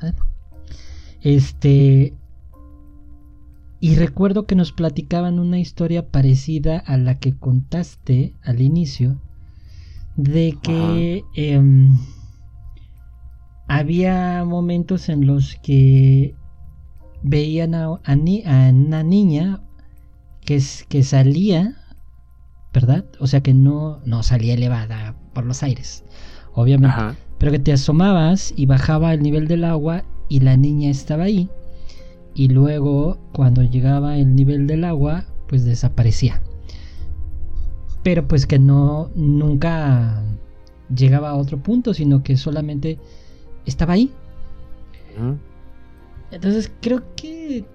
Este, 1.21 2.15
y 3.79 3.97
recuerdo 3.97 4.47
que 4.47 4.55
nos 4.55 4.71
platicaban 4.71 5.37
una 5.37 5.59
historia 5.59 6.09
parecida 6.09 6.79
a 6.79 6.97
la 6.97 7.19
que 7.19 7.37
contaste 7.37 8.33
al 8.41 8.61
inicio, 8.61 9.21
de 10.15 10.57
que 10.61 11.23
em, 11.35 11.97
había 13.67 14.43
momentos 14.45 15.09
en 15.09 15.25
los 15.25 15.55
que 15.63 16.35
veían 17.23 17.75
a, 17.75 17.89
una 17.89 19.03
niña 19.03 19.61
que, 20.41 20.61
que 20.89 21.03
salía, 21.03 21.77
¿verdad? 22.73 23.05
O 23.19 23.27
sea 23.27 23.41
que 23.41 23.53
no, 23.53 24.01
no 24.05 24.23
salía 24.23 24.55
elevada 24.55 25.15
por 25.33 25.45
los 25.45 25.63
aires, 25.63 26.03
obviamente, 26.53 27.17
pero 27.37 27.51
que 27.51 27.59
te 27.59 27.73
asomabas 27.73 28.53
y 28.55 28.65
bajaba 28.65 29.13
el 29.13 29.21
nivel 29.21 29.47
del 29.47 29.63
agua 29.63 30.03
y 30.29 30.41
la 30.41 30.57
niña 30.57 30.89
estaba 30.89 31.23
ahí. 31.25 31.49
Y 32.33 32.47
luego 32.47 33.19
cuando 33.33 33.61
llegaba 33.61 34.17
el 34.17 34.35
nivel 34.35 34.67
del 34.67 34.85
agua 34.85 35.25
pues 35.47 35.65
desaparecía 35.65 36.41
pero 38.03 38.27
pues 38.27 38.45
que 38.45 38.59
no 38.59 39.09
nunca 39.15 40.23
llegaba 40.93 41.29
a 41.29 41.35
otro 41.35 41.57
punto 41.57 41.93
sino 41.93 42.23
que 42.23 42.37
solamente 42.37 42.97
estaba 43.65 43.93
ahí. 43.93 44.11
Entonces 46.31 46.71
creo 46.81 47.03
que 47.15 47.65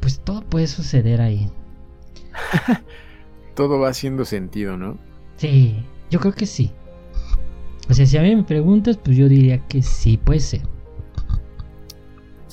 pues 0.00 0.20
todo 0.20 0.42
puede 0.42 0.66
suceder 0.66 1.20
ahí. 1.20 1.50
Todo 3.54 3.78
va 3.80 3.90
haciendo 3.90 4.24
sentido 4.24 4.76
no 4.76 4.96
sí 5.36 5.76
yo 6.10 6.20
creo 6.20 6.32
que 6.32 6.46
sí. 6.46 6.70
O 7.88 7.94
sea 7.94 8.06
si 8.06 8.16
a 8.16 8.22
mí 8.22 8.34
me 8.34 8.44
preguntas 8.44 8.96
pues 8.96 9.16
yo 9.16 9.28
diría 9.28 9.66
que 9.68 9.82
sí 9.82 10.16
puede 10.16 10.40
ser. 10.40 10.62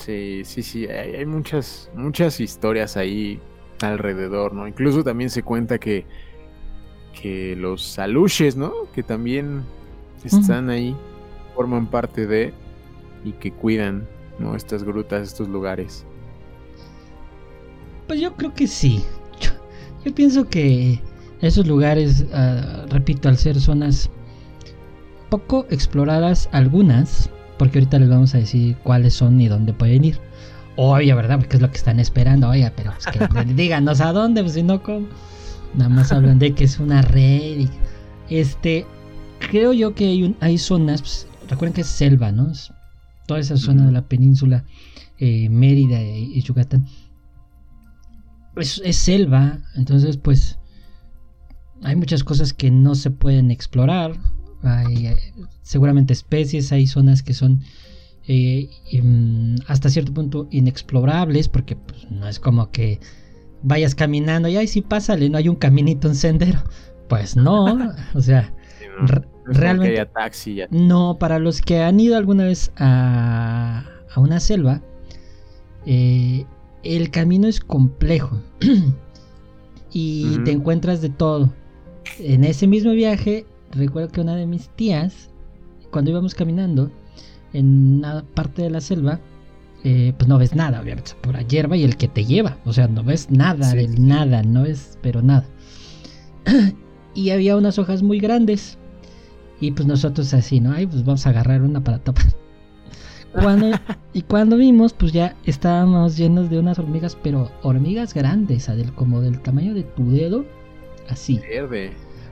Sí, 0.08 0.44
sí, 0.46 0.64
sí, 0.64 0.88
hay, 0.88 1.26
muchas, 1.26 1.92
muchas 1.94 2.40
historias 2.40 2.96
ahí 2.96 3.42
alrededor, 3.82 4.54
¿no? 4.54 4.66
Incluso 4.66 5.04
también 5.04 5.30
se 5.30 5.44
cuenta 5.44 5.80
que, 5.80 6.06
que 7.22 7.56
los 7.56 7.98
aluches, 8.00 8.56
¿no? 8.56 8.74
Que 8.94 9.04
también 9.04 9.64
están 10.24 10.70
ahí, 10.70 10.96
forman 11.56 11.88
parte 11.88 12.28
de 12.28 12.54
y 13.24 13.32
que 13.34 13.52
cuidan, 13.52 14.08
¿no? 14.40 14.56
Estas 14.56 14.84
grutas, 14.84 15.28
estos 15.28 15.48
lugares. 15.48 16.06
Pues 18.08 18.20
yo 18.22 18.36
creo 18.36 18.54
que 18.54 18.68
sí. 18.68 19.04
Yo, 20.06 20.14
pienso 20.14 20.48
que 20.48 21.02
esos 21.42 21.68
lugares, 21.68 22.26
ah, 22.34 22.86
repito, 22.90 23.30
al 23.30 23.38
ser 23.38 23.60
zonas 23.60 24.10
poco 25.30 25.66
exploradas, 25.70 26.48
algunas, 26.52 27.30
porque 27.58 27.80
ahorita 27.80 28.00
les 28.00 28.10
vamos 28.10 28.34
a 28.34 28.38
decir 28.38 28.78
cuáles 28.84 29.14
son 29.14 29.42
y 29.42 29.48
dónde 29.48 29.74
pueden 29.74 30.06
ir. 30.06 30.20
Oye, 30.78 31.14
¿verdad? 31.14 31.40
Porque 31.40 31.58
es 31.58 31.62
lo 31.62 31.70
que 31.70 31.78
están 31.78 32.00
esperando. 32.00 32.50
Oye, 32.50 32.72
pero 32.76 32.94
pues 32.94 33.08
que 33.08 33.46
díganos 33.54 34.00
a 34.00 34.14
dónde, 34.14 34.42
pues 34.42 34.54
si 34.54 34.64
no, 34.64 34.82
¿cómo? 34.84 35.08
Nada 35.76 35.90
más 35.90 36.12
hablan 36.12 36.40
de 36.40 36.54
que 36.54 36.64
es 36.64 36.80
una 36.80 37.02
red. 37.02 37.68
este, 38.30 38.86
creo 39.52 39.74
yo 39.74 39.94
que 39.94 40.06
hay, 40.06 40.36
hay 40.40 40.58
zonas, 40.58 41.02
pues, 41.02 41.28
recuerden 41.50 41.74
que 41.74 41.82
es 41.82 41.88
selva, 41.88 42.32
¿no? 42.32 42.52
toda 43.28 43.42
esa 43.42 43.58
zona 43.58 43.86
de 43.86 43.92
la 43.92 44.08
península, 44.08 44.64
eh, 45.20 45.50
Mérida 45.50 46.02
y, 46.02 46.42
Yucatán. 46.42 46.88
Es, 48.56 48.82
es 48.84 48.96
selva, 48.96 49.60
entonces 49.76 50.18
pues 50.18 50.58
hay 51.84 51.96
muchas 51.96 52.24
cosas 52.24 52.54
que 52.54 52.72
no 52.72 52.96
se 52.96 53.12
pueden 53.12 53.52
explorar. 53.52 54.18
Hay, 54.64 55.14
seguramente 55.62 56.14
especies, 56.14 56.72
hay 56.72 56.88
zonas 56.88 57.22
que 57.22 57.34
son 57.34 57.62
eh, 58.28 58.70
hasta 59.68 59.90
cierto 59.90 60.14
punto 60.14 60.48
inexplorables 60.50 61.50
porque 61.50 61.76
pues, 61.76 62.10
no 62.10 62.28
es 62.28 62.40
como 62.40 62.72
que 62.72 63.00
vayas 63.64 63.96
caminando 63.96 64.48
y 64.48 64.58
ahí 64.58 64.68
sí 64.68 64.82
pásale, 64.82 65.30
no 65.30 65.38
hay 65.38 65.50
un 65.50 65.56
caminito, 65.56 66.08
un 66.08 66.16
sendero. 66.16 66.60
Pues 67.08 67.36
no, 67.36 67.94
o 68.14 68.22
sea, 68.22 68.54
realmente... 69.46 70.06
taxi, 70.08 70.60
No, 70.72 71.18
para 71.20 71.40
los 71.40 71.62
que 71.62 71.82
han 71.82 72.00
ido 72.00 72.18
alguna 72.18 72.46
vez 72.46 72.72
a, 72.78 73.86
a 74.14 74.20
una 74.20 74.40
selva, 74.40 74.82
eh, 75.86 76.46
el 76.84 77.12
camino 77.12 77.48
es 77.48 77.60
complejo 77.60 78.42
y 79.92 80.38
te 80.40 80.52
encuentras 80.52 81.02
de 81.02 81.10
todo. 81.10 81.54
En 82.20 82.44
ese 82.44 82.68
mismo 82.68 82.92
viaje, 82.92 83.46
recuerdo 83.72 84.10
que 84.10 84.22
una 84.22 84.36
de 84.36 84.46
mis 84.46 84.70
tías, 84.70 85.30
cuando 85.92 86.12
íbamos 86.12 86.36
caminando 86.36 86.92
en 87.54 87.98
una 87.98 88.24
parte 88.34 88.62
de 88.62 88.70
la 88.70 88.82
selva, 88.82 89.20
eh, 89.84 90.14
pues 90.18 90.28
no 90.28 90.38
ves 90.38 90.56
nada, 90.56 90.82
obviamente, 90.82 91.12
pura 91.22 91.42
hierba 91.42 91.78
y 91.78 91.84
el 91.84 91.98
que 91.98 92.08
te 92.08 92.26
lleva, 92.26 92.58
o 92.66 92.74
sea, 92.74 92.88
no 92.88 93.04
ves 93.04 93.30
nada, 93.30 93.74
nada, 93.98 94.44
no 94.44 94.64
ves, 94.64 94.98
pero 95.02 95.22
nada. 95.22 95.46
y 97.14 97.30
había 97.30 97.56
unas 97.58 97.80
hojas 97.80 98.04
muy 98.04 98.20
grandes 98.20 98.78
y 99.60 99.72
pues 99.72 99.88
nosotros 99.88 100.34
así, 100.34 100.60
¿no? 100.60 100.74
Ay, 100.74 100.88
pues 100.88 101.04
vamos 101.04 101.26
a 101.26 101.30
agarrar 101.30 101.62
una 101.62 101.84
para 101.84 102.00
tapar. 102.00 102.26
y 104.14 104.22
cuando 104.24 104.58
vimos, 104.58 104.94
pues 104.94 105.12
ya 105.12 105.36
estábamos 105.46 106.18
llenos 106.18 106.50
de 106.50 106.60
unas 106.60 106.80
hormigas, 106.80 107.18
pero 107.22 107.52
hormigas 107.62 108.14
grandes, 108.14 108.70
Adel, 108.70 108.94
como 108.94 109.22
del 109.22 109.40
tamaño 109.42 109.74
de 109.74 109.84
tu 109.84 110.12
dedo, 110.12 110.46
así. 111.10 111.40
Verde. 111.40 111.92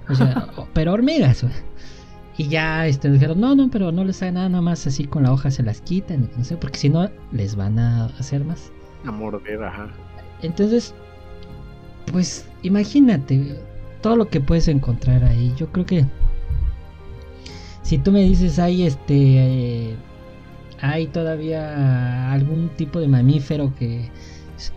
O 0.09 0.15
sea, 0.15 0.47
pero 0.73 0.93
hormigas, 0.93 1.45
y 2.38 2.47
ya 2.47 2.86
este, 2.88 3.09
dijeron, 3.09 3.39
no, 3.39 3.55
no, 3.55 3.69
pero 3.69 3.91
no 3.91 4.03
les 4.03 4.21
hagan 4.21 4.36
nada, 4.36 4.49
nada 4.49 4.61
más 4.61 4.86
así 4.88 5.05
con 5.05 5.23
la 5.23 5.31
hoja 5.31 5.51
se 5.51 5.63
las 5.63 5.81
quitan, 5.81 6.29
no 6.38 6.43
sé, 6.43 6.57
porque 6.57 6.77
si 6.77 6.89
no 6.89 7.09
les 7.31 7.55
van 7.55 7.79
a 7.79 8.05
hacer 8.19 8.43
más. 8.43 8.71
A 9.05 9.11
morder, 9.11 9.63
ajá. 9.63 9.89
Entonces, 10.41 10.93
pues 12.11 12.45
imagínate 12.63 13.57
todo 14.01 14.17
lo 14.17 14.27
que 14.27 14.41
puedes 14.41 14.67
encontrar 14.67 15.23
ahí. 15.23 15.53
Yo 15.57 15.71
creo 15.71 15.86
que 15.86 16.05
si 17.83 17.97
tú 17.97 18.11
me 18.11 18.21
dices, 18.21 18.59
hay 18.59 18.83
este, 18.83 19.95
hay 20.81 21.07
todavía 21.07 22.31
algún 22.33 22.69
tipo 22.69 22.99
de 22.99 23.07
mamífero 23.07 23.73
que 23.75 24.09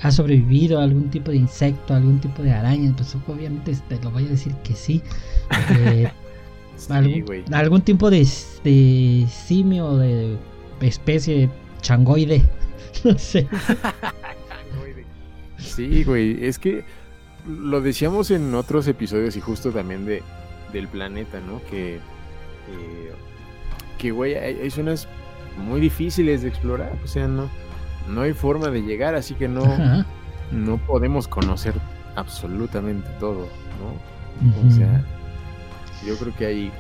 ha 0.01 0.11
sobrevivido, 0.11 0.81
algún 0.81 1.11
tipo 1.11 1.31
de 1.31 1.39
insecto, 1.39 1.95
algún 1.95 2.21
tipo 2.21 2.43
de 2.43 2.53
araña, 2.53 2.93
pues 2.97 3.17
obviamente 3.27 3.65
te 3.65 3.71
este, 3.73 4.05
lo 4.05 4.11
voy 4.11 4.27
a 4.27 4.29
decir 4.29 4.55
que 4.63 4.75
sí. 4.75 5.03
Eh, 5.71 6.11
algún, 7.51 7.83
tipo 7.83 8.11
de, 8.11 8.27
de 8.65 9.27
simio 9.29 9.97
de 9.97 10.39
especie 10.81 11.51
changoide. 11.81 12.43
no 13.05 13.19
sé. 13.19 13.49
sí, 15.59 16.05
güey. 16.05 16.45
Es 16.45 16.59
que 16.59 16.85
lo 17.47 17.81
decíamos 17.81 18.31
en 18.31 18.55
otros 18.55 18.87
episodios 18.89 19.37
y 19.37 19.41
justo 19.41 19.71
también 19.71 20.05
de 20.05 20.23
del 20.73 20.89
planeta, 20.89 21.41
¿no? 21.41 21.61
Que, 21.71 21.97
eh, 21.97 23.13
que 23.97 24.11
güey, 24.11 24.35
hay, 24.35 24.71
zonas 24.71 25.09
muy 25.57 25.81
difíciles 25.81 26.43
de 26.43 26.49
explorar. 26.49 26.93
O 27.05 27.07
sea, 27.07 27.27
no, 27.27 27.49
no 28.09 28.23
hay 28.23 28.33
forma 28.33 28.69
de 28.69 28.83
llegar, 28.83 29.15
así 29.15 29.35
que 29.35 29.49
no, 29.49 29.65
no 30.53 30.77
podemos 30.79 31.27
conocer 31.27 31.75
absolutamente 32.17 33.09
todo, 33.19 33.49
¿no? 33.81 34.69
O 34.69 34.71
sea, 34.71 35.05
yo 36.07 36.17
creo 36.17 36.35
que 36.37 36.47
hay, 36.47 36.73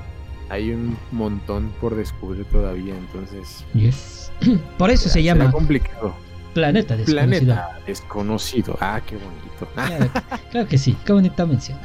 hay 0.48 0.70
un 0.72 0.96
montón 1.12 1.72
por 1.80 1.94
descubrir 1.94 2.44
todavía, 2.46 2.96
entonces. 2.96 3.64
Yes. 3.74 4.30
Por 4.78 4.90
eso 4.90 5.08
se 5.08 5.22
llama. 5.22 5.50
complicado. 5.50 6.14
Planeta 6.54 6.96
desconocido. 6.96 7.54
Planeta 7.54 7.80
desconocido. 7.86 8.76
Ah, 8.80 9.00
qué 9.06 9.16
bonito. 9.16 10.12
Claro, 10.50 10.66
que 10.66 10.78
sí, 10.78 10.96
qué 11.04 11.12
bonita 11.12 11.44
mención. 11.44 11.78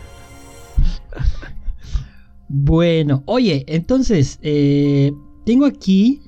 bueno, 2.48 3.24
oye, 3.26 3.64
entonces, 3.68 4.40
eh, 4.42 5.14
tengo 5.46 5.66
aquí 5.66 6.22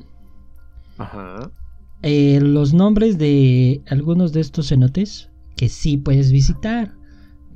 Ajá. 0.99 1.51
Eh, 2.01 2.39
los 2.41 2.73
nombres 2.73 3.17
de 3.17 3.82
algunos 3.88 4.32
de 4.32 4.41
estos 4.41 4.69
cenotes 4.69 5.30
que 5.55 5.67
sí 5.67 5.97
puedes 5.97 6.32
visitar 6.32 6.93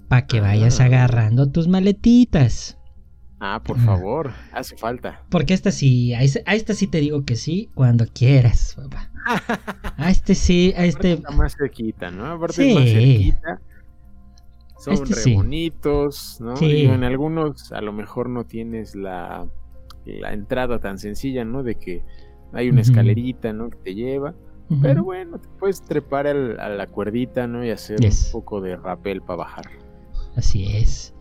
para 0.07 0.25
que 0.27 0.41
vayas 0.41 0.79
ah. 0.79 0.85
agarrando 0.85 1.49
tus 1.51 1.67
maletitas. 1.67 2.77
Ah, 3.45 3.61
por 3.61 3.77
favor, 3.77 4.31
hace 4.53 4.77
falta. 4.77 5.21
Porque 5.29 5.53
esta 5.53 5.71
sí, 5.71 6.13
a 6.13 6.21
esta 6.21 6.73
sí 6.73 6.87
te 6.87 6.99
digo 6.99 7.25
que 7.25 7.35
sí, 7.35 7.69
cuando 7.75 8.05
quieras, 8.07 8.77
papá. 8.77 9.11
A 9.97 10.09
este 10.09 10.33
sí, 10.33 10.73
a 10.77 10.85
este. 10.85 11.13
Está 11.13 11.31
más 11.31 11.57
cerquita, 11.57 12.09
¿no? 12.09 12.25
Aparte 12.25 12.69
es 12.69 12.75
más 12.75 12.89
cerquita. 12.89 13.61
Son 14.79 14.93
este 14.93 15.15
re 15.15 15.35
bonitos, 15.35 16.39
¿no? 16.39 16.53
Y 16.61 16.85
en 16.85 17.03
algunos 17.03 17.73
a 17.73 17.81
lo 17.81 17.91
mejor 17.91 18.29
no 18.29 18.45
tienes 18.45 18.95
la, 18.95 19.45
la 20.05 20.33
entrada 20.33 20.79
tan 20.79 20.97
sencilla, 20.97 21.43
¿no? 21.43 21.63
De 21.63 21.75
que 21.75 22.01
hay 22.53 22.69
una 22.69 22.79
escalerita, 22.79 23.51
¿no? 23.51 23.69
Que 23.69 23.77
te 23.77 23.95
lleva. 23.95 24.33
Pero 24.81 25.03
bueno, 25.03 25.37
te 25.37 25.49
puedes 25.59 25.81
trepar 25.81 26.27
a 26.27 26.69
la 26.69 26.87
cuerdita, 26.87 27.45
¿no? 27.45 27.63
Y 27.65 27.69
hacer 27.69 27.99
un 28.01 28.31
poco 28.31 28.61
de 28.61 28.77
rappel 28.77 29.21
para 29.21 29.37
bajar. 29.37 29.82
Así 30.35 30.65
es. 30.65 31.13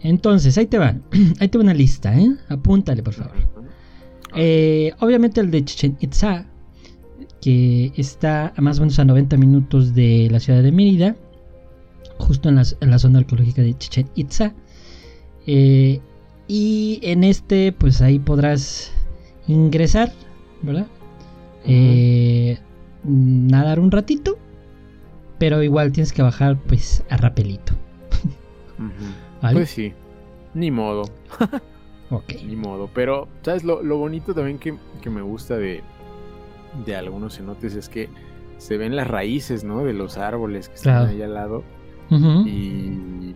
Entonces, 0.00 0.56
ahí 0.58 0.66
te 0.66 0.78
van. 0.78 1.02
ahí 1.40 1.48
te 1.48 1.58
va 1.58 1.64
una 1.64 1.74
lista, 1.74 2.18
¿eh? 2.18 2.34
Apúntale, 2.48 3.02
por 3.02 3.14
favor. 3.14 3.36
Eh, 4.36 4.92
obviamente 5.00 5.40
el 5.40 5.50
de 5.50 5.64
Chichen 5.64 5.96
Itza, 6.00 6.46
que 7.40 7.92
está 7.96 8.52
a 8.56 8.60
más 8.60 8.78
o 8.78 8.82
menos 8.82 8.98
a 8.98 9.04
90 9.04 9.36
minutos 9.36 9.94
de 9.94 10.28
la 10.30 10.40
ciudad 10.40 10.62
de 10.62 10.72
Mérida, 10.72 11.16
justo 12.18 12.48
en 12.48 12.56
la, 12.56 12.98
zona 12.98 13.20
arqueológica 13.20 13.62
de 13.62 13.76
Chichen 13.78 14.08
Itza. 14.14 14.54
Eh, 15.46 16.00
y 16.48 17.00
en 17.02 17.24
este, 17.24 17.72
pues 17.72 18.00
ahí 18.02 18.18
podrás 18.18 18.92
ingresar, 19.46 20.12
¿verdad? 20.62 20.86
Eh, 21.66 22.58
nadar 23.04 23.80
un 23.80 23.90
ratito, 23.90 24.38
pero 25.38 25.62
igual 25.62 25.92
tienes 25.92 26.12
que 26.12 26.22
bajar 26.22 26.58
pues 26.60 27.04
a 27.08 27.16
rapelito. 27.16 27.74
Pues 29.52 29.70
sí, 29.70 29.92
ni 30.54 30.70
modo. 30.70 31.02
ok. 32.10 32.34
Ni 32.44 32.56
modo. 32.56 32.88
Pero, 32.94 33.28
¿sabes? 33.42 33.64
Lo, 33.64 33.82
bonito 33.98 34.34
también 34.34 34.58
que, 34.58 35.10
me 35.10 35.22
gusta 35.22 35.56
de, 35.56 35.82
de 36.84 36.96
algunos 36.96 37.36
cenotes 37.36 37.74
es 37.74 37.88
que 37.88 38.08
se 38.58 38.76
ven 38.78 38.96
las 38.96 39.08
raíces, 39.08 39.64
¿no? 39.64 39.84
De 39.84 39.92
los 39.92 40.16
árboles 40.16 40.68
que 40.68 40.76
están 40.76 41.08
ahí 41.08 41.22
al 41.22 41.34
lado. 41.34 41.64
Y, 42.10 43.34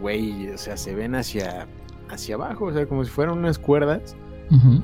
güey, 0.00 0.48
o 0.48 0.58
sea, 0.58 0.76
se 0.76 0.94
ven 0.94 1.14
hacia, 1.14 1.68
hacia 2.10 2.34
abajo, 2.34 2.66
o 2.66 2.72
sea, 2.72 2.86
como 2.86 3.04
si 3.04 3.10
fueran 3.10 3.38
unas 3.38 3.58
cuerdas 3.58 4.16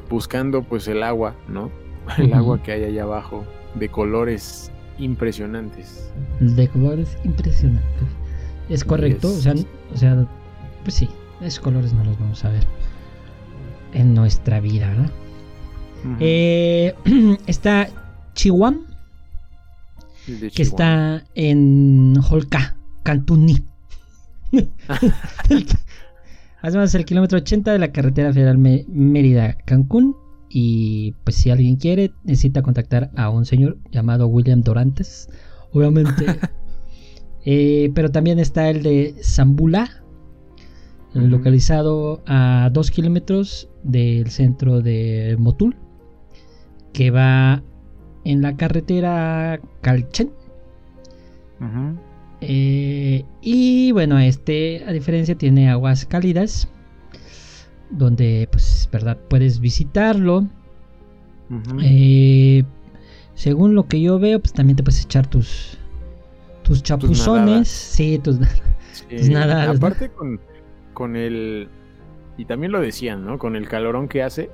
buscando 0.09 0.63
pues 0.63 0.89
el 0.89 1.03
agua, 1.03 1.35
¿no? 1.49 1.71
El 2.19 2.33
agua 2.33 2.61
que 2.63 2.73
hay 2.73 2.85
allá 2.85 3.03
abajo, 3.03 3.45
de 3.75 3.89
colores 3.89 4.73
impresionantes. 4.99 6.11
De 6.41 6.67
colores 6.69 7.17
impresionantes. 7.25 8.09
Es 8.71 8.85
correcto, 8.85 9.29
o 9.29 9.41
sea, 9.41 9.55
o 9.93 9.97
sea, 9.97 10.27
pues 10.85 10.95
sí, 10.95 11.09
esos 11.41 11.59
colores 11.61 11.93
no 11.93 12.05
los 12.05 12.19
vamos 12.19 12.45
a 12.45 12.51
ver 12.51 12.65
en 13.93 14.15
nuestra 14.15 14.61
vida, 14.61 14.89
¿verdad? 14.89 15.11
Eh, 16.21 16.95
está 17.47 17.89
Chihuahua, 18.35 18.77
que 20.55 20.63
está 20.63 21.25
en 21.35 22.15
Holca, 22.31 22.77
Cantuni. 23.03 23.65
Hacemos 26.63 26.95
el 26.95 27.05
kilómetro 27.05 27.39
80 27.39 27.73
de 27.73 27.79
la 27.79 27.91
carretera 27.91 28.33
federal 28.33 28.59
Mérida-Cancún. 28.59 30.15
Y 30.53 31.13
pues 31.25 31.37
si 31.37 31.51
alguien 31.51 31.77
quiere, 31.77 32.13
necesita 32.25 32.63
contactar 32.63 33.11
a 33.17 33.31
un 33.31 33.47
señor 33.47 33.79
llamado 33.91 34.27
William 34.27 34.63
Dorantes. 34.63 35.29
Obviamente. 35.73 36.27
Eh, 37.45 37.91
pero 37.95 38.11
también 38.11 38.39
está 38.39 38.69
el 38.69 38.83
de 38.83 39.15
Zambula, 39.23 40.03
localizado 41.15 42.23
a 42.27 42.71
2 42.73 42.91
kilómetros 42.91 43.69
del 43.83 44.31
centro 44.31 44.81
de 44.81 45.37
Motul, 45.39 45.77
que 46.93 47.11
va 47.11 47.63
en 48.25 48.43
la 48.43 48.57
carretera 48.57 49.61
Calchen. 49.81 50.31
Eh, 52.41 53.25
y 53.43 53.93
bueno, 53.93 54.19
este, 54.19 54.85
a 54.87 54.93
diferencia, 54.93 55.35
tiene 55.35 55.71
aguas 55.71 56.07
cálidas 56.07 56.69
donde 57.91 58.49
pues 58.51 58.89
verdad 58.93 59.19
puedes 59.29 59.61
visitarlo. 59.61 60.47
Eh, 61.83 62.63
según 63.35 63.75
lo 63.75 63.89
que 63.89 64.01
yo 64.01 64.21
veo 64.21 64.39
pues 64.39 64.53
también 64.53 64.77
te 64.77 64.85
puedes 64.85 65.05
echar 65.05 65.27
tus 65.27 65.80
tus 66.71 66.83
chapuzones. 66.83 67.69
sí 67.69 68.19
tus, 68.19 68.39
nada 69.29 69.71
aparte 69.71 70.09
con, 70.11 70.41
con 70.95 71.17
el 71.17 71.69
y 72.37 72.45
también 72.45 72.73
lo 72.73 72.81
decían 72.81 73.25
no 73.25 73.39
con 73.39 73.57
el 73.57 73.69
calorón 73.69 74.09
que 74.09 74.23
hace 74.23 74.51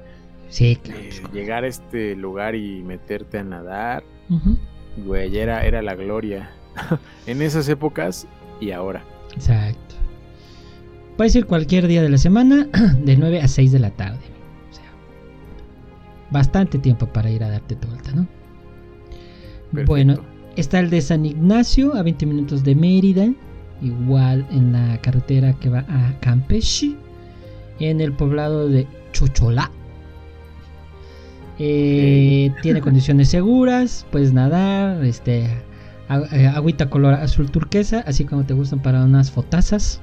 sí 0.49 0.79
eh, 0.85 1.11
llegar 1.33 1.65
a 1.65 1.67
este 1.69 2.17
lugar 2.17 2.55
y 2.55 2.83
meterte 2.83 3.39
a 3.39 3.45
nadar 3.45 4.03
güey 5.05 5.37
era, 5.37 5.65
era 5.65 5.83
la 5.83 5.95
gloria 5.95 6.51
en 7.27 7.43
esas 7.43 7.69
épocas 7.69 8.27
y 8.61 8.71
ahora. 8.71 9.05
Exacto. 9.35 9.95
Puedes 11.17 11.35
ir 11.35 11.47
cualquier 11.47 11.87
día 11.87 12.03
de 12.03 12.09
la 12.09 12.19
semana, 12.19 12.69
de 13.05 13.17
9 13.17 13.41
a 13.41 13.49
6 13.49 13.73
de 13.73 13.79
la 13.79 13.91
tarde. 13.91 14.21
O 14.71 14.75
sea, 14.75 14.85
bastante 16.31 16.79
tiempo 16.79 17.07
para 17.07 17.31
ir 17.31 17.43
a 17.43 17.51
darte 17.51 17.75
tu 17.77 17.89
vuelta, 17.89 18.13
¿no? 18.13 18.27
Bueno, 19.85 20.17
está 20.57 20.81
el 20.81 20.91
de 20.91 21.01
San 21.01 21.25
Ignacio, 21.25 21.95
a 21.95 22.03
20 22.03 22.27
minutos 22.27 22.65
de 22.65 22.75
Mérida. 22.75 23.33
Igual 23.83 24.47
en 24.51 24.73
la 24.73 25.01
carretera 25.01 25.53
que 25.55 25.69
va 25.69 25.85
a 25.89 26.19
Campeche. 26.21 26.95
En 27.79 28.01
el 28.01 28.13
poblado 28.13 28.69
de 28.69 28.87
Chocholá. 29.13 29.71
Eh, 31.59 32.53
tiene 32.63 32.81
condiciones 32.83 33.29
seguras, 33.29 34.07
puedes 34.11 34.33
nadar, 34.33 35.03
este, 35.05 35.45
eh, 35.45 36.47
agüita 36.55 36.91
color 36.91 37.15
azul 37.15 37.51
turquesa, 37.51 38.01
así 38.07 38.25
como 38.25 38.45
te 38.45 38.55
gustan 38.55 38.81
para 38.81 39.05
unas 39.05 39.31
fotazas. 39.31 40.01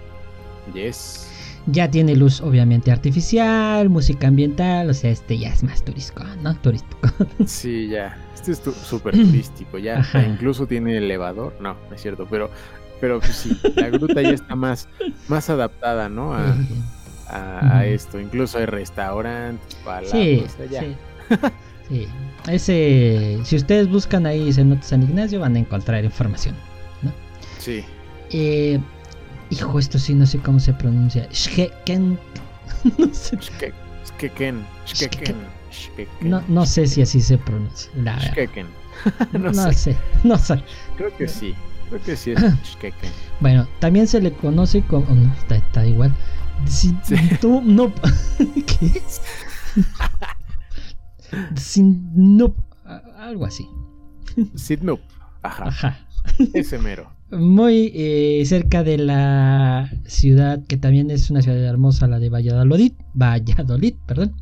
Yes. 0.74 1.28
Ya 1.68 1.90
tiene 1.90 2.16
luz 2.16 2.42
obviamente 2.42 2.92
artificial, 2.92 3.90
música 3.90 4.28
ambiental, 4.28 4.90
o 4.90 4.94
sea, 4.94 5.12
este 5.12 5.38
ya 5.38 5.50
es 5.50 5.64
más 5.64 5.84
turístico, 5.84 6.24
¿no? 6.42 6.56
Turístico. 6.56 7.00
Sí, 7.46 7.88
ya. 7.88 8.18
Este 8.34 8.52
es 8.52 8.62
súper 8.86 9.14
turístico, 9.18 9.78
ya. 9.78 10.06
Incluso 10.28 10.68
tiene 10.68 10.98
elevador, 10.98 11.56
no, 11.62 11.76
no 11.90 11.96
es 11.96 12.02
cierto, 12.02 12.28
pero, 12.30 12.50
pero 13.00 13.20
pues 13.20 13.36
sí, 13.36 13.58
la 13.76 13.90
gruta 13.90 14.22
ya 14.22 14.32
está 14.32 14.56
más, 14.56 14.90
más 15.28 15.50
adaptada, 15.50 16.10
¿no? 16.10 16.34
A, 16.34 17.86
esto. 17.86 18.20
Incluso 18.20 18.60
hay 18.60 18.66
restaurantes, 18.66 19.76
palabras, 19.76 20.12
sí, 20.12 20.46
sí. 20.70 20.96
sí. 21.90 22.08
Ese, 22.48 23.40
si 23.44 23.56
ustedes 23.56 23.90
buscan 23.90 24.26
ahí 24.26 24.52
San 24.54 25.02
Ignacio, 25.02 25.40
van 25.40 25.56
a 25.56 25.60
encontrar 25.60 26.04
información, 26.04 26.56
¿no? 27.02 27.12
Sí. 27.58 27.84
Eh, 28.30 28.80
Hijo, 29.54 29.78
esto 29.78 30.00
sí 30.00 30.16
no 30.16 30.26
sé 30.26 30.40
cómo 30.40 30.60
se 30.60 30.74
pronuncia. 30.74 31.28
Shkeken. 31.32 32.18
no 32.98 33.14
sé. 33.14 33.38
Shkeken. 33.38 34.66
Shkeken. 34.88 35.36
No, 36.22 36.44
no 36.48 36.66
sé 36.66 36.88
si 36.88 37.04
así 37.04 37.22
se 37.22 37.38
pronuncia. 37.38 37.92
Shkeken. 38.18 38.66
no, 39.34 39.52
no 39.52 39.72
sé. 39.72 39.96
No 40.24 40.40
sé. 40.40 40.64
Creo 40.98 41.16
que 41.16 41.28
sí. 41.28 41.54
Creo 41.90 42.02
que 42.02 42.16
sí 42.16 42.32
es 42.32 42.42
Shkeken. 42.42 43.12
Bueno, 43.42 43.68
también 43.80 44.08
se 44.08 44.20
le 44.22 44.34
conoce 44.34 44.82
como. 44.82 45.06
Oh, 45.08 45.14
no, 45.14 45.32
está, 45.34 45.58
está 45.58 45.86
igual. 45.86 46.12
Si 46.66 46.92
tú 47.40 47.62
no. 47.62 47.94
¿Qué? 48.66 49.04
Sin 51.56 52.10
no. 52.16 52.56
Algo 53.20 53.46
así. 53.46 53.70
Sidnup. 54.56 55.02
Ajá. 55.44 55.66
Ajá. 55.68 56.00
Ese 56.56 56.80
mero 56.80 57.12
muy 57.38 57.92
eh, 57.94 58.44
cerca 58.46 58.84
de 58.84 58.98
la 58.98 59.90
ciudad 60.06 60.64
que 60.66 60.78
también 60.78 61.12
es 61.12 61.30
una 61.30 61.42
ciudad 61.42 61.60
hermosa, 61.60 62.08
la 62.08 62.20
de 62.20 62.30
Valladolid, 62.30 62.94
Valladolid, 63.14 63.96
perdón. 64.06 64.36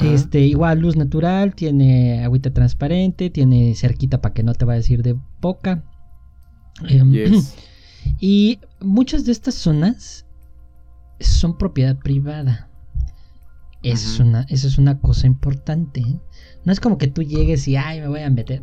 Este, 0.00 0.40
igual 0.40 0.78
luz 0.78 0.96
natural, 0.96 1.54
tiene 1.54 2.24
agüita 2.24 2.50
transparente, 2.52 3.28
tiene 3.28 3.74
cerquita 3.74 4.22
para 4.22 4.32
que 4.32 4.42
no 4.42 4.54
te 4.54 4.64
va 4.64 4.72
a 4.72 4.76
decir 4.76 5.02
de 5.02 5.16
boca. 5.40 5.84
Em, 6.88 7.12
y 8.20 8.58
muchas 8.80 9.26
de 9.26 9.32
estas 9.32 9.54
zonas 9.54 10.26
son 11.20 11.58
propiedad 11.58 11.98
privada. 11.98 12.70
Eso, 13.82 14.08
es 14.08 14.20
una, 14.20 14.46
eso 14.48 14.68
es 14.68 14.78
una 14.78 14.98
cosa 15.00 15.26
importante. 15.26 16.00
¿eh? 16.00 16.20
No 16.64 16.72
es 16.72 16.80
como 16.80 16.96
que 16.98 17.08
tú 17.08 17.22
llegues 17.22 17.66
y, 17.68 17.76
ay, 17.76 18.00
me 18.00 18.08
voy 18.08 18.20
a 18.20 18.30
meter. 18.30 18.62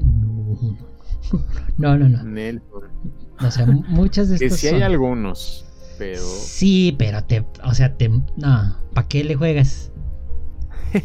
No, 1.77 1.97
no, 1.97 2.09
no. 2.09 2.23
O 3.41 3.51
sea, 3.51 3.65
muchas 3.65 4.29
de 4.29 4.35
estas. 4.35 4.51
Que 4.51 4.57
sí 4.57 4.75
hay 4.75 4.81
algunos, 4.81 5.65
pero. 5.97 6.21
Sí, 6.21 6.95
pero 6.97 7.23
te. 7.23 7.45
O 7.63 7.73
sea, 7.73 7.95
te. 7.95 8.09
No, 8.09 8.75
¿para 8.93 9.07
qué 9.07 9.23
le 9.23 9.35
juegas? 9.35 9.91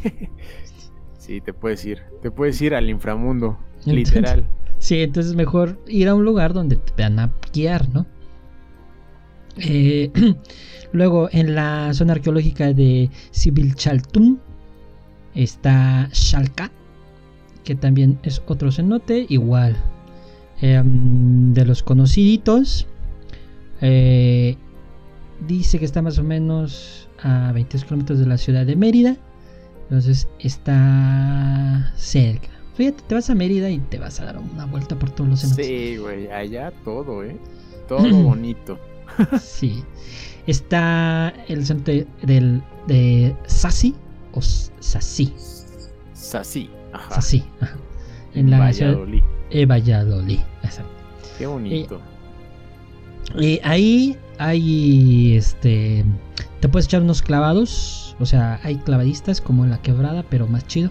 sí, 1.18 1.40
te 1.40 1.52
puedes 1.52 1.84
ir. 1.84 2.02
Te 2.22 2.30
puedes 2.30 2.60
ir 2.60 2.74
al 2.74 2.90
inframundo, 2.90 3.58
literal. 3.84 4.46
Sí, 4.80 5.00
entonces 5.00 5.34
mejor 5.34 5.80
ir 5.86 6.08
a 6.08 6.14
un 6.14 6.26
lugar 6.26 6.52
donde 6.52 6.76
te 6.76 7.02
van 7.02 7.18
a 7.18 7.32
guiar, 7.54 7.88
¿no? 7.88 8.04
Eh, 9.56 10.10
luego, 10.92 11.30
en 11.32 11.54
la 11.54 11.94
zona 11.94 12.12
arqueológica 12.12 12.74
de 12.74 13.08
Sibilchaltum 13.30 14.36
está 15.34 16.10
Shalka, 16.12 16.70
que 17.62 17.74
también 17.76 18.18
es 18.24 18.42
otro 18.46 18.70
cenote, 18.70 19.24
igual 19.30 19.74
Em, 20.60 21.52
de 21.52 21.64
los 21.64 21.82
conociditos. 21.82 22.86
Eh, 23.80 24.56
dice 25.46 25.78
que 25.78 25.84
está 25.84 26.00
más 26.00 26.18
o 26.18 26.24
menos 26.24 27.08
a 27.22 27.52
20 27.52 27.78
kilómetros 27.78 28.18
de 28.18 28.26
la 28.26 28.38
ciudad 28.38 28.64
de 28.64 28.76
Mérida. 28.76 29.16
Entonces 29.84 30.28
está 30.38 31.92
cerca. 31.96 32.48
Fíjate, 32.76 33.02
te 33.06 33.14
vas 33.14 33.30
a 33.30 33.34
Mérida 33.34 33.70
y 33.70 33.78
te 33.78 33.98
vas 33.98 34.20
a 34.20 34.24
dar 34.24 34.38
una 34.38 34.66
vuelta 34.66 34.98
por 34.98 35.10
todos 35.10 35.30
los 35.30 35.40
cenotes. 35.40 35.66
Sí, 35.66 35.96
güey, 35.96 36.28
allá 36.28 36.72
todo, 36.84 37.22
¿eh? 37.22 37.36
Todo 37.88 38.08
bonito. 38.22 38.78
sí. 39.40 39.84
Está 40.46 41.32
el 41.48 41.64
centro 41.64 41.94
del, 42.22 42.62
de 42.86 43.34
Sassi 43.46 43.94
o 44.32 44.40
Sassi. 44.42 45.32
Sassi, 46.12 46.68
ajá. 46.92 47.14
Sassi, 47.14 47.44
En, 48.34 48.50
la 48.50 48.58
Valladolid. 48.58 49.22
Valladolid. 49.64 50.40
Qué 51.38 51.46
bonito. 51.46 52.00
Y, 53.38 53.60
ahí 53.62 54.16
hay 54.38 55.36
este. 55.36 56.04
Te 56.60 56.68
puedes 56.68 56.86
echar 56.86 57.02
unos 57.02 57.22
clavados. 57.22 58.16
O 58.20 58.26
sea, 58.26 58.60
hay 58.62 58.76
clavadistas 58.76 59.40
como 59.40 59.64
en 59.64 59.70
la 59.70 59.80
quebrada, 59.82 60.24
pero 60.28 60.46
más 60.46 60.66
chido. 60.66 60.90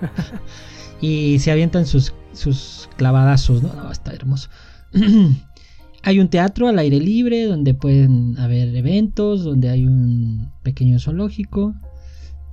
y 1.00 1.38
se 1.38 1.50
avientan 1.50 1.86
sus, 1.86 2.14
sus 2.32 2.88
clavadazos, 2.96 3.62
¿no? 3.62 3.90
está 3.90 4.12
hermoso. 4.12 4.48
hay 6.02 6.20
un 6.20 6.28
teatro 6.28 6.68
al 6.68 6.78
aire 6.78 6.98
libre 6.98 7.44
donde 7.44 7.74
pueden 7.74 8.38
haber 8.38 8.74
eventos, 8.74 9.44
donde 9.44 9.70
hay 9.70 9.86
un 9.86 10.52
pequeño 10.62 10.98
zoológico. 10.98 11.74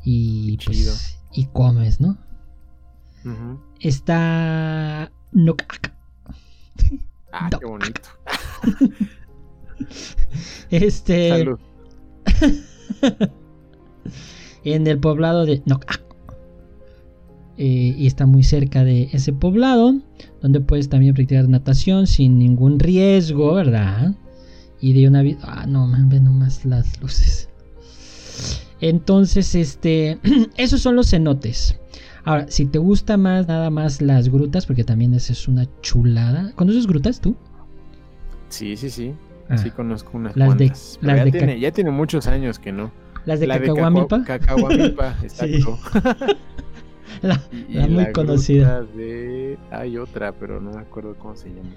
Y 0.03 0.57
pues, 0.65 1.17
y 1.33 1.45
comes, 1.47 1.99
¿no? 1.99 2.17
Está 3.79 5.11
Nokak. 5.31 5.93
Ah, 7.31 7.49
qué 7.59 7.65
bonito. 7.65 8.01
este. 10.69 11.45
en 14.63 14.87
el 14.87 14.99
poblado 14.99 15.45
de 15.45 15.61
Nokak. 15.65 16.03
Eh, 17.57 17.95
y 17.97 18.05
está 18.05 18.27
muy 18.27 18.43
cerca 18.43 18.83
de 18.83 19.09
ese 19.13 19.33
poblado, 19.33 19.95
donde 20.41 20.61
puedes 20.61 20.89
también 20.89 21.15
practicar 21.15 21.49
natación 21.49 22.05
sin 22.05 22.37
ningún 22.37 22.77
riesgo, 22.79 23.55
¿verdad? 23.55 24.13
Y 24.79 24.93
de 24.93 25.07
una 25.07 25.23
vida. 25.23 25.39
Ah, 25.41 25.65
no, 25.67 25.87
man, 25.87 26.07
ve 26.09 26.19
nomás 26.19 26.65
las 26.65 27.01
luces. 27.01 27.49
Entonces, 28.79 29.55
este. 29.55 30.19
esos 30.57 30.81
son 30.81 30.95
los 30.95 31.09
cenotes. 31.09 31.75
Ahora, 32.27 32.45
si 32.49 32.65
te 32.65 32.77
gusta 32.77 33.15
más 33.15 33.47
nada 33.47 33.69
más 33.69 34.01
las 34.01 34.29
grutas, 34.29 34.65
porque 34.65 34.83
también 34.83 35.13
esa 35.13 35.31
es 35.33 35.47
una 35.47 35.65
chulada. 35.81 36.51
¿Conoces 36.55 36.85
grutas 36.85 37.21
tú? 37.21 37.35
Sí, 38.49 38.75
sí, 38.75 38.89
sí. 38.89 39.13
Ah, 39.49 39.57
sí 39.57 39.71
conozco 39.71 40.17
unas 40.17 40.35
las 40.35 40.47
cuantas. 40.47 40.99
De, 41.01 41.07
las 41.07 41.17
ya, 41.17 41.25
de 41.25 41.31
tiene, 41.31 41.59
ya 41.59 41.71
tiene 41.71 41.91
muchos 41.91 42.27
años 42.27 42.59
que 42.59 42.71
no. 42.73 42.91
Las 43.25 43.39
de 43.39 43.47
la 43.47 43.59
Cacahuamilpa. 43.59 44.19
De 44.19 44.25
Cacahuamilpa, 44.25 45.15
exacto. 45.23 45.79
la, 47.21 47.41
y, 47.51 47.73
la, 47.75 47.87
muy 47.87 48.03
la 48.03 48.11
conocida. 48.11 48.83
De... 48.83 49.57
Hay 49.71 49.97
otra, 49.97 50.33
pero 50.33 50.59
no 50.59 50.71
me 50.71 50.81
acuerdo 50.81 51.15
cómo 51.15 51.35
se 51.35 51.47
llama. 51.49 51.69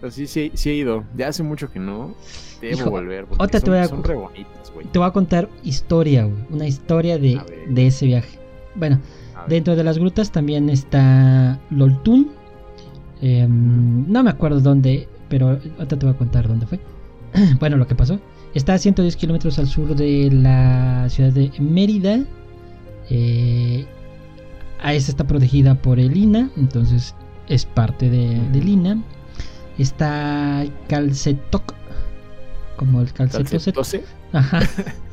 Pero 0.00 0.12
sí, 0.12 0.26
sí, 0.26 0.50
sí 0.54 0.70
he 0.70 0.74
ido. 0.74 1.04
Ya 1.16 1.28
hace 1.28 1.42
mucho 1.42 1.70
que 1.70 1.80
no. 1.80 2.14
Debo 2.60 2.74
Hijo, 2.76 2.90
volver. 2.90 3.24
Porque 3.24 3.42
otra 3.42 3.58
son, 3.58 3.64
te 3.64 3.70
voy 3.70 3.80
a- 3.80 3.88
son 3.88 4.04
re 4.04 4.14
bonitas, 4.14 4.70
güey. 4.72 4.86
Te 4.86 4.98
voy 4.98 5.08
a 5.08 5.12
contar 5.12 5.48
historia, 5.64 6.24
güey. 6.24 6.44
Una 6.50 6.66
historia 6.66 7.18
de, 7.18 7.40
de 7.68 7.86
ese 7.86 8.04
viaje. 8.04 8.38
Bueno. 8.74 9.00
Dentro 9.46 9.76
de 9.76 9.84
las 9.84 9.98
grutas 9.98 10.30
también 10.30 10.68
está 10.68 11.58
Loltún. 11.70 12.30
Em, 13.20 14.10
no 14.10 14.22
me 14.22 14.30
acuerdo 14.30 14.60
dónde, 14.60 15.08
pero 15.28 15.48
ahorita 15.48 15.98
te 15.98 16.06
voy 16.06 16.14
a 16.14 16.18
contar 16.18 16.48
dónde 16.48 16.66
fue. 16.66 16.80
bueno, 17.60 17.76
lo 17.76 17.86
que 17.86 17.94
pasó. 17.94 18.20
Está 18.54 18.74
a 18.74 18.78
110 18.78 19.16
kilómetros 19.16 19.58
al 19.58 19.66
sur 19.66 19.94
de 19.94 20.30
la 20.32 21.06
ciudad 21.08 21.32
de 21.32 21.52
Mérida. 21.60 22.24
Eh, 23.10 23.86
a 24.80 24.94
esta 24.94 25.10
está 25.10 25.26
protegida 25.26 25.74
por 25.74 25.98
el 25.98 26.16
INA, 26.16 26.50
entonces 26.56 27.14
es 27.48 27.64
parte 27.64 28.08
de, 28.08 28.40
del 28.52 28.68
INA. 28.68 29.02
Está 29.78 30.64
Calcetoc, 30.88 31.74
como 32.76 33.00
el. 33.00 33.12
¿Calcetose? 33.12 34.04
Ajá. 34.32 34.60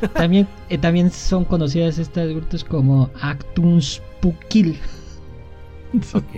también, 0.14 0.46
eh, 0.68 0.78
también 0.78 1.10
son 1.10 1.44
conocidas 1.44 1.98
estas 1.98 2.28
grutas 2.28 2.64
como 2.64 3.10
Actunspukil. 3.20 4.78
Ok. 6.12 6.34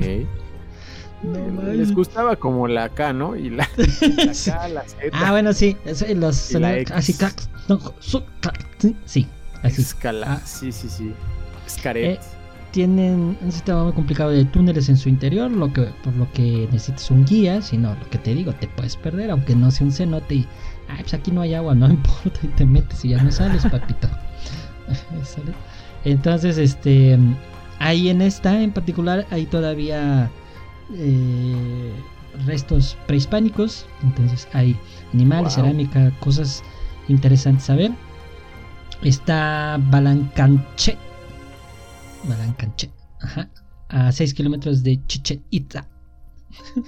No 1.23 1.33
Les 1.39 1.53
mames. 1.53 1.95
gustaba 1.95 2.37
como 2.37 2.69
la 2.69 2.91
K, 2.91 3.15
¿no? 3.15 3.37
Y 3.37 3.49
la, 3.49 3.67
la 3.77 4.33
K, 4.35 4.69
la 4.69 4.83
Z. 4.87 4.99
Ah, 5.13 5.31
bueno, 5.31 5.55
sí. 5.55 5.75
eh, 5.87 6.15
Los, 6.15 6.53
la 6.53 6.77
así, 6.93 7.17
no, 7.69 7.81
su- 8.01 8.23
sí, 9.07 9.27
así. 9.63 9.81
Escala. 9.83 10.27
Ah. 10.35 10.41
Sí, 10.45 10.71
sí, 10.73 10.91
sí. 10.91 11.11
Escaret. 11.67 12.05
Eh, 12.05 12.21
Tienen 12.71 13.39
un 13.41 13.51
sistema 13.51 13.85
muy 13.85 13.95
complicado 13.95 14.29
de 14.31 14.45
túneles 14.45 14.91
en 14.91 14.99
su 14.99 15.09
interior, 15.09 15.51
lo 15.51 15.73
que, 15.73 15.85
por 16.05 16.15
lo 16.17 16.31
que 16.33 16.69
necesitas 16.71 17.11
un 17.11 17.25
guía, 17.25 17.63
si 17.63 17.79
no, 17.79 17.95
lo 17.95 18.11
que 18.11 18.19
te 18.19 18.35
digo, 18.35 18.53
te 18.53 18.69
puedes 18.69 18.97
perder, 18.97 19.31
aunque 19.31 19.57
no 19.57 19.71
sea 19.71 19.87
un 19.87 19.93
cenote 19.93 20.35
y, 20.35 20.47
ay, 20.89 21.03
pues 21.03 21.15
aquí 21.15 21.31
no 21.31 21.41
hay 21.43 21.55
agua, 21.55 21.75
no 21.75 21.87
importa, 21.91 22.41
y 22.43 22.49
te 22.49 22.65
metes 22.67 23.05
y 23.05 23.11
ya 23.11 23.23
no 23.23 23.31
sales, 23.33 23.65
papito. 23.67 24.09
Entonces, 26.05 26.59
este, 26.59 27.19
ahí 27.79 28.09
en 28.09 28.23
esta 28.23 28.63
en 28.63 28.73
particular 28.73 29.27
hay 29.31 29.47
todavía 29.47 30.31
eh, 30.95 31.93
restos 32.47 32.97
prehispánicos, 33.07 33.87
entonces 34.03 34.49
hay 34.53 34.77
animales, 35.13 35.57
Wow. 35.57 35.65
cerámica, 35.65 36.13
cosas 36.21 36.63
interesantes 37.09 37.69
a 37.71 37.77
ver. 37.77 37.91
Está 39.03 39.79
Balancanche. 39.91 40.97
Balancanche. 42.25 42.91
Ajá. 43.21 43.49
A 43.89 44.13
6 44.13 44.35
kilómetros 44.35 44.83
de 44.83 45.05
Chichen 45.07 45.43
Itza. 45.51 45.87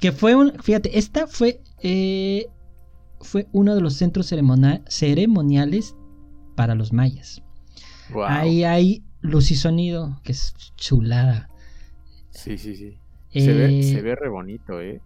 que 0.00 0.12
fue 0.12 0.34
un. 0.34 0.52
Fíjate, 0.62 0.98
esta 0.98 1.26
fue. 1.26 1.60
Eh, 1.82 2.46
fue 3.20 3.46
uno 3.52 3.74
de 3.74 3.80
los 3.80 3.94
centros 3.94 4.26
ceremoniales 4.88 5.94
para 6.56 6.74
los 6.74 6.92
mayas. 6.92 7.42
Wow. 8.12 8.24
Ahí 8.24 8.64
hay 8.64 9.04
luz 9.20 9.50
y 9.50 9.56
sonido, 9.56 10.20
que 10.24 10.32
es 10.32 10.54
chulada. 10.76 11.48
Sí, 12.30 12.56
sí, 12.58 12.74
sí. 12.76 12.98
Se, 13.32 13.52
ve, 13.52 13.78
Eh, 13.80 13.82
se 13.82 14.00
ve 14.02 14.14
re 14.14 14.28
bonito, 14.28 14.80
¿eh? 14.80 15.00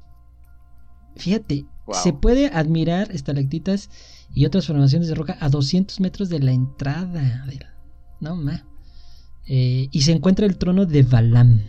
Fíjate, 1.17 1.67
Wow. 1.87 1.97
se 2.03 2.13
puede 2.13 2.47
admirar 2.47 3.11
estalactitas 3.13 3.91
y 4.35 4.47
otras 4.47 4.67
formaciones 4.67 5.09
de 5.09 5.15
roca 5.15 5.37
a 5.41 5.49
200 5.49 6.01
metros 6.01 6.29
de 6.29 6.39
la 6.39 6.53
entrada. 6.53 7.45
del- 7.47 7.67
No 8.21 8.37
más. 8.37 8.65
y 9.45 10.03
se 10.03 10.13
encuentra 10.13 10.47
el 10.47 10.57
trono 10.57 10.87
de 10.87 11.03
Balam. 11.03 11.61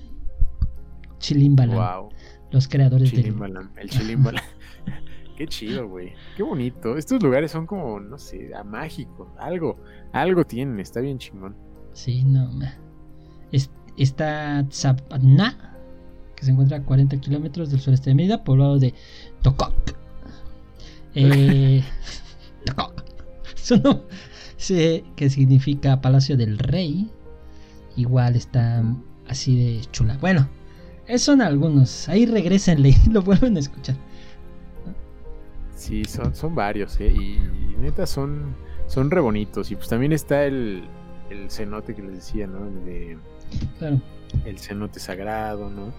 Chilim 1.24 1.56
Balam. 1.56 1.78
Wow. 1.78 2.10
Los 2.52 2.68
creadores 2.68 3.12
del. 3.12 3.24
Chilimbalam. 3.24 3.72
El 3.78 3.90
Chilimbalam. 3.90 4.44
Qué 5.38 5.48
chido, 5.48 5.88
güey. 5.88 6.14
Qué 6.38 6.44
bonito. 6.44 6.98
Estos 6.98 7.24
lugares 7.24 7.50
son 7.50 7.66
como, 7.66 8.00
no 8.00 8.20
sé, 8.20 8.54
a 8.54 8.64
mágicos. 8.64 9.30
Algo, 9.40 9.80
algo 10.12 10.44
tienen. 10.46 10.80
Está 10.80 11.00
bien 11.00 11.18
chingón. 11.18 11.56
Sí, 11.94 12.24
no. 12.24 12.52
Es- 13.52 13.72
está 13.98 14.66
Tzapna, 14.70 15.78
que 16.36 16.46
se 16.46 16.52
encuentra 16.52 16.78
a 16.78 16.84
40 16.84 17.18
kilómetros 17.22 17.72
del 17.72 17.80
sureste 17.80 18.10
de 18.10 18.16
Mérida, 18.16 18.44
poblado 18.44 18.78
de 18.80 18.94
Tococ. 19.42 19.74
Eh, 21.16 21.84
Tococ. 22.66 23.04
Nombre, 23.84 24.04
sí, 24.58 25.04
que 25.16 25.30
significa 25.30 26.02
Palacio 26.02 26.36
del 26.38 26.58
Rey. 26.58 27.10
Igual 27.96 28.36
está 28.36 28.84
así 29.28 29.56
de 29.56 29.82
chula. 29.92 30.18
Bueno, 30.20 30.48
son 31.18 31.42
algunos. 31.42 32.08
Ahí 32.10 32.26
regresenle 32.26 32.96
lo 33.12 33.22
vuelven 33.22 33.58
a 33.58 33.60
escuchar. 33.60 33.96
Sí, 35.76 36.06
son, 36.06 36.34
son 36.36 36.56
varios, 36.56 37.00
¿eh? 37.00 37.08
Y, 37.14 37.34
y 37.36 37.76
neta 37.80 38.06
son, 38.06 38.56
son 38.88 39.12
re 39.12 39.20
bonitos. 39.22 39.70
Y 39.72 39.76
pues 39.76 39.90
también 39.90 40.14
está 40.14 40.46
el, 40.46 40.84
el 41.30 41.50
cenote 41.52 41.94
que 41.94 42.02
les 42.02 42.14
decía, 42.16 42.48
¿no? 42.48 42.66
El 42.68 42.86
de 42.86 43.18
Claro. 43.80 44.02
el 44.46 44.58
cenote 44.60 45.00
sagrado, 45.00 45.70
¿no? 45.70 45.94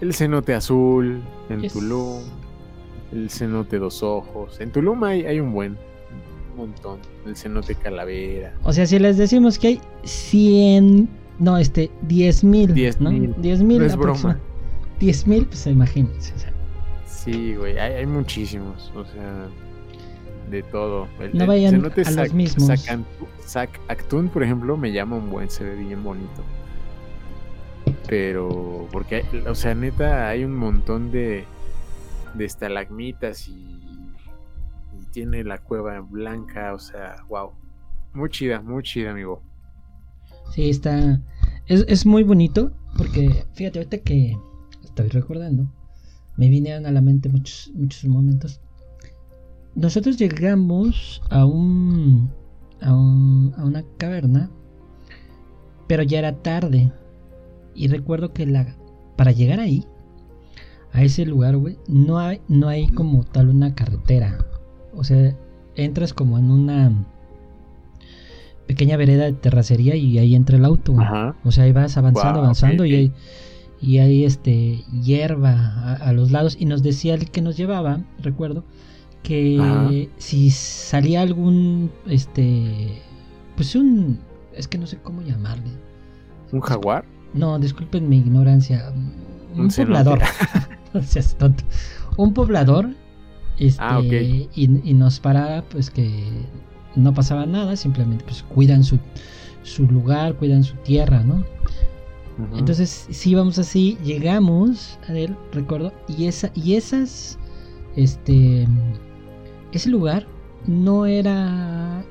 El 0.00 0.14
cenote 0.14 0.54
azul 0.54 1.22
en 1.50 1.60
Yes. 1.62 1.72
Tulum. 1.74 2.22
El 3.12 3.30
cenote 3.30 3.78
dos 3.78 4.02
ojos. 4.02 4.58
En 4.60 4.72
Tulum 4.72 5.04
hay, 5.04 5.24
hay 5.26 5.38
un 5.38 5.52
buen, 5.52 5.76
un 6.52 6.56
montón. 6.56 6.98
El 7.26 7.36
cenote 7.36 7.74
calavera. 7.74 8.54
O 8.64 8.72
sea, 8.72 8.86
si 8.86 8.98
les 8.98 9.16
decimos 9.18 9.58
que 9.58 9.66
hay 9.68 9.80
100, 10.04 11.08
no, 11.38 11.58
este, 11.58 11.90
10 12.02 12.44
mil, 12.44 12.72
10,000. 12.74 13.30
¿no? 13.30 13.36
10 13.42 13.62
mil. 13.62 13.78
No 13.78 13.84
es 13.84 13.96
broma. 13.96 14.38
10 15.00 15.26
mil, 15.26 15.46
pues 15.46 15.66
imagínense. 15.66 16.34
o 16.34 16.38
sea, 16.38 16.52
Sí, 17.06 17.54
güey, 17.56 17.78
hay, 17.78 17.94
hay 17.94 18.06
muchísimos, 18.06 18.92
o 18.94 19.04
sea, 19.04 19.48
de 20.50 20.62
todo. 20.62 21.08
El, 21.20 21.36
No 21.36 21.46
vayan 21.46 21.74
a 21.84 22.10
los 22.12 22.32
mismos. 22.32 22.84
Sac 23.44 23.80
Actun, 23.88 24.28
por 24.28 24.42
ejemplo, 24.42 24.76
me 24.76 24.92
llama 24.92 25.16
un 25.16 25.30
buen, 25.30 25.50
se 25.50 25.64
ve 25.64 25.74
bien 25.76 26.02
bonito. 26.02 26.42
Pero, 28.08 28.88
porque, 28.92 29.16
hay- 29.32 29.38
o 29.46 29.54
sea, 29.54 29.74
neta, 29.74 30.28
hay 30.28 30.44
un 30.44 30.54
montón 30.54 31.10
de, 31.10 31.44
de 32.34 32.44
estalagmitas 32.44 33.48
y, 33.48 33.52
y 33.52 35.04
tiene 35.12 35.42
la 35.44 35.58
cueva 35.58 36.00
blanca, 36.00 36.72
o 36.74 36.78
sea, 36.78 37.16
wow. 37.28 37.52
Muy 38.14 38.30
chida, 38.30 38.60
muy 38.62 38.82
chida, 38.82 39.10
amigo. 39.10 39.42
Sí, 40.50 40.70
está. 40.70 41.20
Es, 41.66 41.84
es 41.88 42.06
muy 42.06 42.22
bonito 42.22 42.72
porque, 42.96 43.44
fíjate, 43.54 43.78
ahorita 43.78 43.98
que 43.98 44.36
estoy 44.84 45.08
recordando, 45.08 45.70
me 46.36 46.48
vinieron 46.48 46.86
a 46.86 46.92
la 46.92 47.00
mente 47.00 47.28
muchos, 47.28 47.70
muchos 47.74 48.04
momentos. 48.04 48.60
Nosotros 49.74 50.16
llegamos 50.16 51.22
a 51.30 51.44
un, 51.44 52.30
a 52.80 52.94
un. 52.94 53.54
a 53.56 53.64
una 53.64 53.84
caverna, 53.98 54.50
pero 55.86 56.02
ya 56.02 56.18
era 56.20 56.42
tarde. 56.42 56.92
Y 57.74 57.88
recuerdo 57.88 58.32
que 58.32 58.46
la, 58.46 58.74
para 59.16 59.32
llegar 59.32 59.60
ahí, 59.60 59.84
a 60.92 61.02
ese 61.02 61.26
lugar, 61.26 61.58
güey, 61.58 61.76
no 61.88 62.18
hay, 62.18 62.40
no 62.48 62.68
hay 62.68 62.88
como 62.88 63.24
tal 63.24 63.50
una 63.50 63.74
carretera. 63.74 64.38
O 64.94 65.04
sea, 65.04 65.36
entras 65.74 66.14
como 66.14 66.38
en 66.38 66.50
una 66.50 67.06
pequeña 68.66 68.96
vereda 68.96 69.24
de 69.24 69.32
terracería 69.32 69.94
y 69.96 70.18
ahí 70.18 70.34
entra 70.34 70.56
el 70.56 70.64
auto. 70.64 70.98
Ajá. 71.00 71.36
O 71.44 71.52
sea, 71.52 71.64
ahí 71.64 71.72
vas 71.72 71.96
avanzando, 71.96 72.40
avanzando 72.40 72.84
y 72.84 72.94
hay 72.94 73.12
y 73.80 73.98
hay 73.98 74.24
este 74.24 74.82
hierba 75.02 75.52
a, 75.52 75.94
a 75.94 76.12
los 76.12 76.30
lados 76.30 76.56
y 76.58 76.64
nos 76.64 76.82
decía 76.82 77.14
el 77.14 77.30
que 77.30 77.42
nos 77.42 77.56
llevaba, 77.56 78.00
recuerdo, 78.22 78.64
que 79.22 79.58
Ajá. 79.60 79.90
si 80.16 80.50
salía 80.50 81.20
algún 81.22 81.90
este 82.06 83.02
pues 83.56 83.74
un 83.74 84.18
es 84.54 84.66
que 84.68 84.78
no 84.78 84.86
sé 84.86 84.98
cómo 85.02 85.22
llamarle. 85.22 85.70
¿Un 86.52 86.60
jaguar? 86.60 87.04
No, 87.34 87.58
disculpen 87.58 88.08
mi 88.08 88.18
ignorancia. 88.18 88.92
Un, 89.54 89.68
poblador. 89.68 90.20
no 90.94 91.02
seas 91.02 91.36
tonto. 91.36 91.64
Un 92.16 92.32
poblador. 92.32 92.90
Este, 93.58 93.82
Ah, 93.82 93.98
ok. 93.98 94.12
y, 94.12 94.48
y 94.54 94.94
nos 94.94 95.18
paraba, 95.20 95.62
pues 95.62 95.90
que 95.90 96.08
no 96.96 97.14
pasaba 97.14 97.46
nada, 97.46 97.76
simplemente 97.76 98.24
pues 98.24 98.42
cuidan 98.42 98.82
su, 98.84 98.98
su 99.62 99.86
lugar, 99.86 100.34
cuidan 100.34 100.64
su 100.64 100.74
tierra, 100.76 101.20
¿no? 101.22 101.44
Entonces, 102.58 103.06
si 103.10 103.30
íbamos 103.30 103.58
así, 103.58 103.96
llegamos 104.04 104.98
a 105.08 105.12
él, 105.14 105.34
recuerdo, 105.52 105.92
y 106.06 106.26
esa, 106.26 106.50
y 106.54 106.74
esas, 106.74 107.38
este, 107.96 108.66
ese 109.72 109.88
lugar 109.88 110.26
no 110.66 111.06
era 111.06 112.04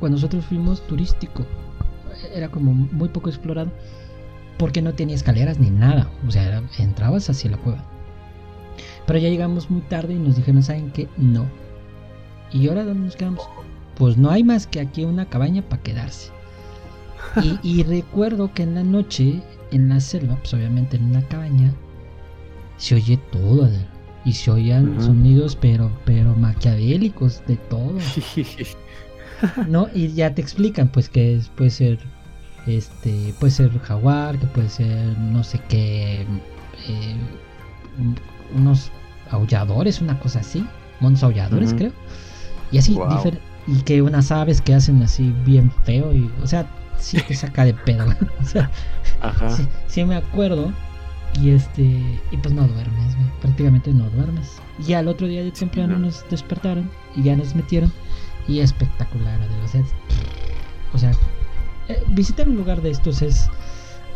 cuando 0.00 0.16
nosotros 0.16 0.44
fuimos 0.46 0.80
turístico, 0.86 1.44
era 2.34 2.48
como 2.48 2.72
muy 2.72 3.08
poco 3.10 3.28
explorado, 3.28 3.70
porque 4.58 4.80
no 4.80 4.94
tenía 4.94 5.14
escaleras 5.14 5.58
ni 5.58 5.70
nada, 5.70 6.08
o 6.26 6.30
sea, 6.30 6.46
era- 6.46 6.62
entrabas 6.78 7.28
hacia 7.28 7.50
la 7.50 7.58
cueva. 7.58 7.84
Pero 9.06 9.18
ya 9.18 9.28
llegamos 9.28 9.70
muy 9.70 9.80
tarde 9.82 10.14
y 10.14 10.18
nos 10.18 10.36
dijeron, 10.36 10.62
¿saben 10.62 10.90
qué? 10.92 11.08
No. 11.18 11.44
¿Y 12.52 12.68
ahora 12.68 12.84
dónde 12.84 13.04
nos 13.04 13.16
quedamos? 13.16 13.42
Pues 13.98 14.16
no 14.16 14.30
hay 14.30 14.44
más 14.44 14.66
que 14.66 14.80
aquí 14.80 15.04
una 15.04 15.26
cabaña 15.28 15.62
para 15.62 15.82
quedarse. 15.82 16.30
Y, 17.42 17.58
y 17.62 17.82
recuerdo 17.82 18.52
que 18.54 18.62
en 18.62 18.74
la 18.76 18.84
noche, 18.84 19.42
en 19.70 19.88
la 19.88 20.00
selva, 20.00 20.36
pues 20.36 20.54
obviamente 20.54 20.96
en 20.96 21.04
una 21.06 21.22
cabaña, 21.22 21.72
se 22.76 22.94
oye 22.94 23.18
todo. 23.32 23.68
Y 24.24 24.32
se 24.32 24.50
oían 24.50 25.00
sonidos, 25.00 25.56
pero, 25.56 25.90
pero 26.04 26.34
maquiavélicos, 26.34 27.42
de 27.46 27.56
todo. 27.56 27.94
¿no? 29.68 29.88
Y 29.94 30.08
ya 30.12 30.34
te 30.34 30.42
explican, 30.42 30.88
pues 30.88 31.08
que 31.08 31.36
es- 31.36 31.48
puede 31.48 31.70
ser, 31.70 31.98
este, 32.66 33.34
puede 33.38 33.52
ser 33.52 33.78
jaguar, 33.80 34.38
que 34.38 34.46
puede 34.48 34.68
ser 34.68 35.16
no 35.18 35.42
sé 35.44 35.60
qué, 35.68 36.22
eh, 36.88 37.16
unos 38.54 38.90
aulladores, 39.30 40.00
una 40.00 40.18
cosa 40.18 40.40
así, 40.40 40.64
monos 41.00 41.22
aulladores, 41.22 41.72
creo. 41.74 41.92
Y 42.70 42.78
así, 42.78 42.94
difer- 43.08 43.40
y 43.68 43.82
que 43.82 44.02
unas 44.02 44.32
aves 44.32 44.60
que 44.60 44.74
hacen 44.74 45.02
así 45.02 45.32
bien 45.44 45.70
feo, 45.84 46.12
y, 46.14 46.30
o 46.42 46.46
sea, 46.46 46.66
sí 46.98 47.18
te 47.28 47.34
saca 47.36 47.64
de 47.64 47.74
pedo, 47.74 48.06
o 48.40 48.44
sea, 48.44 48.70
Ajá. 49.20 49.50
sí, 49.50 49.68
sí 49.86 50.04
me 50.04 50.16
acuerdo. 50.16 50.72
Y 51.40 51.50
este, 51.50 51.82
y 51.82 52.36
pues 52.42 52.54
no 52.54 52.66
duermes, 52.66 53.14
güey, 53.14 53.28
prácticamente 53.42 53.92
no 53.92 54.08
duermes. 54.10 54.56
Y 54.84 54.94
al 54.94 55.08
otro 55.08 55.26
día 55.28 55.44
de 55.44 55.52
temprano 55.52 55.92
no. 55.94 56.06
nos 56.06 56.24
despertaron 56.30 56.90
y 57.14 57.22
ya 57.22 57.36
nos 57.36 57.54
metieron 57.54 57.92
y 58.48 58.60
espectacular, 58.60 59.38
o 59.62 59.68
sea, 59.68 59.82
o 60.94 60.98
sea, 60.98 61.12
eh, 61.88 62.02
visitar 62.08 62.48
un 62.48 62.56
lugar 62.56 62.80
de 62.80 62.90
estos 62.90 63.20
es 63.22 63.50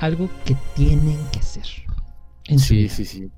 algo 0.01 0.31
que 0.47 0.57
tienen 0.75 1.19
que 1.33 1.41
hacer. 1.41 1.67
En 2.47 2.59
su 2.59 2.69
Sí, 2.69 2.75
vida. 2.77 2.89
sí, 2.89 3.05
sí. 3.05 3.31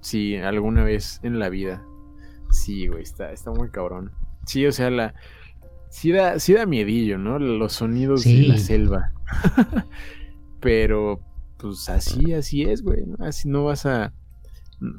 Sí, 0.00 0.36
alguna 0.36 0.82
vez 0.82 1.20
en 1.22 1.38
la 1.38 1.48
vida. 1.50 1.82
Sí, 2.50 2.88
güey, 2.88 3.02
está, 3.02 3.30
está 3.32 3.52
muy 3.52 3.70
cabrón. 3.70 4.10
Sí, 4.46 4.66
o 4.66 4.72
sea, 4.72 4.90
la. 4.90 5.14
Sí 5.90 6.12
da, 6.12 6.38
sí 6.38 6.54
da 6.54 6.64
miedillo, 6.66 7.18
¿no? 7.18 7.38
Los 7.38 7.72
sonidos 7.74 8.22
Sí. 8.22 8.42
de 8.42 8.48
la 8.48 8.56
selva. 8.58 9.12
Pero, 10.60 11.20
pues 11.58 11.88
así, 11.88 12.32
así 12.32 12.62
es, 12.62 12.82
güey. 12.82 13.04
¿no? 13.06 13.24
Así 13.24 13.48
no 13.48 13.64
vas 13.64 13.86
a. 13.86 14.12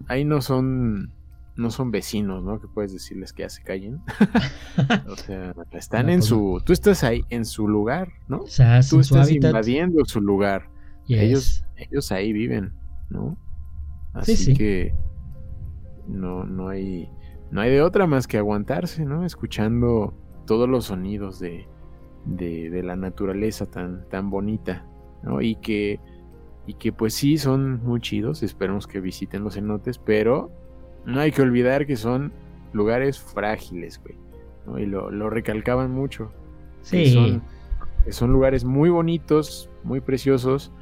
Ahí 0.07 0.25
no 0.25 0.41
son. 0.41 1.13
No 1.57 1.69
son 1.69 1.91
vecinos, 1.91 2.43
¿no? 2.43 2.59
Que 2.61 2.67
puedes 2.67 2.93
decirles 2.93 3.33
que 3.33 3.43
ya 3.43 3.49
se 3.49 3.61
callen. 3.61 4.01
o 5.09 5.15
sea, 5.17 5.53
están 5.73 6.09
en 6.09 6.19
pues 6.19 6.25
su. 6.29 6.61
Tú 6.65 6.73
estás 6.73 7.03
ahí 7.03 7.23
en 7.29 7.45
su 7.45 7.67
lugar, 7.67 8.09
¿no? 8.27 8.37
O 8.39 8.47
sea, 8.47 8.79
Tú 8.79 8.87
su 8.87 8.99
estás 9.01 9.29
invadiendo 9.31 10.03
su 10.05 10.21
lugar 10.21 10.69
yes. 11.07 11.19
ellos- 11.21 11.65
ellos 11.75 12.11
ahí 12.11 12.31
viven, 12.31 12.73
¿no? 13.09 13.37
Así 14.13 14.35
Sí, 14.37 14.45
sí. 14.45 14.53
que 14.55 14.93
no, 16.07 16.43
no 16.45 16.69
hay 16.69 17.09
no 17.51 17.61
hay 17.61 17.69
de 17.71 17.81
otra 17.81 18.07
más 18.07 18.27
que 18.27 18.37
aguantarse, 18.37 19.03
¿no? 19.05 19.25
Escuchando 19.25 20.17
todos 20.51 20.67
los 20.67 20.87
sonidos 20.87 21.39
de, 21.39 21.65
de, 22.25 22.69
de 22.69 22.83
la 22.83 22.97
naturaleza 22.97 23.67
tan, 23.67 24.05
tan 24.09 24.29
bonita, 24.29 24.85
¿no? 25.23 25.41
Y 25.41 25.55
que, 25.55 26.01
y 26.67 26.73
que 26.73 26.91
pues 26.91 27.13
sí 27.13 27.37
son 27.37 27.81
muy 27.85 28.01
chidos, 28.01 28.43
esperemos 28.43 28.85
que 28.85 28.99
visiten 28.99 29.45
los 29.45 29.53
cenotes, 29.53 29.97
pero 29.97 30.51
no 31.05 31.21
hay 31.21 31.31
que 31.31 31.41
olvidar 31.41 31.87
que 31.87 31.95
son 31.95 32.33
lugares 32.73 33.17
frágiles, 33.17 34.01
güey, 34.03 34.17
¿no? 34.67 34.77
Y 34.77 34.87
lo, 34.87 35.09
lo 35.09 35.29
recalcaban 35.29 35.91
mucho, 35.91 36.33
que 36.81 37.05
Sí, 37.05 37.13
son, 37.13 37.41
que 38.03 38.11
son 38.11 38.33
lugares 38.33 38.65
muy 38.65 38.89
bonitos, 38.89 39.69
muy 39.85 40.01
preciosos, 40.01 40.73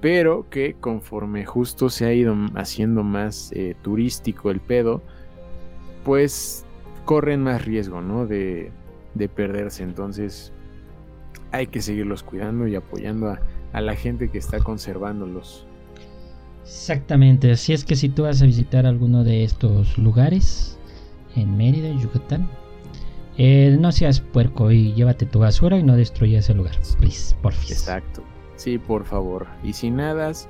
pero 0.00 0.50
que 0.50 0.74
conforme 0.74 1.44
justo 1.44 1.90
se 1.90 2.06
ha 2.06 2.12
ido 2.12 2.34
haciendo 2.56 3.04
más 3.04 3.52
eh, 3.52 3.76
turístico 3.82 4.50
el 4.50 4.58
pedo, 4.58 5.00
pues 6.04 6.66
corren 7.04 7.44
más 7.44 7.64
riesgo, 7.64 8.00
¿no? 8.00 8.26
De, 8.26 8.72
de 9.16 9.28
perderse. 9.28 9.82
Entonces 9.82 10.52
hay 11.52 11.66
que 11.68 11.80
seguirlos 11.80 12.22
cuidando 12.22 12.66
y 12.66 12.74
apoyando 12.74 13.28
a, 13.30 13.40
a 13.72 13.80
la 13.80 13.94
gente 13.94 14.30
que 14.30 14.38
está 14.38 14.58
conservándolos. 14.60 15.66
exactamente. 16.64 17.50
Así 17.52 17.72
es 17.72 17.84
que 17.84 17.96
si 17.96 18.08
tú 18.08 18.22
vas 18.24 18.42
a 18.42 18.46
visitar 18.46 18.86
alguno 18.86 19.24
de 19.24 19.44
estos 19.44 19.98
lugares 19.98 20.78
en 21.34 21.56
Mérida, 21.56 21.90
Yucatán, 22.00 22.48
eh, 23.38 23.76
no 23.78 23.92
seas 23.92 24.20
puerco 24.20 24.70
y 24.70 24.94
llévate 24.94 25.26
tu 25.26 25.40
basura 25.40 25.78
y 25.78 25.82
no 25.82 25.94
destruyas 25.96 26.44
ese 26.44 26.54
lugar. 26.54 26.74
Please, 26.98 27.34
porfis. 27.42 27.70
Exacto. 27.72 28.22
Sí, 28.56 28.78
por 28.78 29.04
favor. 29.04 29.46
Y 29.62 29.74
si 29.74 29.90
nadas, 29.90 30.48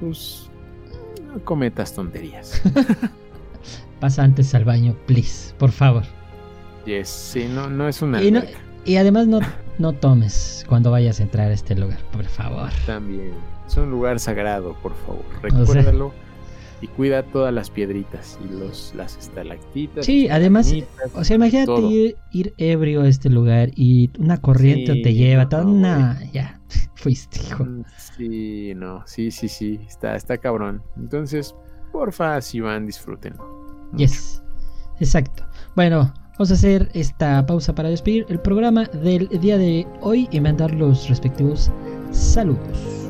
pues 0.00 0.48
no 1.26 1.44
cometas 1.44 1.92
tonterías. 1.94 2.62
Pasa 4.00 4.22
antes 4.22 4.54
al 4.54 4.64
baño, 4.64 4.96
please, 5.06 5.54
por 5.58 5.70
favor. 5.72 6.04
Yes, 6.86 7.08
sí, 7.08 7.46
no, 7.48 7.68
no 7.70 7.88
es 7.88 8.02
una 8.02 8.22
Y, 8.22 8.30
no- 8.30 8.40
alberca. 8.40 8.58
y 8.84 8.96
además 8.96 9.26
no, 9.26 9.40
no 9.78 9.92
tomes 9.94 10.64
cuando 10.68 10.90
vayas 10.90 11.20
a 11.20 11.22
entrar 11.22 11.50
a 11.50 11.54
este 11.54 11.74
lugar, 11.74 11.98
por 12.12 12.24
favor. 12.24 12.70
También. 12.86 13.32
Es 13.66 13.76
un 13.76 13.90
lugar 13.90 14.20
sagrado, 14.20 14.74
por 14.82 14.94
favor. 14.94 15.24
sea- 15.40 15.40
Recuérdalo. 15.42 16.12
Y 16.80 16.86
cuida 16.88 17.22
todas 17.22 17.54
las 17.54 17.70
piedritas 17.70 18.38
y 18.44 18.52
los, 18.52 18.92
las 18.94 19.16
estalactitas. 19.16 20.04
Sí, 20.04 20.28
además. 20.28 20.70
O 21.14 21.24
sea, 21.24 21.36
imagínate 21.36 21.80
ir, 21.80 22.16
ir 22.30 22.54
ebrio 22.58 23.02
a 23.02 23.08
este 23.08 23.30
lugar 23.30 23.70
y 23.74 24.10
una 24.18 24.36
corriente 24.38 24.92
Sí, 24.92 25.02
te 25.02 25.14
lleva, 25.14 25.44
no, 25.44 25.48
toda 25.48 25.64
una... 25.64 26.20
Ya, 26.32 26.60
fuiste, 26.96 27.40
hijo. 27.40 27.64
Mm, 27.64 27.84
Sí, 28.18 28.72
no, 28.76 29.02
sí, 29.06 29.30
sí, 29.30 29.48
sí, 29.48 29.80
está, 29.88 30.14
está 30.14 30.36
cabrón. 30.36 30.82
Entonces, 30.98 31.54
porfa, 31.90 32.40
si 32.42 32.60
van, 32.60 32.84
disfrútenlo. 32.84 33.42
mucho. 33.90 33.96
Yes, 33.96 34.42
exacto. 35.00 35.46
Bueno, 35.74 36.12
vamos 36.38 36.50
a 36.50 36.54
hacer 36.54 36.90
esta 36.94 37.44
pausa 37.46 37.74
para 37.74 37.90
despedir 37.90 38.26
el 38.28 38.40
programa 38.40 38.84
del 38.84 39.28
día 39.28 39.58
de 39.58 39.86
hoy 40.00 40.28
y 40.30 40.40
mandar 40.40 40.72
los 40.74 41.08
respectivos 41.08 41.70
saludos. 42.10 43.03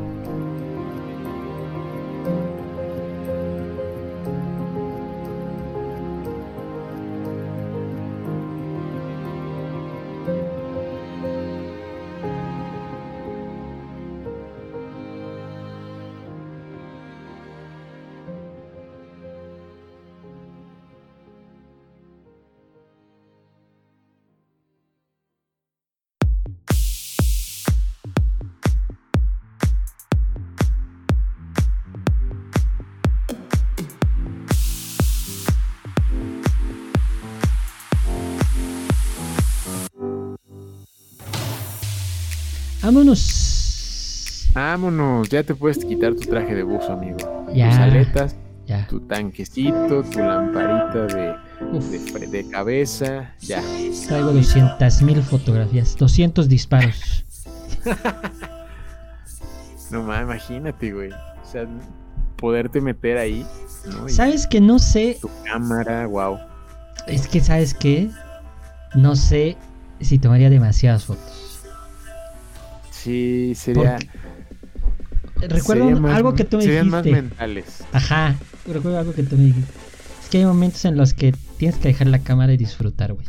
Vámonos. 42.84 44.50
Vámonos, 44.52 45.28
ya 45.30 45.42
te 45.42 45.54
puedes 45.54 45.82
quitar 45.82 46.14
tu 46.14 46.28
traje 46.28 46.54
de 46.54 46.62
buzo, 46.62 46.92
amigo. 46.92 47.16
Ya. 47.54 47.70
Tus 47.70 47.78
aletas, 47.78 48.36
Ya. 48.66 48.86
tu 48.86 49.00
tanquecito, 49.00 50.02
tu 50.02 50.18
lamparita 50.18 51.06
de, 51.06 52.28
de, 52.28 52.48
cabeza, 52.50 53.32
ya. 53.40 53.62
traigo 54.06 54.32
200 54.32 55.00
mil 55.02 55.22
fotografías, 55.22 55.96
200 55.96 56.48
disparos. 56.48 57.24
No 59.90 60.02
más, 60.02 60.22
imagínate, 60.22 60.92
güey. 60.92 61.10
O 61.12 61.46
sea, 61.46 61.66
poderte 62.36 62.80
meter 62.80 63.16
ahí, 63.16 63.46
¿no? 63.86 64.08
¿Sabes 64.08 64.46
que 64.46 64.60
no 64.60 64.78
sé? 64.80 65.18
tu 65.20 65.30
cámara, 65.44 66.06
wow. 66.06 66.38
Es 67.06 67.28
que, 67.28 67.38
¿sabes 67.40 67.74
qué? 67.74 68.10
No 68.94 69.14
sé 69.14 69.56
si 70.00 70.18
tomaría 70.18 70.50
demasiadas 70.50 71.04
fotos. 71.04 71.43
Sí, 73.04 73.52
sería. 73.54 73.98
Recuerdo 75.36 75.90
más- 76.00 76.16
algo 76.16 76.34
que 76.34 76.44
tú 76.44 76.56
me 76.56 76.62
serían 76.62 76.88
más 76.88 77.04
dijiste. 77.04 77.20
mentales. 77.22 77.84
Ajá, 77.92 78.34
recuerdo 78.66 78.98
algo 78.98 79.12
que 79.12 79.22
tú 79.24 79.36
me 79.36 79.44
dijiste. 79.44 79.72
Es 80.22 80.30
que 80.30 80.38
hay 80.38 80.46
momentos 80.46 80.86
en 80.86 80.96
los 80.96 81.12
que 81.12 81.34
tienes 81.58 81.78
que 81.78 81.88
dejar 81.88 82.06
la 82.06 82.20
cámara 82.20 82.54
y 82.54 82.56
disfrutar, 82.56 83.12
güey. 83.12 83.26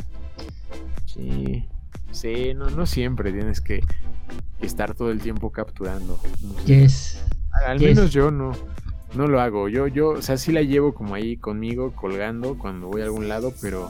Sí. 1.05 1.65
Sí, 2.11 2.53
no, 2.55 2.69
no 2.69 2.85
siempre 2.85 3.33
tienes 3.33 3.59
que, 3.59 3.83
estar 4.61 4.93
todo 4.93 5.11
el 5.11 5.19
tiempo 5.19 5.51
capturando. 5.51 6.21
Yes. 6.65 7.21
Al 7.67 7.77
yes. 7.77 7.97
menos 7.97 8.13
yo 8.13 8.31
no, 8.31 8.53
no 9.13 9.27
lo 9.27 9.41
hago. 9.41 9.67
Yo, 9.67 9.87
yo, 9.87 10.11
o 10.11 10.21
sea, 10.21 10.37
sí 10.37 10.53
la 10.53 10.61
llevo 10.61 10.93
como 10.93 11.15
ahí 11.15 11.35
conmigo, 11.35 11.91
colgando 11.91 12.57
cuando 12.57 12.87
voy 12.87 13.01
a 13.01 13.05
algún 13.05 13.27
lado, 13.27 13.53
pero 13.61 13.89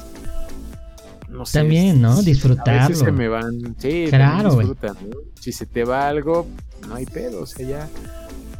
no 1.30 1.46
sé. 1.46 1.60
También, 1.60 2.02
¿no? 2.02 2.10
A 2.10 2.12
veces 2.12 2.26
Disfrutarlo. 2.26 2.96
se 2.96 3.12
me 3.12 3.28
van. 3.28 3.76
Sí, 3.78 4.06
Claro, 4.10 4.54
güey. 4.54 4.68
disfruta, 4.68 4.94
¿no? 5.02 5.18
Si 5.40 5.52
se 5.52 5.66
te 5.66 5.84
va 5.84 6.08
algo, 6.08 6.48
no 6.88 6.96
hay 6.96 7.06
pedo, 7.06 7.42
o 7.42 7.46
sea, 7.46 7.66
ya 7.68 7.90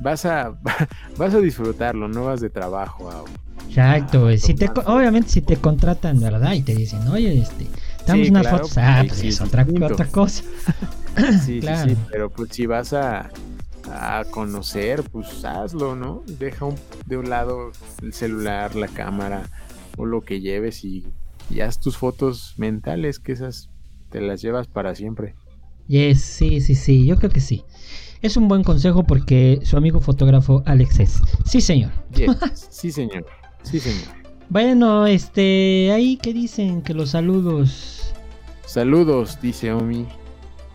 vas 0.02 0.26
a 0.26 0.54
vas 1.18 1.34
a 1.34 1.40
disfrutarlo, 1.40 2.08
no 2.08 2.26
vas 2.26 2.42
de 2.42 2.50
trabajo 2.50 3.10
a 3.10 3.24
Exacto, 3.68 4.22
güey. 4.22 4.38
Si 4.38 4.54
te, 4.54 4.70
obviamente 4.86 5.30
si 5.30 5.42
te 5.42 5.58
contratan, 5.58 6.20
¿verdad? 6.20 6.54
Y 6.54 6.62
te 6.62 6.76
dicen, 6.76 7.06
oye, 7.08 7.42
este, 7.42 7.68
damos 8.06 8.30
unas 8.30 8.48
fotos. 8.48 8.78
Ah, 8.78 9.04
pues 9.08 9.24
es 9.24 9.42
otra, 9.42 9.66
otra 9.84 10.06
cosa. 10.08 10.44
sí, 11.46 11.60
claro. 11.60 11.90
sí, 11.90 11.98
pero 12.12 12.30
pues 12.30 12.50
si 12.52 12.66
vas 12.66 12.94
a, 12.94 13.30
a 13.92 14.24
conocer, 14.32 15.04
pues 15.04 15.44
hazlo, 15.44 15.96
¿no? 15.96 16.24
Deja 16.40 16.68
de 17.06 17.18
un 17.18 17.30
lado 17.30 17.72
el 18.02 18.14
celular, 18.14 18.76
la 18.76 18.88
cámara 18.88 19.44
o 19.98 20.06
lo 20.06 20.22
que 20.22 20.42
lleves 20.42 20.84
y, 20.84 21.06
y 21.50 21.62
haz 21.62 21.80
tus 21.80 21.98
fotos 21.98 22.54
mentales, 22.58 23.20
que 23.20 23.32
esas 23.32 23.70
te 24.10 24.22
las 24.22 24.42
llevas 24.42 24.68
para 24.68 24.96
siempre. 24.96 25.36
Yes, 25.88 26.22
sí, 26.22 26.62
sí, 26.62 26.76
sí, 26.76 27.06
yo 27.06 27.18
creo 27.18 27.30
que 27.30 27.42
sí. 27.42 27.64
Es 28.22 28.38
un 28.38 28.48
buen 28.48 28.64
consejo 28.64 29.04
porque 29.04 29.60
su 29.64 29.78
amigo 29.78 30.00
fotógrafo 30.00 30.64
Alex 30.66 31.00
es. 31.00 31.22
Sí, 31.46 31.62
señor. 31.62 31.92
sí, 32.54 32.92
señor. 32.92 33.26
Sí, 33.62 33.80
señor. 33.80 34.16
Bueno, 34.50 35.06
este, 35.06 35.92
ahí 35.92 36.18
que 36.18 36.34
dicen 36.34 36.82
que 36.82 36.94
los 36.94 37.12
saludos. 37.12 38.14
Saludos, 38.66 39.40
dice 39.42 39.72
Omi. 39.72 40.06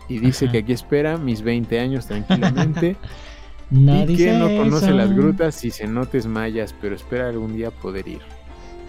Y 0.07 0.19
dice 0.19 0.49
que 0.49 0.59
aquí 0.59 0.73
espera 0.73 1.17
mis 1.17 1.41
20 1.41 1.79
años 1.79 2.05
tranquilamente. 2.05 2.97
y 3.71 4.15
que 4.17 4.33
no 4.33 4.47
conoce 4.57 4.91
las 4.91 5.13
grutas 5.13 5.63
y 5.63 5.71
cenotes 5.71 6.27
mayas, 6.27 6.75
pero 6.81 6.95
espera 6.95 7.29
algún 7.29 7.55
día 7.55 7.71
poder 7.71 8.07
ir. 8.07 8.21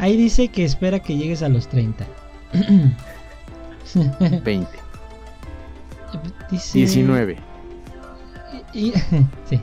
Ahí 0.03 0.17
dice 0.17 0.49
que 0.49 0.65
espera 0.65 0.99
que 0.99 1.17
llegues 1.17 1.45
a 1.45 1.49
los 1.49 1.69
30. 1.69 2.05
20. 4.43 4.69
19. 6.75 7.39
Y, 8.75 8.93
sí. 9.49 9.61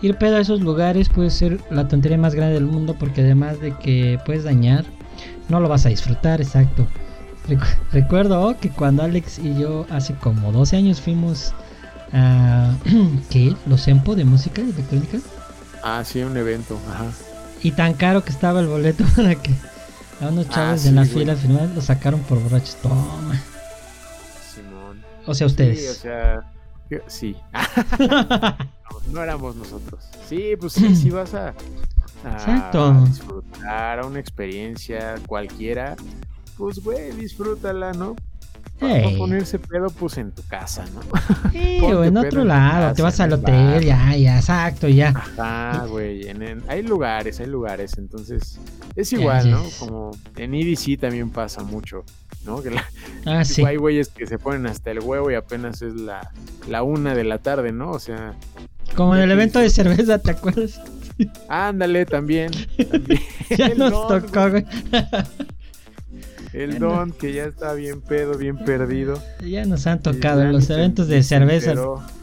Ir 0.00 0.16
pedo 0.16 0.36
a 0.36 0.40
esos 0.40 0.62
lugares 0.62 1.10
puede 1.10 1.28
ser 1.28 1.60
la 1.70 1.86
tontería 1.86 2.16
más 2.16 2.34
grande 2.34 2.54
del 2.54 2.64
mundo 2.64 2.96
porque 2.98 3.20
además 3.20 3.60
de 3.60 3.72
que 3.76 4.18
puedes 4.24 4.44
dañar, 4.44 4.86
no 5.50 5.60
lo 5.60 5.68
vas 5.68 5.84
a 5.84 5.90
disfrutar, 5.90 6.40
exacto. 6.40 6.86
recuerdo 7.92 8.56
que 8.58 8.70
cuando 8.70 9.02
Alex 9.02 9.38
y 9.38 9.54
yo 9.60 9.84
hace 9.90 10.14
como 10.14 10.50
12 10.50 10.78
años 10.78 11.02
fuimos 11.02 11.52
a... 12.14 12.74
¿Qué? 13.28 13.54
¿Los 13.66 13.86
EMPO 13.86 14.14
de 14.14 14.24
música 14.24 14.62
electrónica? 14.62 15.18
Ah, 15.82 16.02
sí, 16.06 16.22
un 16.22 16.38
evento, 16.38 16.80
ajá. 16.90 17.10
Y 17.62 17.72
tan 17.72 17.92
caro 17.92 18.24
que 18.24 18.30
estaba 18.30 18.60
el 18.60 18.66
boleto 18.66 19.04
para 19.16 19.34
que 19.34 19.52
a 20.20 20.28
unos 20.28 20.48
chavos 20.48 20.84
ah, 20.84 20.88
en 20.88 20.94
la 20.96 21.04
fila 21.04 21.36
final 21.36 21.72
lo 21.74 21.80
sacaron 21.80 22.20
por 22.20 22.40
borrachos. 22.40 22.76
Toma. 22.76 23.42
Simón. 24.54 25.02
O 25.26 25.34
sea, 25.34 25.46
ustedes. 25.46 25.80
Sí, 25.80 25.86
o 25.88 25.94
sea, 25.94 26.52
sí. 27.06 27.36
no, 29.12 29.22
éramos 29.22 29.56
nosotros. 29.56 30.08
Sí, 30.28 30.54
pues 30.58 30.72
sí, 30.74 30.94
si 30.94 31.10
vas 31.10 31.34
a, 31.34 31.54
a 32.24 33.04
disfrutar 33.06 34.00
a 34.00 34.06
una 34.06 34.20
experiencia 34.20 35.16
cualquiera, 35.26 35.96
pues 36.56 36.82
güey, 36.82 37.12
disfrútala, 37.12 37.92
¿no? 37.92 38.16
Para 38.88 39.10
no 39.10 39.18
ponerse 39.18 39.58
pedo, 39.58 39.88
pues 39.88 40.18
en 40.18 40.32
tu 40.32 40.42
casa, 40.46 40.84
¿no? 40.94 41.00
Sí, 41.52 41.80
o 41.82 42.04
en 42.04 42.16
otro 42.16 42.44
lado, 42.44 42.94
te 42.94 43.02
vas 43.02 43.18
al 43.20 43.32
hotel, 43.32 43.84
ya, 43.84 44.16
ya, 44.16 44.36
exacto, 44.36 44.88
ya. 44.88 45.08
Ajá, 45.10 45.86
güey, 45.86 46.26
hay 46.68 46.82
lugares, 46.82 47.40
hay 47.40 47.46
lugares, 47.46 47.96
entonces 47.98 48.58
es 48.96 49.12
igual, 49.12 49.50
¿no? 49.50 49.62
Como 49.78 50.10
en 50.36 50.54
EDC 50.54 50.98
también 51.00 51.30
pasa 51.30 51.62
mucho, 51.62 52.04
¿no? 52.44 52.62
Que 52.62 52.76
ah, 53.26 53.44
sí. 53.44 53.64
Hay 53.64 53.76
güeyes 53.76 54.08
que 54.08 54.26
se 54.26 54.38
ponen 54.38 54.66
hasta 54.66 54.90
el 54.90 55.00
huevo 55.00 55.30
y 55.30 55.34
apenas 55.34 55.82
es 55.82 55.94
la, 55.94 56.30
la 56.68 56.82
una 56.82 57.14
de 57.14 57.24
la 57.24 57.38
tarde, 57.38 57.72
¿no? 57.72 57.90
O 57.90 57.98
sea... 57.98 58.34
Como 58.96 59.16
en 59.16 59.22
el 59.22 59.30
evento 59.30 59.58
de 59.58 59.70
cerveza, 59.70 60.18
¿te 60.18 60.32
acuerdas? 60.32 60.80
Ándale, 61.48 62.06
también. 62.06 62.50
ya 63.56 63.74
nos 63.74 64.08
tocó, 64.08 64.50
güey. 64.50 64.64
El 66.54 66.78
don 66.78 67.10
que 67.10 67.32
ya 67.32 67.46
está 67.46 67.74
bien 67.74 68.00
pedo, 68.00 68.38
bien 68.38 68.56
perdido. 68.58 69.20
Ya 69.44 69.64
nos 69.64 69.88
han 69.88 70.00
tocado 70.00 70.40
en 70.42 70.52
los 70.52 70.70
eventos 70.70 71.08
de 71.08 71.24
cervezas. 71.24 71.76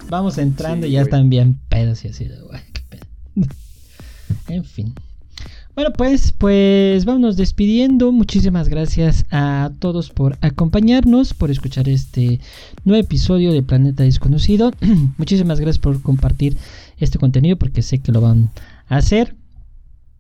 Vamos 0.10 0.38
entrando 0.38 0.88
y 0.88 0.92
ya 0.92 1.02
están 1.02 1.30
bien 1.30 1.60
pedos 1.68 2.06
y 2.06 2.08
así 2.08 2.26
de 2.26 2.38
qué 2.72 2.82
pedo. 2.90 3.06
en 4.48 4.64
fin. 4.64 4.94
Bueno, 5.76 5.92
pues, 5.92 6.32
pues 6.32 7.04
vámonos 7.04 7.36
despidiendo. 7.36 8.14
Muchísimas 8.14 8.70
gracias 8.70 9.26
a 9.32 9.72
todos 9.80 10.10
por 10.12 10.38
acompañarnos, 10.40 11.34
por 11.34 11.52
escuchar 11.52 11.90
este 11.90 12.40
nuevo 12.86 13.04
episodio 13.04 13.52
de 13.52 13.64
Planeta 13.64 14.04
Desconocido. 14.04 14.72
Muchísimas 15.18 15.60
gracias 15.60 15.80
por 15.80 16.02
compartir 16.02 16.56
este 17.00 17.20
contenido 17.20 17.58
porque 17.58 17.82
sé 17.82 18.00
que 18.00 18.14
lo 18.14 18.22
van 18.22 18.50
a 18.88 18.96
hacer 18.96 19.36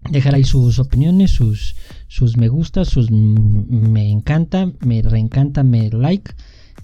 dejar 0.10 0.36
ahí 0.36 0.43
sus 0.43 0.80
opiniones, 0.80 1.32
sus, 1.32 1.76
sus 2.08 2.38
me 2.38 2.47
gusta, 2.47 2.86
sus 2.86 3.12
me 3.12 4.10
encanta, 4.10 4.72
me 4.80 5.02
reencanta, 5.02 5.64
me 5.64 5.89
like. 5.89 6.34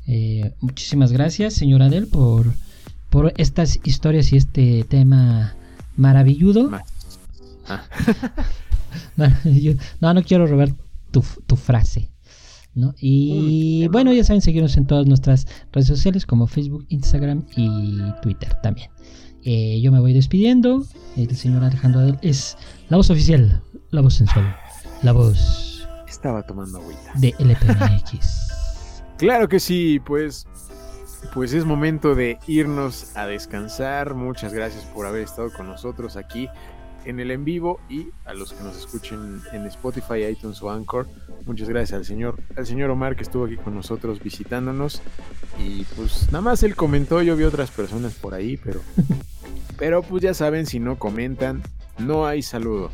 Eh, 0.08 0.54
muchísimas 0.62 1.12
gracias, 1.12 1.54
señora 1.54 1.86
Adel, 1.86 2.08
por, 2.08 2.54
por 3.10 3.34
estas 3.38 3.80
historias 3.84 4.32
y 4.32 4.38
este 4.38 4.86
tema 4.86 5.56
maravilludo. 5.96 6.70
Ah. 7.68 7.84
no, 10.00 10.14
no 10.14 10.24
quiero 10.24 10.48
robar 10.48 10.74
tu, 11.12 11.24
tu 11.46 11.56
frase. 11.56 12.10
¿no? 12.78 12.94
Y 13.00 13.88
bueno, 13.88 14.14
ya 14.14 14.24
saben 14.24 14.42
seguirnos 14.42 14.78
en 14.78 14.86
todas 14.86 15.08
nuestras 15.08 15.48
redes 15.72 15.88
sociales 15.88 16.28
como 16.28 16.46
Facebook, 16.46 16.86
Instagram 16.90 17.44
y 17.56 17.98
Twitter 18.22 18.56
también. 18.62 18.92
Eh, 19.50 19.80
yo 19.80 19.94
me 19.94 20.02
voy 20.02 20.12
despidiendo. 20.12 20.84
El 21.16 21.34
señor 21.38 21.64
Alejandro 21.64 22.02
Adel 22.02 22.20
es 22.22 22.58
la 22.90 22.98
voz 22.98 23.10
oficial, 23.10 23.62
la 23.92 24.02
voz 24.02 24.16
sensual, 24.16 24.58
la 25.04 25.14
voz. 25.14 25.88
Estaba 26.06 26.44
tomando 26.44 26.80
agüita. 26.80 27.14
De 27.16 27.34
LPMX. 27.40 29.04
claro 29.18 29.48
que 29.48 29.62
sí, 29.62 30.02
pues. 30.06 30.46
Pues 31.34 31.54
es 31.54 31.64
momento 31.64 32.14
de 32.14 32.38
irnos 32.46 33.16
a 33.16 33.26
descansar. 33.26 34.16
Muchas 34.16 34.54
gracias 34.54 34.84
por 34.94 35.06
haber 35.06 35.22
estado 35.22 35.52
con 35.54 35.68
nosotros 35.68 36.18
aquí 36.18 36.50
en 37.10 37.20
el 37.20 37.32
en 37.32 37.46
vivo 37.46 37.80
y 37.90 38.08
a 38.26 38.34
los 38.34 38.54
que 38.54 38.64
nos 38.64 38.78
escuchen 38.78 39.42
en 39.54 39.66
Spotify, 39.68 40.26
iTunes 40.26 40.62
o 40.62 40.70
Anchor. 40.70 41.08
Muchas 41.46 41.70
gracias 41.70 41.98
al 41.98 42.06
señor, 42.06 42.40
al 42.56 42.66
señor 42.66 42.90
Omar 42.90 43.16
que 43.16 43.24
estuvo 43.24 43.46
aquí 43.46 43.58
con 43.58 43.76
nosotros 43.76 44.22
visitándonos. 44.22 45.02
Y 45.60 45.84
pues 45.96 46.28
nada 46.28 46.42
más 46.42 46.64
él 46.64 46.76
comentó, 46.76 47.22
yo 47.22 47.36
vi 47.36 47.44
otras 47.44 47.72
personas 47.72 48.14
por 48.14 48.34
ahí, 48.34 48.58
pero 48.58 48.82
Pero 49.78 50.02
pues 50.02 50.24
ya 50.24 50.34
saben, 50.34 50.66
si 50.66 50.80
no 50.80 50.98
comentan, 50.98 51.62
no 52.00 52.26
hay 52.26 52.42
saludo. 52.42 52.92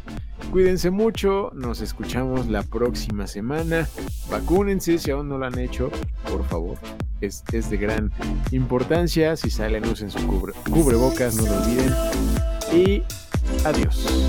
Cuídense 0.51 0.91
mucho, 0.91 1.51
nos 1.55 1.82
escuchamos 1.82 2.47
la 2.47 2.61
próxima 2.64 3.26
semana. 3.26 3.88
Vacúnense 4.30 4.97
si 4.97 5.11
aún 5.11 5.30
no 5.30 5.38
lo 5.38 5.45
han 5.45 5.57
hecho, 5.57 5.89
por 6.30 6.45
favor. 6.45 6.78
Es, 7.22 7.43
de 7.45 7.78
gran 7.78 8.11
importancia. 8.51 9.38
Si 9.38 9.49
salen, 9.49 9.86
usen 9.86 10.11
su 10.11 10.20
cubrebocas, 10.70 11.36
no 11.38 11.43
lo 11.43 11.55
olviden. 11.61 11.93
Y 12.74 13.03
Adiós. 13.65 14.23